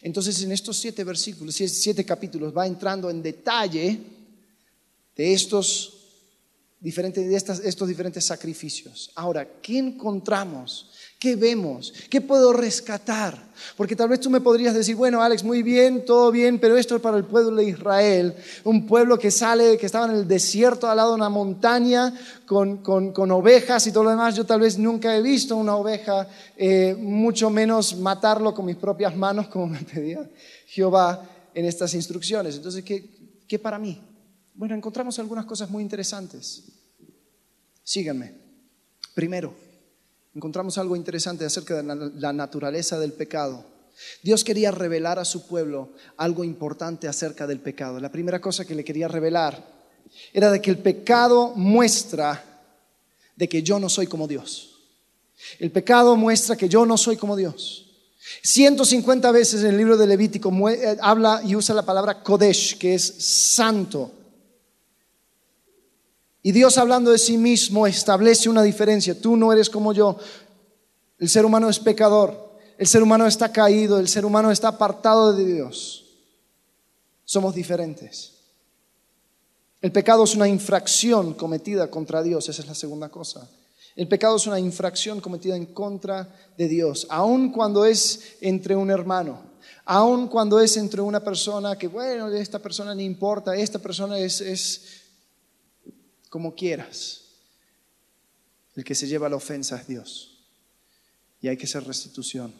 Entonces 0.00 0.42
en 0.42 0.50
estos 0.50 0.78
siete 0.78 1.04
versículos, 1.04 1.54
siete 1.54 2.06
capítulos, 2.06 2.56
va 2.56 2.66
entrando 2.66 3.10
en 3.10 3.22
detalle 3.22 4.00
de 5.14 5.32
estos 5.34 5.98
diferentes, 6.80 7.28
de 7.28 7.68
estos 7.68 7.88
diferentes 7.88 8.24
sacrificios. 8.24 9.10
Ahora, 9.16 9.60
¿qué 9.60 9.76
encontramos? 9.76 10.92
¿Qué 11.18 11.34
vemos? 11.34 11.92
¿Qué 12.08 12.20
puedo 12.20 12.52
rescatar? 12.52 13.48
Porque 13.76 13.96
tal 13.96 14.08
vez 14.08 14.20
tú 14.20 14.30
me 14.30 14.40
podrías 14.40 14.72
decir, 14.72 14.94
bueno, 14.94 15.20
Alex, 15.20 15.42
muy 15.42 15.64
bien, 15.64 16.04
todo 16.04 16.30
bien, 16.30 16.60
pero 16.60 16.76
esto 16.76 16.94
es 16.94 17.02
para 17.02 17.16
el 17.16 17.24
pueblo 17.24 17.56
de 17.56 17.64
Israel, 17.64 18.36
un 18.62 18.86
pueblo 18.86 19.18
que 19.18 19.32
sale, 19.32 19.76
que 19.76 19.86
estaba 19.86 20.06
en 20.06 20.12
el 20.12 20.28
desierto 20.28 20.88
al 20.88 20.96
lado 20.96 21.10
de 21.10 21.16
una 21.16 21.28
montaña 21.28 22.14
con, 22.46 22.78
con, 22.78 23.30
ovejas 23.32 23.84
y 23.88 23.92
todo 23.92 24.04
lo 24.04 24.10
demás. 24.10 24.36
Yo 24.36 24.46
tal 24.46 24.60
vez 24.60 24.78
nunca 24.78 25.16
he 25.16 25.20
visto 25.20 25.56
una 25.56 25.74
oveja, 25.74 26.28
eh, 26.56 26.94
mucho 26.96 27.50
menos 27.50 27.96
matarlo 27.96 28.54
con 28.54 28.66
mis 28.66 28.76
propias 28.76 29.16
manos, 29.16 29.48
como 29.48 29.66
me 29.66 29.80
pedía 29.80 30.30
Jehová 30.66 31.28
en 31.52 31.64
estas 31.64 31.94
instrucciones. 31.94 32.54
Entonces, 32.54 32.84
¿qué, 32.84 33.42
qué 33.48 33.58
para 33.58 33.80
mí? 33.80 34.00
Bueno, 34.54 34.76
encontramos 34.76 35.18
algunas 35.18 35.46
cosas 35.46 35.68
muy 35.68 35.82
interesantes. 35.82 36.62
Síganme. 37.82 38.34
Primero, 39.14 39.52
encontramos 40.38 40.78
algo 40.78 40.94
interesante 40.94 41.44
acerca 41.44 41.82
de 41.82 42.10
la 42.14 42.32
naturaleza 42.32 42.96
del 43.00 43.12
pecado. 43.12 43.64
Dios 44.22 44.44
quería 44.44 44.70
revelar 44.70 45.18
a 45.18 45.24
su 45.24 45.48
pueblo 45.48 45.90
algo 46.16 46.44
importante 46.44 47.08
acerca 47.08 47.44
del 47.48 47.58
pecado. 47.58 47.98
La 47.98 48.12
primera 48.12 48.40
cosa 48.40 48.64
que 48.64 48.76
le 48.76 48.84
quería 48.84 49.08
revelar 49.08 49.60
era 50.32 50.52
de 50.52 50.62
que 50.62 50.70
el 50.70 50.78
pecado 50.78 51.54
muestra 51.56 52.44
de 53.34 53.48
que 53.48 53.64
yo 53.64 53.80
no 53.80 53.88
soy 53.88 54.06
como 54.06 54.28
Dios. 54.28 54.76
El 55.58 55.72
pecado 55.72 56.14
muestra 56.16 56.56
que 56.56 56.68
yo 56.68 56.86
no 56.86 56.96
soy 56.96 57.16
como 57.16 57.34
Dios. 57.34 57.86
150 58.42 59.32
veces 59.32 59.62
en 59.62 59.70
el 59.70 59.76
libro 59.76 59.96
de 59.96 60.06
Levítico 60.06 60.52
eh, 60.70 60.96
habla 61.00 61.42
y 61.44 61.56
usa 61.56 61.74
la 61.74 61.84
palabra 61.84 62.22
Kodesh, 62.22 62.78
que 62.78 62.94
es 62.94 63.02
santo. 63.02 64.12
Y 66.42 66.52
Dios 66.52 66.78
hablando 66.78 67.10
de 67.10 67.18
sí 67.18 67.36
mismo 67.36 67.86
establece 67.86 68.48
una 68.48 68.62
diferencia. 68.62 69.20
Tú 69.20 69.36
no 69.36 69.52
eres 69.52 69.68
como 69.68 69.92
yo. 69.92 70.16
El 71.18 71.28
ser 71.28 71.44
humano 71.44 71.68
es 71.68 71.78
pecador. 71.78 72.58
El 72.78 72.86
ser 72.86 73.02
humano 73.02 73.26
está 73.26 73.52
caído. 73.52 73.98
El 73.98 74.08
ser 74.08 74.24
humano 74.24 74.50
está 74.50 74.68
apartado 74.68 75.32
de 75.32 75.44
Dios. 75.44 76.04
Somos 77.24 77.54
diferentes. 77.54 78.34
El 79.80 79.92
pecado 79.92 80.24
es 80.24 80.34
una 80.34 80.48
infracción 80.48 81.34
cometida 81.34 81.90
contra 81.90 82.22
Dios. 82.22 82.48
Esa 82.48 82.62
es 82.62 82.68
la 82.68 82.74
segunda 82.74 83.08
cosa. 83.08 83.48
El 83.98 84.06
pecado 84.06 84.36
es 84.36 84.46
una 84.46 84.60
infracción 84.60 85.20
cometida 85.20 85.56
en 85.56 85.66
contra 85.66 86.32
de 86.56 86.68
Dios, 86.68 87.08
aun 87.10 87.50
cuando 87.50 87.84
es 87.84 88.36
entre 88.40 88.76
un 88.76 88.92
hermano, 88.92 89.40
aun 89.84 90.28
cuando 90.28 90.60
es 90.60 90.76
entre 90.76 91.00
una 91.00 91.18
persona 91.18 91.76
que, 91.76 91.88
bueno, 91.88 92.28
esta 92.28 92.60
persona 92.60 92.94
no 92.94 93.00
importa, 93.00 93.56
esta 93.56 93.80
persona 93.80 94.16
es, 94.16 94.40
es 94.40 94.97
como 96.28 96.54
quieras. 96.54 97.24
El 98.74 98.84
que 98.84 98.94
se 98.94 99.06
lleva 99.06 99.28
la 99.28 99.36
ofensa 99.36 99.76
es 99.76 99.86
Dios. 99.88 100.38
Y 101.40 101.48
hay 101.48 101.56
que 101.56 101.66
hacer 101.66 101.84
restitución. 101.84 102.54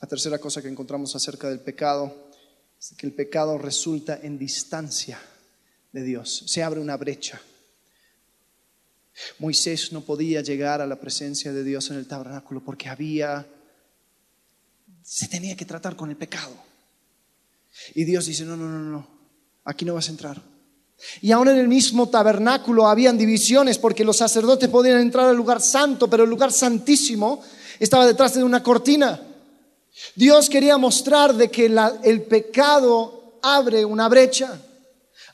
La 0.00 0.08
tercera 0.08 0.38
cosa 0.38 0.60
que 0.60 0.68
encontramos 0.68 1.16
acerca 1.16 1.48
del 1.48 1.60
pecado 1.60 2.30
es 2.78 2.92
que 2.96 3.06
el 3.06 3.14
pecado 3.14 3.56
resulta 3.56 4.20
en 4.22 4.38
distancia 4.38 5.18
de 5.92 6.02
Dios. 6.02 6.44
Se 6.46 6.62
abre 6.62 6.80
una 6.80 6.96
brecha. 6.96 7.40
Moisés 9.38 9.92
no 9.92 10.02
podía 10.02 10.42
llegar 10.42 10.80
a 10.80 10.86
la 10.86 11.00
presencia 11.00 11.52
de 11.52 11.64
Dios 11.64 11.90
en 11.90 11.96
el 11.96 12.06
tabernáculo 12.06 12.62
porque 12.62 12.88
había, 12.88 13.46
se 15.02 15.28
tenía 15.28 15.56
que 15.56 15.64
tratar 15.64 15.96
con 15.96 16.10
el 16.10 16.16
pecado. 16.16 16.54
Y 17.94 18.04
Dios 18.04 18.26
dice, 18.26 18.44
no, 18.44 18.56
no, 18.56 18.68
no, 18.68 18.80
no, 18.80 19.13
aquí 19.64 19.84
no 19.84 19.94
vas 19.94 20.08
a 20.08 20.12
entrar. 20.12 20.42
Y 21.20 21.32
aún 21.32 21.48
en 21.48 21.58
el 21.58 21.68
mismo 21.68 22.08
tabernáculo 22.08 22.86
habían 22.86 23.18
divisiones 23.18 23.78
porque 23.78 24.04
los 24.04 24.16
sacerdotes 24.16 24.68
podían 24.68 25.00
entrar 25.00 25.28
al 25.28 25.36
lugar 25.36 25.60
santo, 25.60 26.08
pero 26.08 26.24
el 26.24 26.30
lugar 26.30 26.52
santísimo 26.52 27.42
estaba 27.78 28.06
detrás 28.06 28.34
de 28.34 28.44
una 28.44 28.62
cortina. 28.62 29.20
Dios 30.14 30.48
quería 30.48 30.78
mostrar 30.78 31.34
de 31.34 31.50
que 31.50 31.66
el 32.02 32.22
pecado 32.22 33.38
abre 33.42 33.84
una 33.84 34.08
brecha. 34.08 34.60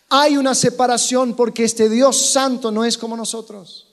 Hay 0.09 0.37
una 0.37 0.55
separación 0.55 1.35
porque 1.35 1.65
este 1.65 1.89
Dios 1.89 2.31
santo 2.31 2.71
no 2.71 2.85
es 2.85 2.99
como 2.99 3.17
nosotros. 3.17 3.90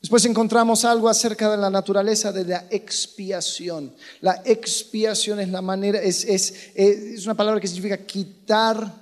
Después 0.00 0.24
encontramos 0.26 0.84
algo 0.84 1.08
acerca 1.08 1.50
de 1.50 1.56
la 1.56 1.70
naturaleza 1.70 2.30
de 2.30 2.44
la 2.44 2.66
expiación. 2.70 3.92
La 4.20 4.42
expiación 4.44 5.40
es 5.40 5.48
la 5.48 5.60
manera, 5.60 6.00
es, 6.00 6.24
es, 6.24 7.24
una 7.24 7.34
palabra 7.34 7.60
que 7.60 7.66
significa 7.66 8.06
quitar 8.06 8.94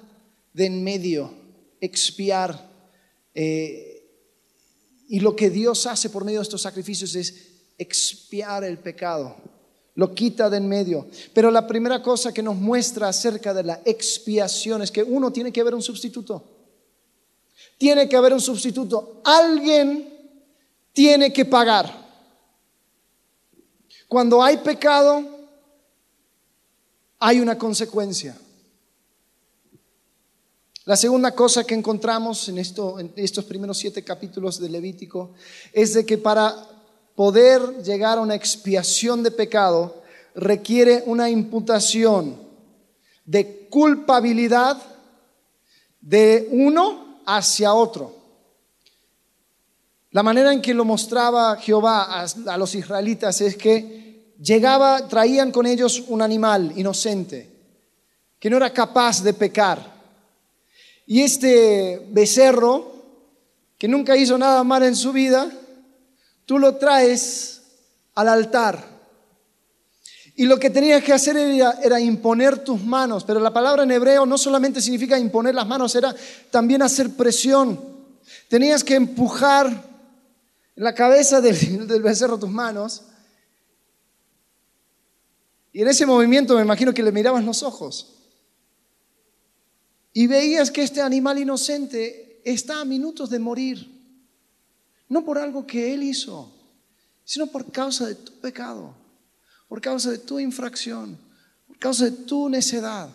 de 0.55 0.67
en 0.67 0.83
medio, 0.83 1.35
expiar. 1.81 2.71
Eh, 3.35 3.93
y 5.09 5.21
lo 5.21 5.37
que 5.37 5.51
Dios 5.51 5.87
hace 5.87 6.09
por 6.09 6.25
medio 6.25 6.39
de 6.39 6.45
estos 6.45 6.63
sacrificios 6.63 7.15
es 7.15 7.35
expiar 7.77 8.65
el 8.65 8.79
pecado, 8.79 9.37
lo 9.97 10.15
quita 10.15 10.49
de 10.49 10.57
en 10.57 10.67
medio. 10.67 11.09
Pero 11.35 11.51
la 11.51 11.67
primera 11.67 12.03
cosa 12.03 12.33
que 12.33 12.43
nos 12.43 12.57
muestra 12.57 13.09
acerca 13.09 13.53
de 13.53 13.65
la 13.65 13.83
expiación 13.85 14.81
es 14.81 14.91
que 14.91 15.03
uno 15.03 15.31
tiene 15.31 15.53
que 15.53 15.61
haber 15.61 15.75
un 15.75 15.83
sustituto. 15.83 16.43
Tiene 17.77 18.09
que 18.09 18.17
haber 18.17 18.33
un 18.33 18.41
sustituto. 18.41 19.21
Alguien 19.25 20.16
tiene 20.97 21.31
que 21.31 21.45
pagar. 21.45 21.95
Cuando 24.09 24.43
hay 24.43 24.57
pecado, 24.57 25.23
hay 27.19 27.39
una 27.39 27.59
consecuencia. 27.59 28.35
La 30.87 30.97
segunda 30.97 31.33
cosa 31.33 31.65
que 31.65 31.75
encontramos 31.75 32.49
en, 32.49 32.57
esto, 32.57 32.99
en 32.99 33.13
estos 33.17 33.45
primeros 33.45 33.77
siete 33.77 34.03
capítulos 34.03 34.59
de 34.59 34.71
Levítico 34.71 35.35
es 35.71 35.93
de 35.93 36.07
que 36.07 36.17
para 36.17 36.67
poder 37.15 37.83
llegar 37.83 38.17
a 38.17 38.23
una 38.23 38.35
expiación 38.35 39.23
de 39.23 39.33
pecado 39.33 40.03
requiere 40.35 41.03
una 41.05 41.29
imputación 41.29 42.41
de 43.27 43.69
culpabilidad 43.69 44.81
de 46.01 46.49
uno 46.51 47.21
hacia 47.27 47.75
otro. 47.75 48.16
La 50.17 50.23
manera 50.23 50.51
en 50.51 50.63
que 50.63 50.73
lo 50.73 50.87
mostraba 50.87 51.59
Jehová 51.59 52.25
a, 52.47 52.57
los 52.57 52.75
israelitas 52.75 53.39
es 53.43 53.55
que 53.55 54.33
llegaba, 54.41 55.07
traían 55.07 55.53
con 55.53 55.67
ellos 55.67 56.05
un 56.09 56.23
animal 56.23 56.73
inocente, 56.75 57.51
que 58.39 58.49
no 58.49 58.57
era 58.57 58.73
capaz 58.73 59.23
de 59.23 59.35
pecar. 59.35 59.79
Y 61.05 61.21
este 61.21 62.07
becerro, 62.13 62.95
que 63.77 63.89
nunca 63.89 64.17
hizo 64.17 64.39
nada 64.39 64.65
mal 64.65 64.85
en 64.85 64.97
su 64.97 65.13
vida, 65.13 65.51
tú 66.47 66.59
lo 66.59 66.77
traes 66.77 67.61
al 68.15 68.29
altar. 68.31 68.83
Y 70.35 70.47
lo 70.47 70.59
que 70.59 70.71
tenías 70.71 71.05
que 71.05 71.13
hacer 71.13 71.37
era, 71.37 71.73
era, 71.83 72.01
imponer 72.01 72.61
tus 72.61 72.83
manos, 72.83 73.23
pero 73.23 73.39
la 73.39 73.53
palabra 73.53 73.83
en 73.83 73.91
hebreo 73.91 74.25
no 74.25 74.39
solamente 74.39 74.81
significa 74.81 75.19
imponer 75.19 75.55
las 75.55 75.67
manos, 75.67 75.95
era 75.95 76.17
también 76.51 76.81
hacer 76.81 77.11
presión. 77.11 77.79
Tenías 78.49 78.83
que 78.83 78.95
empujar 78.95 79.95
en 80.77 80.85
la 80.85 80.95
cabeza 80.95 81.41
del, 81.41 81.87
del 81.89 82.03
becerro 82.03 82.39
tus 82.39 82.51
manos. 82.51 83.03
Y 85.73 85.83
en 85.83 85.89
ese 85.89 86.07
movimiento 86.07 86.55
me 86.55 86.63
imagino 86.63 86.95
que 86.95 87.03
le 87.03 87.13
mirabas 87.13 87.45
los 87.45 87.63
ojos. 87.63 88.13
Y 90.13 90.27
veías 90.27 90.71
que 90.71 90.83
este 90.83 91.03
animal 91.03 91.39
inocente 91.39 92.41
está 92.45 92.81
a 92.81 92.85
minutos 92.85 93.29
de 93.29 93.39
morir. 93.39 93.95
No 95.09 95.25
por 95.25 95.39
algo 95.39 95.67
que 95.67 95.93
él 95.93 96.03
hizo, 96.03 96.53
sino 97.25 97.47
por 97.47 97.71
causa 97.71 98.07
de 98.07 98.15
tu 98.15 98.33
pecado, 98.41 98.95
por 99.69 99.81
causa 99.81 100.11
de 100.11 100.19
tu 100.19 100.41
infracción, 100.41 101.19
por 101.67 101.79
causa 101.79 102.07
de 102.07 102.13
tu 102.13 102.49
necedad. 102.49 103.11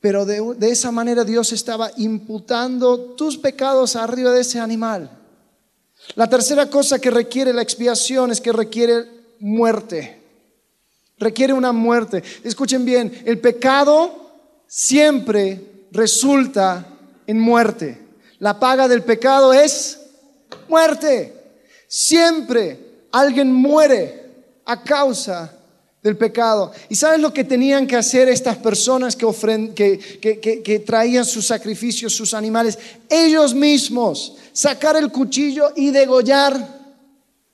Pero 0.00 0.24
de, 0.24 0.54
de 0.56 0.70
esa 0.70 0.90
manera 0.90 1.24
Dios 1.24 1.52
estaba 1.52 1.90
imputando 1.96 3.14
tus 3.14 3.36
pecados 3.36 3.96
arriba 3.96 4.30
de 4.30 4.40
ese 4.40 4.60
animal. 4.60 5.21
La 6.14 6.28
tercera 6.28 6.68
cosa 6.68 6.98
que 6.98 7.10
requiere 7.10 7.52
la 7.52 7.62
expiación 7.62 8.30
es 8.30 8.40
que 8.40 8.52
requiere 8.52 9.06
muerte. 9.38 10.20
Requiere 11.18 11.52
una 11.52 11.72
muerte. 11.72 12.22
Escuchen 12.44 12.84
bien, 12.84 13.22
el 13.24 13.38
pecado 13.38 14.30
siempre 14.66 15.86
resulta 15.92 16.86
en 17.26 17.38
muerte. 17.38 17.98
La 18.38 18.58
paga 18.58 18.88
del 18.88 19.02
pecado 19.02 19.52
es 19.52 20.00
muerte. 20.68 21.32
Siempre 21.86 23.06
alguien 23.12 23.52
muere 23.52 24.30
a 24.64 24.82
causa 24.82 25.61
del 26.02 26.16
pecado. 26.16 26.72
¿Y 26.88 26.96
sabes 26.96 27.20
lo 27.20 27.32
que 27.32 27.44
tenían 27.44 27.86
que 27.86 27.96
hacer 27.96 28.28
estas 28.28 28.56
personas 28.58 29.16
que, 29.16 30.00
que, 30.20 30.82
traían 30.84 31.24
sus 31.24 31.46
sacrificios, 31.46 32.14
sus 32.14 32.34
animales? 32.34 32.78
Ellos 33.08 33.54
mismos, 33.54 34.36
sacar 34.52 34.96
el 34.96 35.12
cuchillo 35.12 35.72
y 35.76 35.90
degollar 35.90 36.80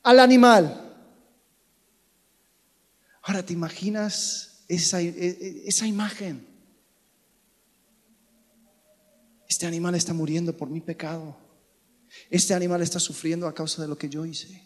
al 0.02 0.20
animal. 0.20 0.84
Ahora, 3.22 3.44
¿te 3.44 3.52
imaginas 3.52 4.62
esa, 4.68 5.02
e, 5.02 5.08
e, 5.08 5.62
esa 5.66 5.86
imagen? 5.86 6.46
Este 9.46 9.66
animal 9.66 9.94
está 9.94 10.14
muriendo 10.14 10.56
por 10.56 10.70
mi 10.70 10.80
pecado. 10.80 11.36
Este 12.30 12.54
animal 12.54 12.80
está 12.80 12.98
sufriendo 12.98 13.46
a 13.46 13.54
causa 13.54 13.82
de 13.82 13.88
lo 13.88 13.98
que 13.98 14.08
yo 14.08 14.24
hice. 14.24 14.62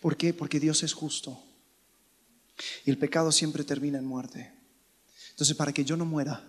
¿Por 0.00 0.16
qué? 0.16 0.34
Porque 0.34 0.58
Dios 0.58 0.82
es 0.82 0.92
justo. 0.92 1.40
Y 2.84 2.90
el 2.90 2.98
pecado 2.98 3.32
siempre 3.32 3.64
termina 3.64 3.98
en 3.98 4.04
muerte. 4.04 4.52
Entonces, 5.30 5.56
para 5.56 5.72
que 5.72 5.84
yo 5.84 5.96
no 5.96 6.04
muera, 6.04 6.42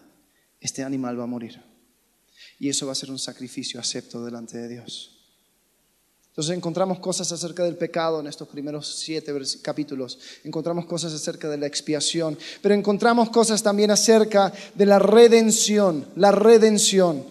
este 0.60 0.84
animal 0.84 1.20
va 1.20 1.24
a 1.24 1.28
morir. 1.28 1.62
Y 2.60 2.70
eso 2.70 2.86
va 2.86 2.94
a 2.94 2.96
ser 2.96 3.12
un 3.12 3.20
sacrificio 3.20 3.80
acepto 3.80 4.24
delante 4.24 4.58
de 4.58 4.68
Dios. 4.68 5.18
Entonces 6.38 6.56
encontramos 6.56 7.00
cosas 7.00 7.32
acerca 7.32 7.64
del 7.64 7.78
pecado 7.78 8.20
en 8.20 8.28
estos 8.28 8.48
primeros 8.48 9.00
siete 9.00 9.34
capítulos, 9.64 10.20
encontramos 10.44 10.86
cosas 10.86 11.12
acerca 11.12 11.50
de 11.50 11.58
la 11.58 11.66
expiación, 11.66 12.38
pero 12.62 12.76
encontramos 12.76 13.32
cosas 13.32 13.64
también 13.64 13.90
acerca 13.90 14.54
de 14.76 14.86
la 14.86 15.00
redención, 15.00 16.08
la 16.16 16.32
redención. 16.32 17.26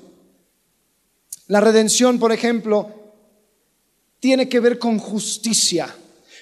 La 1.46 1.60
redención, 1.60 2.18
por 2.18 2.32
ejemplo, 2.32 2.92
tiene 4.18 4.48
que 4.48 4.58
ver 4.58 4.76
con 4.76 4.98
justicia 4.98 5.94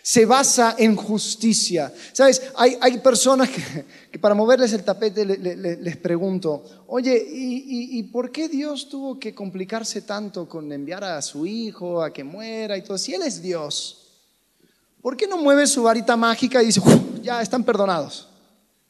se 0.07 0.27
basa 0.27 0.77
en 0.77 0.97
justicia. 0.97 1.91
Sabes, 2.13 2.43
hay, 2.57 2.77
hay 2.79 2.99
personas 2.99 3.49
que, 3.49 4.19
para 4.19 4.35
moverles 4.35 4.75
el 4.75 4.85
tapete 4.85 5.25
les 5.25 5.97
pregunto, 5.97 6.63
oye, 6.89 7.27
¿y, 7.27 8.03
por 8.03 8.31
qué 8.31 8.51
Dios 8.51 8.91
tuvo 8.91 9.19
que 9.19 9.35
complicarse 9.35 10.03
tanto 10.03 10.47
con 10.47 10.71
enviar 10.71 11.03
a 11.05 11.23
su 11.23 11.47
hijo 11.47 12.03
a 12.03 12.13
que 12.13 12.23
muera 12.23 12.77
y 12.77 12.83
todo? 12.83 12.99
Si 12.99 13.15
Él 13.15 13.23
es 13.23 13.41
Dios, 13.41 14.11
¿por 15.01 15.17
qué 15.17 15.27
no 15.27 15.39
mueve 15.39 15.67
su 15.67 15.83
varita 15.85 16.19
mágica 16.19 16.63
y 16.63 16.67
dice, 16.67 16.83
ya 17.23 17.41
están 17.41 17.65
perdonados? 17.65 18.29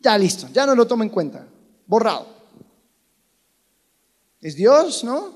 Ya 0.01 0.19
listo, 0.19 0.49
ya 0.53 0.67
no 0.67 0.75
lo 0.75 0.85
tomo 0.85 1.05
en 1.05 1.11
cuenta, 1.11 1.47
borrado. 1.87 2.27
Es 4.41 4.57
Dios, 4.57 5.05
¿no? 5.05 5.33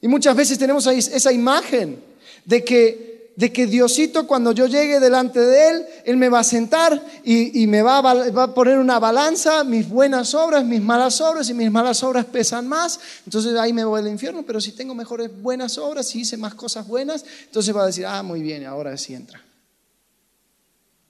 Y 0.00 0.06
muchas 0.06 0.36
veces 0.36 0.56
tenemos 0.56 0.86
ahí 0.86 0.98
esa 0.98 1.32
imagen 1.32 2.00
de 2.44 2.64
que 2.64 3.17
de 3.38 3.52
que 3.52 3.68
Diosito 3.68 4.26
cuando 4.26 4.50
yo 4.50 4.66
llegue 4.66 4.98
delante 4.98 5.38
de 5.38 5.68
Él, 5.68 5.86
Él 6.04 6.16
me 6.16 6.28
va 6.28 6.40
a 6.40 6.44
sentar 6.44 7.00
y, 7.22 7.68
me 7.68 7.82
va 7.82 7.98
a, 7.98 8.52
poner 8.52 8.78
una 8.78 8.98
balanza, 8.98 9.62
mis 9.62 9.88
buenas 9.88 10.34
obras, 10.34 10.64
mis 10.64 10.82
malas 10.82 11.20
obras, 11.20 11.48
y 11.48 11.54
mis 11.54 11.70
malas 11.70 12.02
obras 12.02 12.26
pesan 12.26 12.66
más, 12.66 12.98
entonces 13.24 13.54
ahí 13.54 13.72
me 13.72 13.84
voy 13.84 14.00
al 14.00 14.08
infierno, 14.08 14.42
pero 14.44 14.60
si 14.60 14.72
tengo 14.72 14.92
mejores 14.92 15.30
buenas 15.40 15.78
obras, 15.78 16.08
si 16.08 16.22
hice 16.22 16.36
más 16.36 16.56
cosas 16.56 16.88
buenas, 16.88 17.24
entonces 17.44 17.74
va 17.76 17.84
a 17.84 17.86
decir, 17.86 18.06
ah, 18.06 18.24
muy 18.24 18.42
bien, 18.42 18.66
ahora 18.66 18.96
sí 18.96 19.14
entra. 19.14 19.40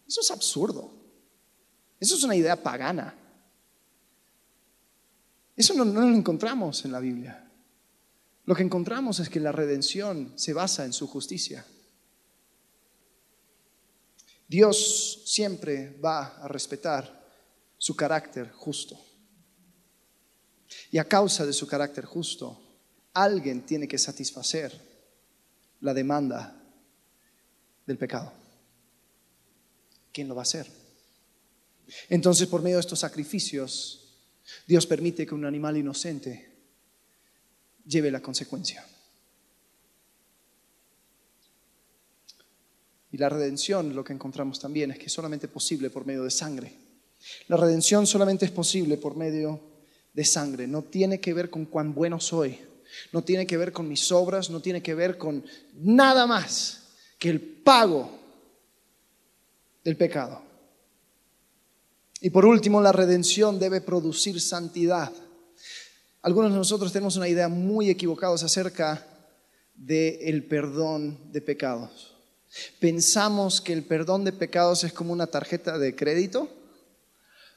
Eso 0.07 0.21
es 0.21 0.31
absurdo. 0.31 0.91
Eso 1.99 2.15
es 2.15 2.23
una 2.25 2.37
idea 2.37 2.63
pagana. 2.63 3.15
Eso 5.57 5.73
no, 5.73 5.87
no 5.87 6.03
lo 6.03 6.15
encontramos 6.15 6.85
en 6.85 6.93
la 6.93 7.01
Biblia. 7.01 7.43
Lo 8.45 8.55
que 8.55 8.65
encontramos 8.65 9.19
es 9.19 9.31
que 9.31 9.41
la 9.41 9.51
redención 9.51 10.35
se 10.37 10.53
basa 10.53 10.85
en 10.85 10.93
su 10.93 11.07
justicia. 11.07 11.65
Dios 14.49 15.23
siempre 15.27 15.99
va 16.03 16.39
a 16.39 16.49
respetar 16.49 17.19
su 17.77 17.95
carácter 17.95 18.51
justo. 18.51 18.99
Y 20.91 20.99
a 20.99 21.05
causa 21.05 21.45
de 21.45 21.53
su 21.53 21.67
carácter 21.67 22.07
justo, 22.07 22.61
alguien 23.13 23.65
tiene 23.67 23.87
que 23.87 23.99
satisfacer 23.99 24.89
la 25.81 25.93
demanda 25.93 26.61
del 27.87 27.99
pecado. 27.99 28.33
¿Quién 30.13 30.29
lo 30.29 30.35
va 30.35 30.43
a 30.43 30.49
hacer? 30.49 30.67
Entonces, 32.09 32.49
por 32.49 32.63
medio 32.63 32.77
de 32.77 32.83
estos 32.83 33.01
sacrificios, 33.01 34.17
Dios 34.67 34.87
permite 34.87 35.27
que 35.27 35.35
un 35.35 35.45
animal 35.45 35.77
inocente 35.77 36.49
lleve 37.85 38.11
la 38.11 38.21
consecuencia. 38.21 38.87
La 43.19 43.29
redención, 43.29 43.97
lo 43.97 44.05
que 44.05 44.13
encontramos 44.13 44.61
también, 44.61 44.93
es 44.93 44.99
que 44.99 45.09
solamente 45.09 45.47
es 45.47 45.53
posible 45.53 45.91
por 45.91 46.07
medio 46.07 46.23
de 46.23 46.31
sangre. 46.31 46.73
La 47.49 47.57
redención 47.57 48.07
solamente 48.07 48.45
es 48.45 48.53
posible 48.53 48.97
por 48.97 49.17
medio 49.17 49.61
de 50.15 50.25
sangre. 50.25 50.69
No 50.69 50.83
tiene 50.83 51.19
que 51.19 51.35
ver 51.35 51.51
con 51.51 51.67
cuán 51.67 51.95
bueno 51.95 52.21
soy. 52.21 52.61
No 53.13 53.25
tiene 53.25 53.45
que 53.45 53.57
ver 53.57 53.73
con 53.73 53.89
mis 53.89 54.13
obras. 54.13 54.51
No 54.51 54.61
tiene 54.61 54.81
que 54.85 54.95
ver 54.95 55.19
con 55.19 55.45
nada 55.75 56.29
más 56.29 56.91
que 57.19 57.31
el 57.31 57.41
pago 57.41 58.09
del 59.83 59.97
pecado. 59.97 60.41
Y 62.21 62.31
por 62.31 62.47
último, 62.47 62.81
la 62.81 62.93
redención 62.93 63.59
debe 63.59 63.81
producir 63.81 64.41
santidad. 64.41 65.13
Algunos 66.23 66.53
de 66.53 66.59
nosotros 66.59 66.93
tenemos 66.93 67.17
una 67.17 67.29
idea 67.29 67.49
muy 67.49 67.91
equivocada 67.91 68.35
acerca 68.35 69.05
del 69.75 70.45
perdón 70.45 71.33
de 71.33 71.41
pecados. 71.41 72.18
Pensamos 72.81 73.61
que 73.61 73.73
el 73.73 73.85
perdón 73.85 74.25
de 74.25 74.33
pecados 74.33 74.85
es 74.85 74.93
como 74.93 75.13
una 75.13 75.27
tarjeta 75.27 75.79
de 75.79 75.95
crédito, 75.95 76.49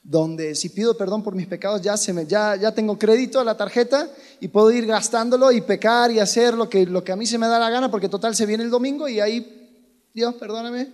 donde 0.03 0.55
si 0.55 0.69
pido 0.69 0.97
perdón 0.97 1.23
por 1.23 1.35
mis 1.35 1.47
pecados 1.47 1.81
ya, 1.81 2.71
tengo 2.73 2.97
crédito 2.97 3.39
a 3.39 3.43
la 3.43 3.55
tarjeta 3.55 4.09
y 4.39 4.47
puedo 4.47 4.71
ir 4.71 4.85
gastándolo 4.85 5.51
y 5.51 5.61
pecar 5.61 6.11
y 6.11 6.19
hacer 6.19 6.55
lo 6.55 6.69
que, 6.69 6.85
lo 6.85 7.03
que 7.03 7.11
a 7.11 7.15
mí 7.15 7.25
se 7.25 7.37
me 7.37 7.47
da 7.47 7.59
la 7.59 7.69
gana, 7.69 7.91
porque 7.91 8.09
total 8.09 8.35
se 8.35 8.45
viene 8.45 8.63
el 8.63 8.69
domingo 8.69 9.07
y 9.07 9.19
ahí, 9.19 10.07
Dios, 10.13 10.35
perdóname, 10.35 10.89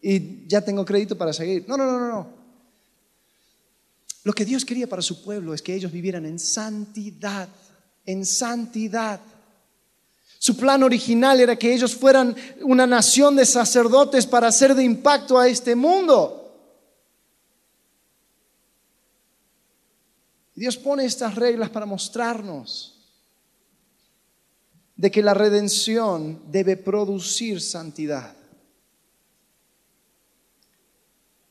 y 0.00 0.46
ya 0.46 0.60
tengo 0.60 0.84
crédito 0.84 1.18
para 1.18 1.32
seguir. 1.32 1.64
No, 1.66 1.76
no, 1.76 1.84
no, 1.84 1.98
no, 1.98 2.08
no. 2.08 2.36
Lo 4.22 4.32
que 4.32 4.44
Dios 4.44 4.64
quería 4.64 4.88
para 4.88 5.02
su 5.02 5.22
pueblo 5.22 5.54
es 5.54 5.62
que 5.62 5.74
ellos 5.74 5.92
vivieran 5.92 6.26
en 6.26 6.38
santidad, 6.38 7.48
en 8.04 8.24
santidad. 8.24 9.20
Su 10.46 10.56
plan 10.56 10.84
original 10.84 11.40
era 11.40 11.56
que 11.56 11.74
ellos 11.74 11.96
fueran 11.96 12.36
una 12.60 12.86
nación 12.86 13.34
de 13.34 13.44
sacerdotes 13.44 14.28
para 14.28 14.46
hacer 14.46 14.76
de 14.76 14.84
impacto 14.84 15.40
a 15.40 15.48
este 15.48 15.74
mundo. 15.74 16.56
Dios 20.54 20.76
pone 20.76 21.04
estas 21.04 21.34
reglas 21.34 21.68
para 21.70 21.84
mostrarnos 21.84 22.96
de 24.94 25.10
que 25.10 25.20
la 25.20 25.34
redención 25.34 26.40
debe 26.48 26.76
producir 26.76 27.60
santidad. 27.60 28.36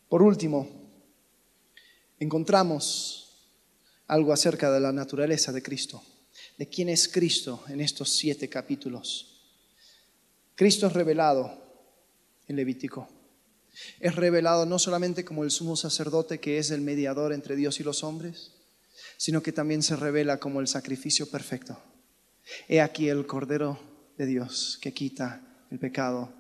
Por 0.08 0.22
último, 0.22 0.70
encontramos 2.18 3.52
algo 4.08 4.32
acerca 4.32 4.72
de 4.72 4.80
la 4.80 4.94
naturaleza 4.94 5.52
de 5.52 5.62
Cristo 5.62 6.02
de 6.58 6.70
quién 6.70 6.90
es 6.90 7.08
Cristo 7.08 7.64
en 7.68 7.82
estos 7.82 8.18
siete 8.18 8.50
capítulos. 8.50 9.36
Cristo 10.56 10.88
es 10.88 10.94
revelado 10.94 11.62
en 12.48 12.56
Levítico. 12.56 13.10
Es 14.00 14.16
revelado 14.16 14.66
no 14.66 14.80
solamente 14.80 15.26
como 15.26 15.44
el 15.44 15.52
sumo 15.52 15.76
sacerdote 15.76 16.40
que 16.40 16.58
es 16.58 16.72
el 16.72 16.82
mediador 16.82 17.34
entre 17.34 17.56
Dios 17.58 17.80
y 17.80 17.84
los 17.84 18.04
hombres, 18.04 18.54
sino 19.18 19.44
que 19.44 19.52
también 19.52 19.84
se 19.84 19.98
revela 19.98 20.40
como 20.40 20.62
el 20.62 20.68
sacrificio 20.68 21.30
perfecto. 21.30 21.78
He 22.70 22.80
aquí 22.80 23.10
el 23.10 23.28
Cordero 23.28 23.80
de 24.18 24.26
Dios 24.26 24.80
que 24.82 24.94
quita 24.94 25.66
el 25.72 25.80
pecado 25.80 26.34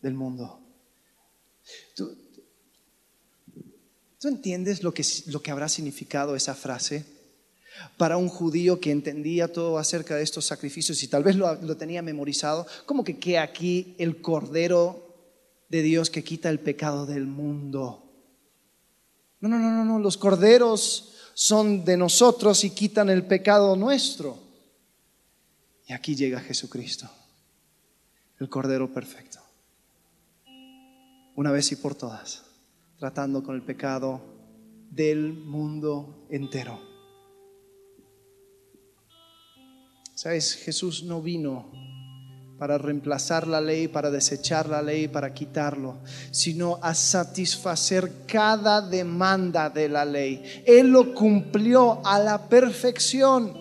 del 0.00 0.14
mundo. 0.14 0.60
¿Tú, 1.94 2.16
entiendes 4.22 4.82
lo 4.82 4.94
que, 4.94 5.04
lo 5.26 5.42
que 5.42 5.50
habrá 5.50 5.68
significado 5.68 6.34
esa 6.36 6.54
frase? 6.54 7.17
Para 7.96 8.16
un 8.16 8.28
judío 8.28 8.80
que 8.80 8.90
entendía 8.90 9.52
todo 9.52 9.78
acerca 9.78 10.16
de 10.16 10.22
estos 10.22 10.46
sacrificios 10.46 11.02
y 11.02 11.08
tal 11.08 11.24
vez 11.24 11.36
lo, 11.36 11.76
tenía 11.76 12.02
memorizado, 12.02 12.66
como 12.86 13.04
que 13.04 13.18
queda 13.18 13.42
aquí 13.42 13.94
el 13.98 14.20
Cordero 14.20 15.14
de 15.68 15.82
Dios 15.82 16.10
que 16.10 16.24
quita 16.24 16.48
el 16.48 16.60
pecado 16.60 17.06
del 17.06 17.26
mundo. 17.26 18.04
No, 19.40 19.48
no, 19.48 19.58
no, 19.58 19.70
no, 19.70 19.84
no, 19.84 19.98
los 19.98 20.16
corderos 20.16 21.14
son 21.34 21.84
de 21.84 21.96
nosotros 21.96 22.64
y 22.64 22.70
quitan 22.70 23.10
el 23.10 23.24
pecado 23.24 23.76
nuestro. 23.76 24.38
Y 25.86 25.92
aquí 25.92 26.14
llega 26.14 26.40
Jesucristo, 26.40 27.08
el 28.38 28.48
Cordero 28.48 28.92
perfecto, 28.92 29.38
una 31.34 31.50
vez 31.50 31.72
y 31.72 31.76
por 31.76 31.94
todas, 31.94 32.44
tratando 32.98 33.42
con 33.42 33.54
el 33.54 33.62
pecado 33.62 34.20
del 34.90 35.32
mundo 35.32 36.26
entero. 36.30 36.87
Sabes, 40.18 40.56
Jesús 40.56 41.04
no 41.04 41.22
vino 41.22 41.70
para 42.58 42.76
reemplazar 42.76 43.46
la 43.46 43.60
ley, 43.60 43.86
para 43.86 44.10
desechar 44.10 44.68
la 44.68 44.82
ley, 44.82 45.06
para 45.06 45.32
quitarlo, 45.32 45.98
sino 46.32 46.80
a 46.82 46.92
satisfacer 46.92 48.26
cada 48.26 48.80
demanda 48.80 49.70
de 49.70 49.88
la 49.88 50.04
ley. 50.04 50.64
Él 50.66 50.88
lo 50.88 51.14
cumplió 51.14 52.04
a 52.04 52.18
la 52.18 52.48
perfección. 52.48 53.56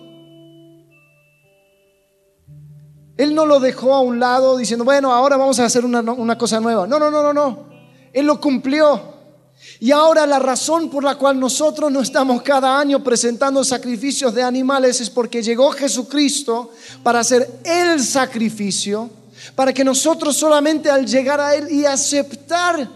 Él 3.17 3.35
no 3.35 3.45
lo 3.45 3.59
dejó 3.59 3.93
a 3.93 4.01
un 4.01 4.19
lado 4.19 4.57
diciendo, 4.57 4.83
bueno, 4.83 5.13
ahora 5.13 5.37
vamos 5.37 5.59
a 5.59 5.65
hacer 5.65 5.85
una, 5.85 6.01
una 6.01 6.39
cosa 6.39 6.59
nueva. 6.59 6.87
No, 6.87 6.97
no, 6.97 7.11
no, 7.11 7.21
no, 7.21 7.33
no. 7.33 7.69
Él 8.11 8.25
lo 8.25 8.41
cumplió. 8.41 9.16
Y 9.79 9.91
ahora 9.91 10.25
la 10.25 10.39
razón 10.39 10.89
por 10.89 11.03
la 11.03 11.15
cual 11.15 11.39
nosotros 11.39 11.91
no 11.91 12.01
estamos 12.01 12.41
cada 12.41 12.79
año 12.79 13.03
presentando 13.03 13.63
sacrificios 13.63 14.33
de 14.33 14.41
animales 14.41 14.99
es 15.01 15.09
porque 15.09 15.43
llegó 15.43 15.71
Jesucristo 15.71 16.71
para 17.03 17.19
hacer 17.19 17.47
el 17.63 18.01
sacrificio, 18.01 19.09
para 19.55 19.71
que 19.71 19.83
nosotros 19.83 20.35
solamente 20.35 20.89
al 20.89 21.05
llegar 21.05 21.39
a 21.39 21.53
Él 21.53 21.67
y 21.69 21.85
aceptar 21.85 22.89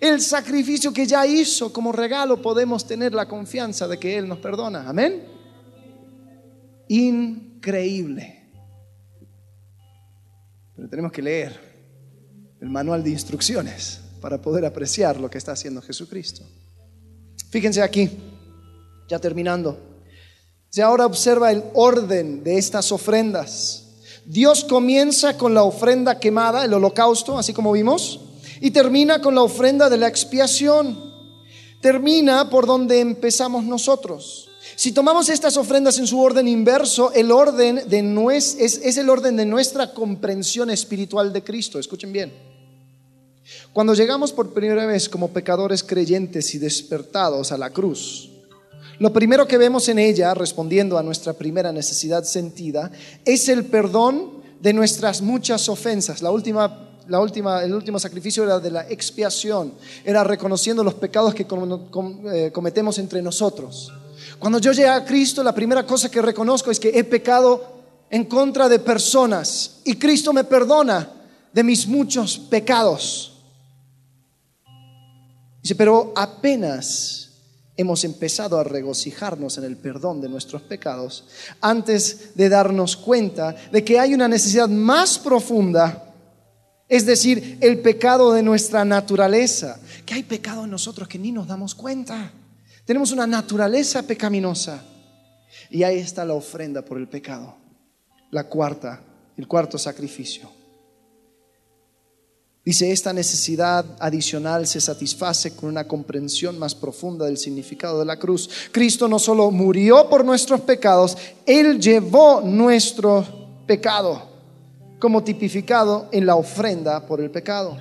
el 0.00 0.20
sacrificio 0.20 0.92
que 0.92 1.06
ya 1.06 1.26
hizo 1.26 1.72
como 1.72 1.92
regalo 1.92 2.42
podemos 2.42 2.86
tener 2.86 3.14
la 3.14 3.28
confianza 3.28 3.86
de 3.86 3.98
que 3.98 4.18
Él 4.18 4.28
nos 4.28 4.38
perdona. 4.38 4.88
Amén. 4.88 5.24
Increíble. 6.88 8.50
Pero 10.74 10.88
tenemos 10.88 11.12
que 11.12 11.22
leer 11.22 11.58
el 12.60 12.68
manual 12.68 13.04
de 13.04 13.10
instrucciones 13.10 14.00
para 14.20 14.40
poder 14.40 14.64
apreciar 14.64 15.20
lo 15.20 15.30
que 15.30 15.38
está 15.38 15.52
haciendo 15.52 15.82
Jesucristo. 15.82 16.42
Fíjense 17.50 17.82
aquí, 17.82 18.10
ya 19.08 19.18
terminando. 19.18 19.78
Si 20.70 20.80
ahora 20.80 21.06
observa 21.06 21.52
el 21.52 21.64
orden 21.74 22.42
de 22.42 22.58
estas 22.58 22.92
ofrendas. 22.92 23.82
Dios 24.26 24.64
comienza 24.64 25.38
con 25.38 25.54
la 25.54 25.62
ofrenda 25.62 26.18
quemada, 26.18 26.64
el 26.64 26.74
holocausto, 26.74 27.38
así 27.38 27.52
como 27.52 27.72
vimos, 27.72 28.20
y 28.60 28.72
termina 28.72 29.20
con 29.20 29.34
la 29.34 29.42
ofrenda 29.42 29.88
de 29.88 29.96
la 29.96 30.08
expiación. 30.08 31.14
Termina 31.80 32.50
por 32.50 32.66
donde 32.66 33.00
empezamos 33.00 33.64
nosotros. 33.64 34.50
Si 34.74 34.92
tomamos 34.92 35.28
estas 35.28 35.56
ofrendas 35.56 35.98
en 35.98 36.06
su 36.06 36.20
orden 36.20 36.48
inverso, 36.48 37.12
el 37.12 37.30
orden 37.30 37.88
de 37.88 38.34
es, 38.34 38.56
es 38.58 38.96
el 38.96 39.08
orden 39.08 39.36
de 39.36 39.46
nuestra 39.46 39.94
comprensión 39.94 40.70
espiritual 40.70 41.32
de 41.32 41.44
Cristo. 41.44 41.78
Escuchen 41.78 42.12
bien. 42.12 42.55
Cuando 43.76 43.92
llegamos 43.92 44.32
por 44.32 44.54
primera 44.54 44.86
vez 44.86 45.06
como 45.06 45.34
pecadores 45.34 45.82
creyentes 45.82 46.54
y 46.54 46.58
despertados 46.58 47.52
a 47.52 47.58
la 47.58 47.68
cruz, 47.68 48.30
lo 48.98 49.12
primero 49.12 49.46
que 49.46 49.58
vemos 49.58 49.90
en 49.90 49.98
ella, 49.98 50.32
respondiendo 50.32 50.96
a 50.96 51.02
nuestra 51.02 51.34
primera 51.34 51.70
necesidad 51.72 52.24
sentida, 52.24 52.90
es 53.22 53.50
el 53.50 53.66
perdón 53.66 54.42
de 54.62 54.72
nuestras 54.72 55.20
muchas 55.20 55.68
ofensas. 55.68 56.22
La 56.22 56.30
última, 56.30 56.88
la 57.06 57.20
última, 57.20 57.62
el 57.62 57.74
último 57.74 57.98
sacrificio 57.98 58.44
era 58.44 58.60
de 58.60 58.70
la 58.70 58.88
expiación, 58.88 59.74
era 60.06 60.24
reconociendo 60.24 60.82
los 60.82 60.94
pecados 60.94 61.34
que 61.34 61.46
eh, 62.32 62.50
cometemos 62.54 62.98
entre 62.98 63.20
nosotros. 63.20 63.92
Cuando 64.38 64.58
yo 64.58 64.72
llegué 64.72 64.88
a 64.88 65.04
Cristo, 65.04 65.42
la 65.42 65.54
primera 65.54 65.84
cosa 65.84 66.10
que 66.10 66.22
reconozco 66.22 66.70
es 66.70 66.80
que 66.80 66.98
he 66.98 67.04
pecado 67.04 67.62
en 68.08 68.24
contra 68.24 68.70
de 68.70 68.78
personas 68.78 69.80
y 69.84 69.96
Cristo 69.96 70.32
me 70.32 70.44
perdona 70.44 71.10
de 71.52 71.62
mis 71.62 71.86
muchos 71.86 72.38
pecados. 72.38 73.34
Dice, 75.66 75.74
pero 75.74 76.12
apenas 76.14 77.28
hemos 77.76 78.04
empezado 78.04 78.56
a 78.56 78.62
regocijarnos 78.62 79.58
en 79.58 79.64
el 79.64 79.76
perdón 79.76 80.20
de 80.20 80.28
nuestros 80.28 80.62
pecados 80.62 81.24
antes 81.60 82.36
de 82.36 82.48
darnos 82.48 82.96
cuenta 82.96 83.56
de 83.72 83.82
que 83.82 83.98
hay 83.98 84.14
una 84.14 84.28
necesidad 84.28 84.68
más 84.68 85.18
profunda, 85.18 86.14
es 86.88 87.04
decir, 87.04 87.58
el 87.60 87.80
pecado 87.80 88.32
de 88.32 88.44
nuestra 88.44 88.84
naturaleza, 88.84 89.80
que 90.04 90.14
hay 90.14 90.22
pecado 90.22 90.62
en 90.62 90.70
nosotros 90.70 91.08
que 91.08 91.18
ni 91.18 91.32
nos 91.32 91.48
damos 91.48 91.74
cuenta. 91.74 92.30
Tenemos 92.84 93.10
una 93.10 93.26
naturaleza 93.26 94.04
pecaminosa. 94.04 94.84
Y 95.68 95.82
ahí 95.82 95.98
está 95.98 96.24
la 96.24 96.34
ofrenda 96.34 96.84
por 96.84 96.96
el 96.96 97.08
pecado, 97.08 97.56
la 98.30 98.44
cuarta, 98.44 99.00
el 99.36 99.48
cuarto 99.48 99.78
sacrificio. 99.78 100.48
Dice, 102.66 102.90
esta 102.90 103.12
necesidad 103.12 103.86
adicional 104.00 104.66
se 104.66 104.80
satisface 104.80 105.54
con 105.54 105.68
una 105.68 105.86
comprensión 105.86 106.58
más 106.58 106.74
profunda 106.74 107.26
del 107.26 107.36
significado 107.36 108.00
de 108.00 108.04
la 108.04 108.18
cruz. 108.18 108.50
Cristo 108.72 109.06
no 109.06 109.20
solo 109.20 109.52
murió 109.52 110.10
por 110.10 110.24
nuestros 110.24 110.62
pecados, 110.62 111.16
Él 111.46 111.78
llevó 111.80 112.40
nuestro 112.40 113.24
pecado 113.68 114.20
como 114.98 115.22
tipificado 115.22 116.08
en 116.10 116.26
la 116.26 116.34
ofrenda 116.34 117.06
por 117.06 117.20
el 117.20 117.30
pecado. 117.30 117.78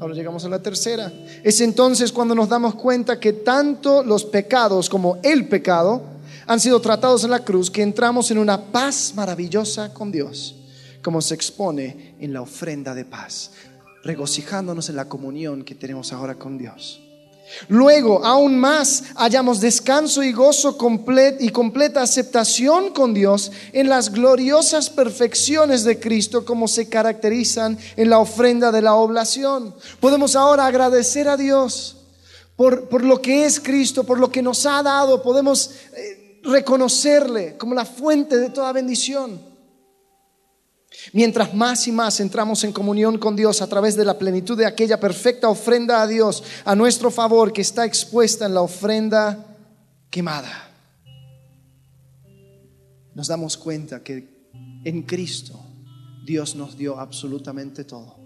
Ahora 0.00 0.14
llegamos 0.14 0.44
a 0.44 0.48
la 0.48 0.60
tercera. 0.60 1.12
Es 1.44 1.60
entonces 1.60 2.10
cuando 2.10 2.34
nos 2.34 2.48
damos 2.48 2.74
cuenta 2.74 3.20
que 3.20 3.32
tanto 3.32 4.02
los 4.02 4.24
pecados 4.24 4.90
como 4.90 5.18
el 5.22 5.46
pecado 5.46 6.02
han 6.48 6.58
sido 6.58 6.80
tratados 6.80 7.22
en 7.22 7.30
la 7.30 7.44
cruz 7.44 7.70
que 7.70 7.82
entramos 7.82 8.32
en 8.32 8.38
una 8.38 8.60
paz 8.60 9.12
maravillosa 9.14 9.94
con 9.94 10.10
Dios, 10.10 10.56
como 11.04 11.22
se 11.22 11.36
expone 11.36 12.16
en 12.18 12.32
la 12.32 12.42
ofrenda 12.42 12.96
de 12.96 13.04
paz 13.04 13.52
regocijándonos 14.02 14.88
en 14.88 14.96
la 14.96 15.08
comunión 15.08 15.64
que 15.64 15.74
tenemos 15.74 16.12
ahora 16.12 16.34
con 16.34 16.58
Dios. 16.58 17.00
Luego, 17.68 18.24
aún 18.24 18.58
más, 18.58 19.04
hallamos 19.14 19.60
descanso 19.60 20.22
y 20.22 20.32
gozo 20.32 20.76
y 21.38 21.48
completa 21.50 22.02
aceptación 22.02 22.90
con 22.90 23.14
Dios 23.14 23.52
en 23.72 23.88
las 23.88 24.10
gloriosas 24.10 24.90
perfecciones 24.90 25.84
de 25.84 26.00
Cristo 26.00 26.44
como 26.44 26.66
se 26.66 26.88
caracterizan 26.88 27.78
en 27.96 28.10
la 28.10 28.18
ofrenda 28.18 28.72
de 28.72 28.82
la 28.82 28.94
oblación. 28.94 29.74
Podemos 30.00 30.34
ahora 30.34 30.66
agradecer 30.66 31.28
a 31.28 31.36
Dios 31.36 31.96
por, 32.56 32.88
por 32.88 33.04
lo 33.04 33.20
que 33.20 33.44
es 33.44 33.60
Cristo, 33.60 34.04
por 34.04 34.18
lo 34.18 34.30
que 34.30 34.42
nos 34.42 34.64
ha 34.64 34.82
dado. 34.82 35.22
Podemos 35.22 35.70
eh, 35.94 36.40
reconocerle 36.42 37.56
como 37.58 37.74
la 37.74 37.84
fuente 37.84 38.38
de 38.38 38.50
toda 38.50 38.72
bendición. 38.72 39.51
Mientras 41.12 41.54
más 41.54 41.86
y 41.88 41.92
más 41.92 42.20
entramos 42.20 42.62
en 42.64 42.72
comunión 42.72 43.18
con 43.18 43.34
Dios 43.34 43.60
a 43.60 43.66
través 43.66 43.96
de 43.96 44.04
la 44.04 44.18
plenitud 44.18 44.56
de 44.56 44.66
aquella 44.66 45.00
perfecta 45.00 45.48
ofrenda 45.48 46.02
a 46.02 46.06
Dios 46.06 46.42
a 46.64 46.74
nuestro 46.74 47.10
favor 47.10 47.52
que 47.52 47.62
está 47.62 47.84
expuesta 47.84 48.46
en 48.46 48.54
la 48.54 48.62
ofrenda 48.62 49.56
quemada, 50.10 50.70
nos 53.14 53.28
damos 53.28 53.56
cuenta 53.56 54.02
que 54.02 54.48
en 54.84 55.02
Cristo 55.02 55.60
Dios 56.24 56.54
nos 56.54 56.76
dio 56.76 56.98
absolutamente 56.98 57.84
todo. 57.84 58.16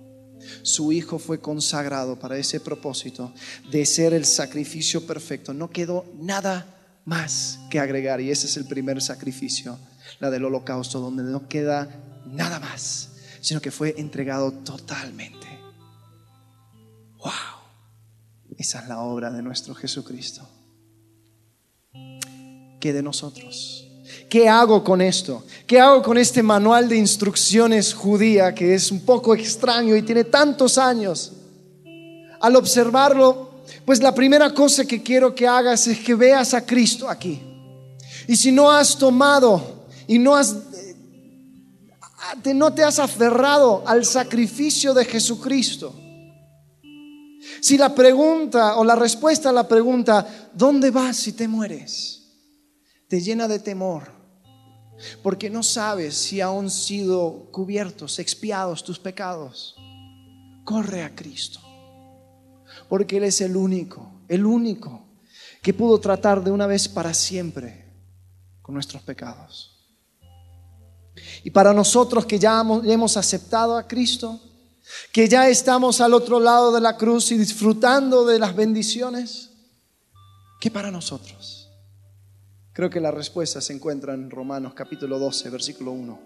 Su 0.63 0.93
Hijo 0.93 1.19
fue 1.19 1.41
consagrado 1.41 2.19
para 2.19 2.37
ese 2.37 2.61
propósito 2.61 3.33
de 3.71 3.87
ser 3.87 4.13
el 4.13 4.25
sacrificio 4.25 5.07
perfecto. 5.07 5.55
No 5.55 5.71
quedó 5.71 6.05
nada 6.21 6.67
más 7.05 7.59
que 7.71 7.81
agregar 7.81 8.21
y 8.21 8.31
ese 8.31 8.47
es 8.47 8.57
el 8.57 8.67
primer 8.67 9.01
sacrificio, 9.01 9.79
la 10.21 10.31
del 10.31 10.45
holocausto, 10.45 11.01
donde 11.01 11.23
no 11.23 11.49
queda 11.49 11.89
nada 12.27 12.61
más, 12.61 13.11
sino 13.41 13.61
que 13.61 13.71
fue 13.71 13.95
entregado 13.97 14.53
totalmente. 14.53 15.47
¡Wow! 17.19 17.33
Esa 18.59 18.81
es 18.81 18.89
la 18.89 19.01
obra 19.01 19.31
de 19.31 19.43
nuestro 19.43 19.75
Jesucristo. 19.75 20.49
¿Qué 22.81 22.93
de 22.93 23.03
nosotros? 23.03 23.87
¿Qué 24.29 24.49
hago 24.49 24.83
con 24.83 25.01
esto? 25.01 25.45
¿Qué 25.67 25.81
hago 25.81 26.03
con 26.03 26.19
este 26.19 26.43
manual 26.43 26.89
de 26.89 26.97
instrucciones 26.97 27.95
judía 27.95 28.55
que 28.55 28.75
es 28.75 28.91
un 28.91 29.01
poco 29.01 29.35
extraño 29.35 29.97
y 29.97 30.03
tiene 30.03 30.25
tantos 30.25 30.79
años? 30.79 31.33
Al 32.41 32.57
observarlo, 32.57 33.63
pues 33.85 34.01
la 34.01 34.15
primera 34.15 34.53
cosa 34.53 34.85
que 34.85 35.03
quiero 35.03 35.35
que 35.35 35.47
hagas 35.47 35.87
es 35.87 35.99
que 36.01 36.15
veas 36.15 36.55
a 36.55 36.65
Cristo 36.65 37.09
aquí. 37.09 37.41
Y 38.27 38.37
si 38.37 38.53
no 38.53 38.71
has 38.71 38.97
tomado 38.97 39.87
y 40.07 40.19
no 40.19 40.35
has 40.35 40.57
no 42.55 42.73
te 42.73 42.85
has 42.85 42.99
aferrado 42.99 43.83
al 43.87 44.05
sacrificio 44.05 44.95
de 44.95 45.05
Jesucristo. 45.05 45.95
Si 47.61 47.79
la 47.79 47.95
pregunta 47.95 48.77
o 48.77 48.85
la 48.85 48.97
respuesta 48.97 49.51
a 49.51 49.53
la 49.53 49.67
pregunta, 49.67 50.51
¿dónde 50.53 50.91
vas 50.91 51.17
si 51.17 51.33
te 51.33 51.49
mueres? 51.49 52.17
te 53.09 53.21
llena 53.21 53.47
de 53.49 53.59
temor, 53.59 54.11
porque 55.23 55.51
no 55.51 55.63
sabes 55.63 56.17
si 56.17 56.41
aún 56.41 56.71
sido 56.71 57.51
cubiertos, 57.53 58.19
expiados 58.19 58.83
tus 58.83 58.99
pecados. 58.99 59.77
Corre 60.65 61.05
a 61.05 61.15
Cristo, 61.15 61.61
porque 62.89 63.19
Él 63.19 63.25
es 63.25 63.41
el 63.41 63.57
único, 63.57 64.25
el 64.29 64.45
único 64.45 65.05
que 65.63 65.75
pudo 65.75 66.01
tratar 66.01 66.43
de 66.43 66.51
una 66.51 66.67
vez 66.67 66.89
para 66.89 67.15
siempre 67.15 67.85
con 68.63 68.75
nuestros 68.75 69.03
pecados. 69.03 69.76
Y 71.47 71.51
para 71.53 71.73
nosotros 71.73 72.27
que 72.27 72.41
ya 72.41 72.61
hemos 72.87 73.17
aceptado 73.17 73.77
a 73.77 73.87
Cristo, 73.87 74.41
que 75.13 75.29
ya 75.29 75.49
estamos 75.49 76.01
al 76.01 76.13
otro 76.13 76.41
lado 76.41 76.73
de 76.73 76.81
la 76.81 76.97
cruz 76.97 77.31
y 77.31 77.39
disfrutando 77.39 78.25
de 78.25 78.41
las 78.41 78.57
bendiciones, 78.57 79.51
¿qué 80.61 80.73
para 80.73 80.91
nosotros? 80.91 81.71
Creo 82.73 82.91
que 82.91 82.99
la 82.99 83.13
respuesta 83.13 83.61
se 83.61 83.73
encuentra 83.73 84.13
en 84.13 84.29
Romanos 84.29 84.75
capítulo 84.75 85.21
12, 85.21 85.51
versículo 85.51 85.93
1. 85.93 86.21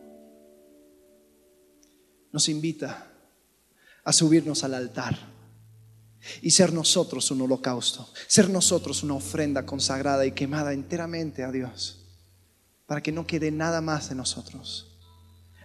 Nos 2.33 2.49
invita 2.49 3.12
a 4.03 4.14
subirnos 4.14 4.64
al 4.64 4.73
altar 4.73 5.18
y 6.41 6.51
ser 6.51 6.73
nosotros 6.73 7.31
un 7.31 7.43
holocausto, 7.43 8.09
ser 8.27 8.49
nosotros 8.49 9.03
una 9.03 9.16
ofrenda 9.16 9.66
consagrada 9.66 10.25
y 10.25 10.33
quemada 10.33 10.73
enteramente 10.73 11.45
a 11.45 11.53
Dios, 11.53 12.07
para 12.87 13.03
que 13.03 13.12
no 13.12 13.27
quede 13.27 13.51
nada 13.51 13.83
más 13.83 14.09
de 14.09 14.14
nosotros. 14.14 14.89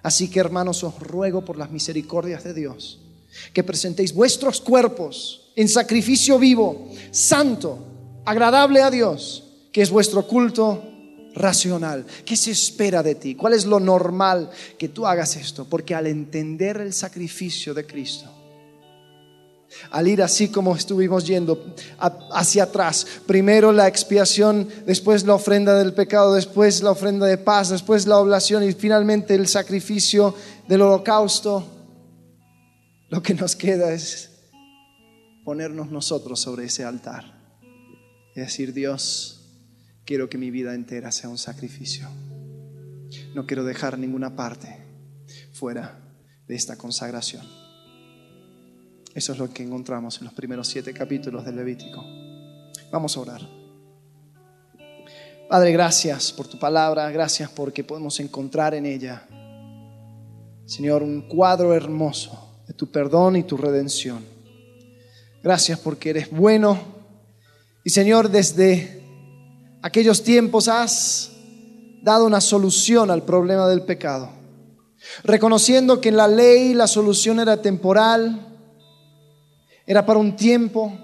Así 0.05 0.29
que 0.29 0.39
hermanos, 0.39 0.83
os 0.83 0.99
ruego 0.99 1.43
por 1.43 1.57
las 1.57 1.71
misericordias 1.71 2.43
de 2.43 2.53
Dios, 2.53 2.99
que 3.53 3.63
presentéis 3.63 4.13
vuestros 4.13 4.61
cuerpos 4.61 5.49
en 5.55 5.67
sacrificio 5.67 6.37
vivo, 6.37 6.91
santo, 7.09 8.21
agradable 8.23 8.83
a 8.83 8.91
Dios 8.91 9.41
que 9.71 9.81
es 9.81 9.89
vuestro 9.89 10.27
culto 10.27 10.83
racional. 11.33 12.05
¿Qué 12.23 12.37
se 12.37 12.51
espera 12.51 13.01
de 13.01 13.15
ti? 13.15 13.33
¿Cuál 13.33 13.53
es 13.53 13.65
lo 13.65 13.79
normal 13.79 14.51
que 14.77 14.89
tú 14.89 15.07
hagas 15.07 15.35
esto? 15.37 15.65
Porque 15.65 15.95
al 15.95 16.05
entender 16.05 16.77
el 16.77 16.93
sacrificio 16.93 17.73
de 17.73 17.87
Cristo, 17.87 18.29
al 19.91 20.07
ir 20.07 20.21
así 20.21 20.49
como 20.49 20.75
estuvimos 20.75 21.25
yendo 21.25 21.75
hacia 22.31 22.63
atrás, 22.63 23.05
primero 23.25 23.71
la 23.71 23.87
expiación, 23.87 24.67
después 24.85 25.25
la 25.25 25.35
ofrenda 25.35 25.77
del 25.77 25.93
pecado, 25.93 26.33
después 26.33 26.81
la 26.81 26.91
ofrenda 26.91 27.25
de 27.25 27.37
paz, 27.37 27.69
después 27.69 28.07
la 28.07 28.17
oblación 28.17 28.63
y 28.63 28.73
finalmente 28.73 29.35
el 29.35 29.47
sacrificio 29.47 30.35
del 30.67 30.81
holocausto, 30.81 31.65
lo 33.09 33.21
que 33.21 33.33
nos 33.33 33.55
queda 33.55 33.93
es 33.93 34.31
ponernos 35.43 35.91
nosotros 35.91 36.39
sobre 36.39 36.65
ese 36.65 36.83
altar 36.83 37.35
y 38.35 38.39
decir, 38.39 38.73
Dios, 38.73 39.35
quiero 40.05 40.29
que 40.29 40.37
mi 40.37 40.51
vida 40.51 40.73
entera 40.73 41.11
sea 41.11 41.29
un 41.29 41.37
sacrificio. 41.37 42.09
No 43.33 43.45
quiero 43.45 43.63
dejar 43.63 43.97
ninguna 43.97 44.35
parte 44.35 44.83
fuera 45.53 45.99
de 46.47 46.55
esta 46.55 46.77
consagración. 46.77 47.64
Eso 49.15 49.31
es 49.31 49.39
lo 49.39 49.49
que 49.49 49.63
encontramos 49.63 50.17
en 50.17 50.25
los 50.25 50.33
primeros 50.33 50.67
siete 50.67 50.93
capítulos 50.93 51.45
del 51.45 51.55
Levítico. 51.55 52.03
Vamos 52.91 53.15
a 53.15 53.21
orar. 53.21 53.41
Padre, 55.49 55.71
gracias 55.71 56.33
por 56.33 56.47
tu 56.47 56.59
palabra, 56.59 57.09
gracias 57.11 57.49
porque 57.49 57.85
podemos 57.85 58.19
encontrar 58.19 58.75
en 58.75 58.85
ella, 58.85 59.25
Señor, 60.65 61.01
un 61.01 61.29
cuadro 61.29 61.73
hermoso 61.73 62.61
de 62.67 62.73
tu 62.73 62.91
perdón 62.91 63.37
y 63.37 63.43
tu 63.43 63.55
redención. 63.55 64.25
Gracias 65.41 65.79
porque 65.79 66.09
eres 66.09 66.29
bueno 66.29 66.77
y 67.85 67.91
Señor, 67.91 68.29
desde 68.29 69.01
aquellos 69.81 70.23
tiempos 70.23 70.67
has 70.67 71.31
dado 72.01 72.25
una 72.25 72.41
solución 72.41 73.11
al 73.11 73.23
problema 73.23 73.65
del 73.69 73.83
pecado, 73.83 74.29
reconociendo 75.23 76.01
que 76.01 76.09
en 76.09 76.17
la 76.17 76.27
ley 76.27 76.73
la 76.73 76.87
solución 76.87 77.39
era 77.39 77.61
temporal, 77.61 78.54
era 79.85 80.05
para 80.05 80.19
un 80.19 80.35
tiempo, 80.35 80.97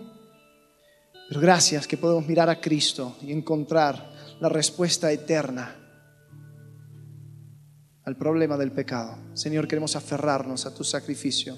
pero 1.29 1.39
gracias 1.39 1.87
que 1.87 1.97
podemos 1.97 2.27
mirar 2.27 2.49
a 2.49 2.59
Cristo 2.59 3.15
y 3.21 3.31
encontrar 3.31 4.11
la 4.39 4.49
respuesta 4.49 5.11
eterna 5.11 5.75
al 8.03 8.17
problema 8.17 8.57
del 8.57 8.71
pecado. 8.71 9.15
Señor, 9.33 9.67
queremos 9.67 9.95
aferrarnos 9.95 10.65
a 10.65 10.73
tu 10.73 10.83
sacrificio, 10.83 11.57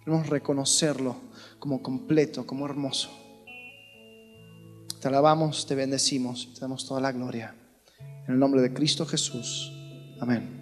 queremos 0.00 0.28
reconocerlo 0.28 1.16
como 1.58 1.82
completo, 1.82 2.46
como 2.46 2.66
hermoso. 2.66 3.10
Te 5.00 5.08
alabamos, 5.08 5.66
te 5.66 5.74
bendecimos, 5.74 6.54
te 6.54 6.60
damos 6.60 6.86
toda 6.86 7.00
la 7.00 7.12
gloria. 7.12 7.54
En 8.26 8.34
el 8.34 8.38
nombre 8.38 8.62
de 8.62 8.72
Cristo 8.72 9.04
Jesús. 9.04 9.72
Amén. 10.20 10.61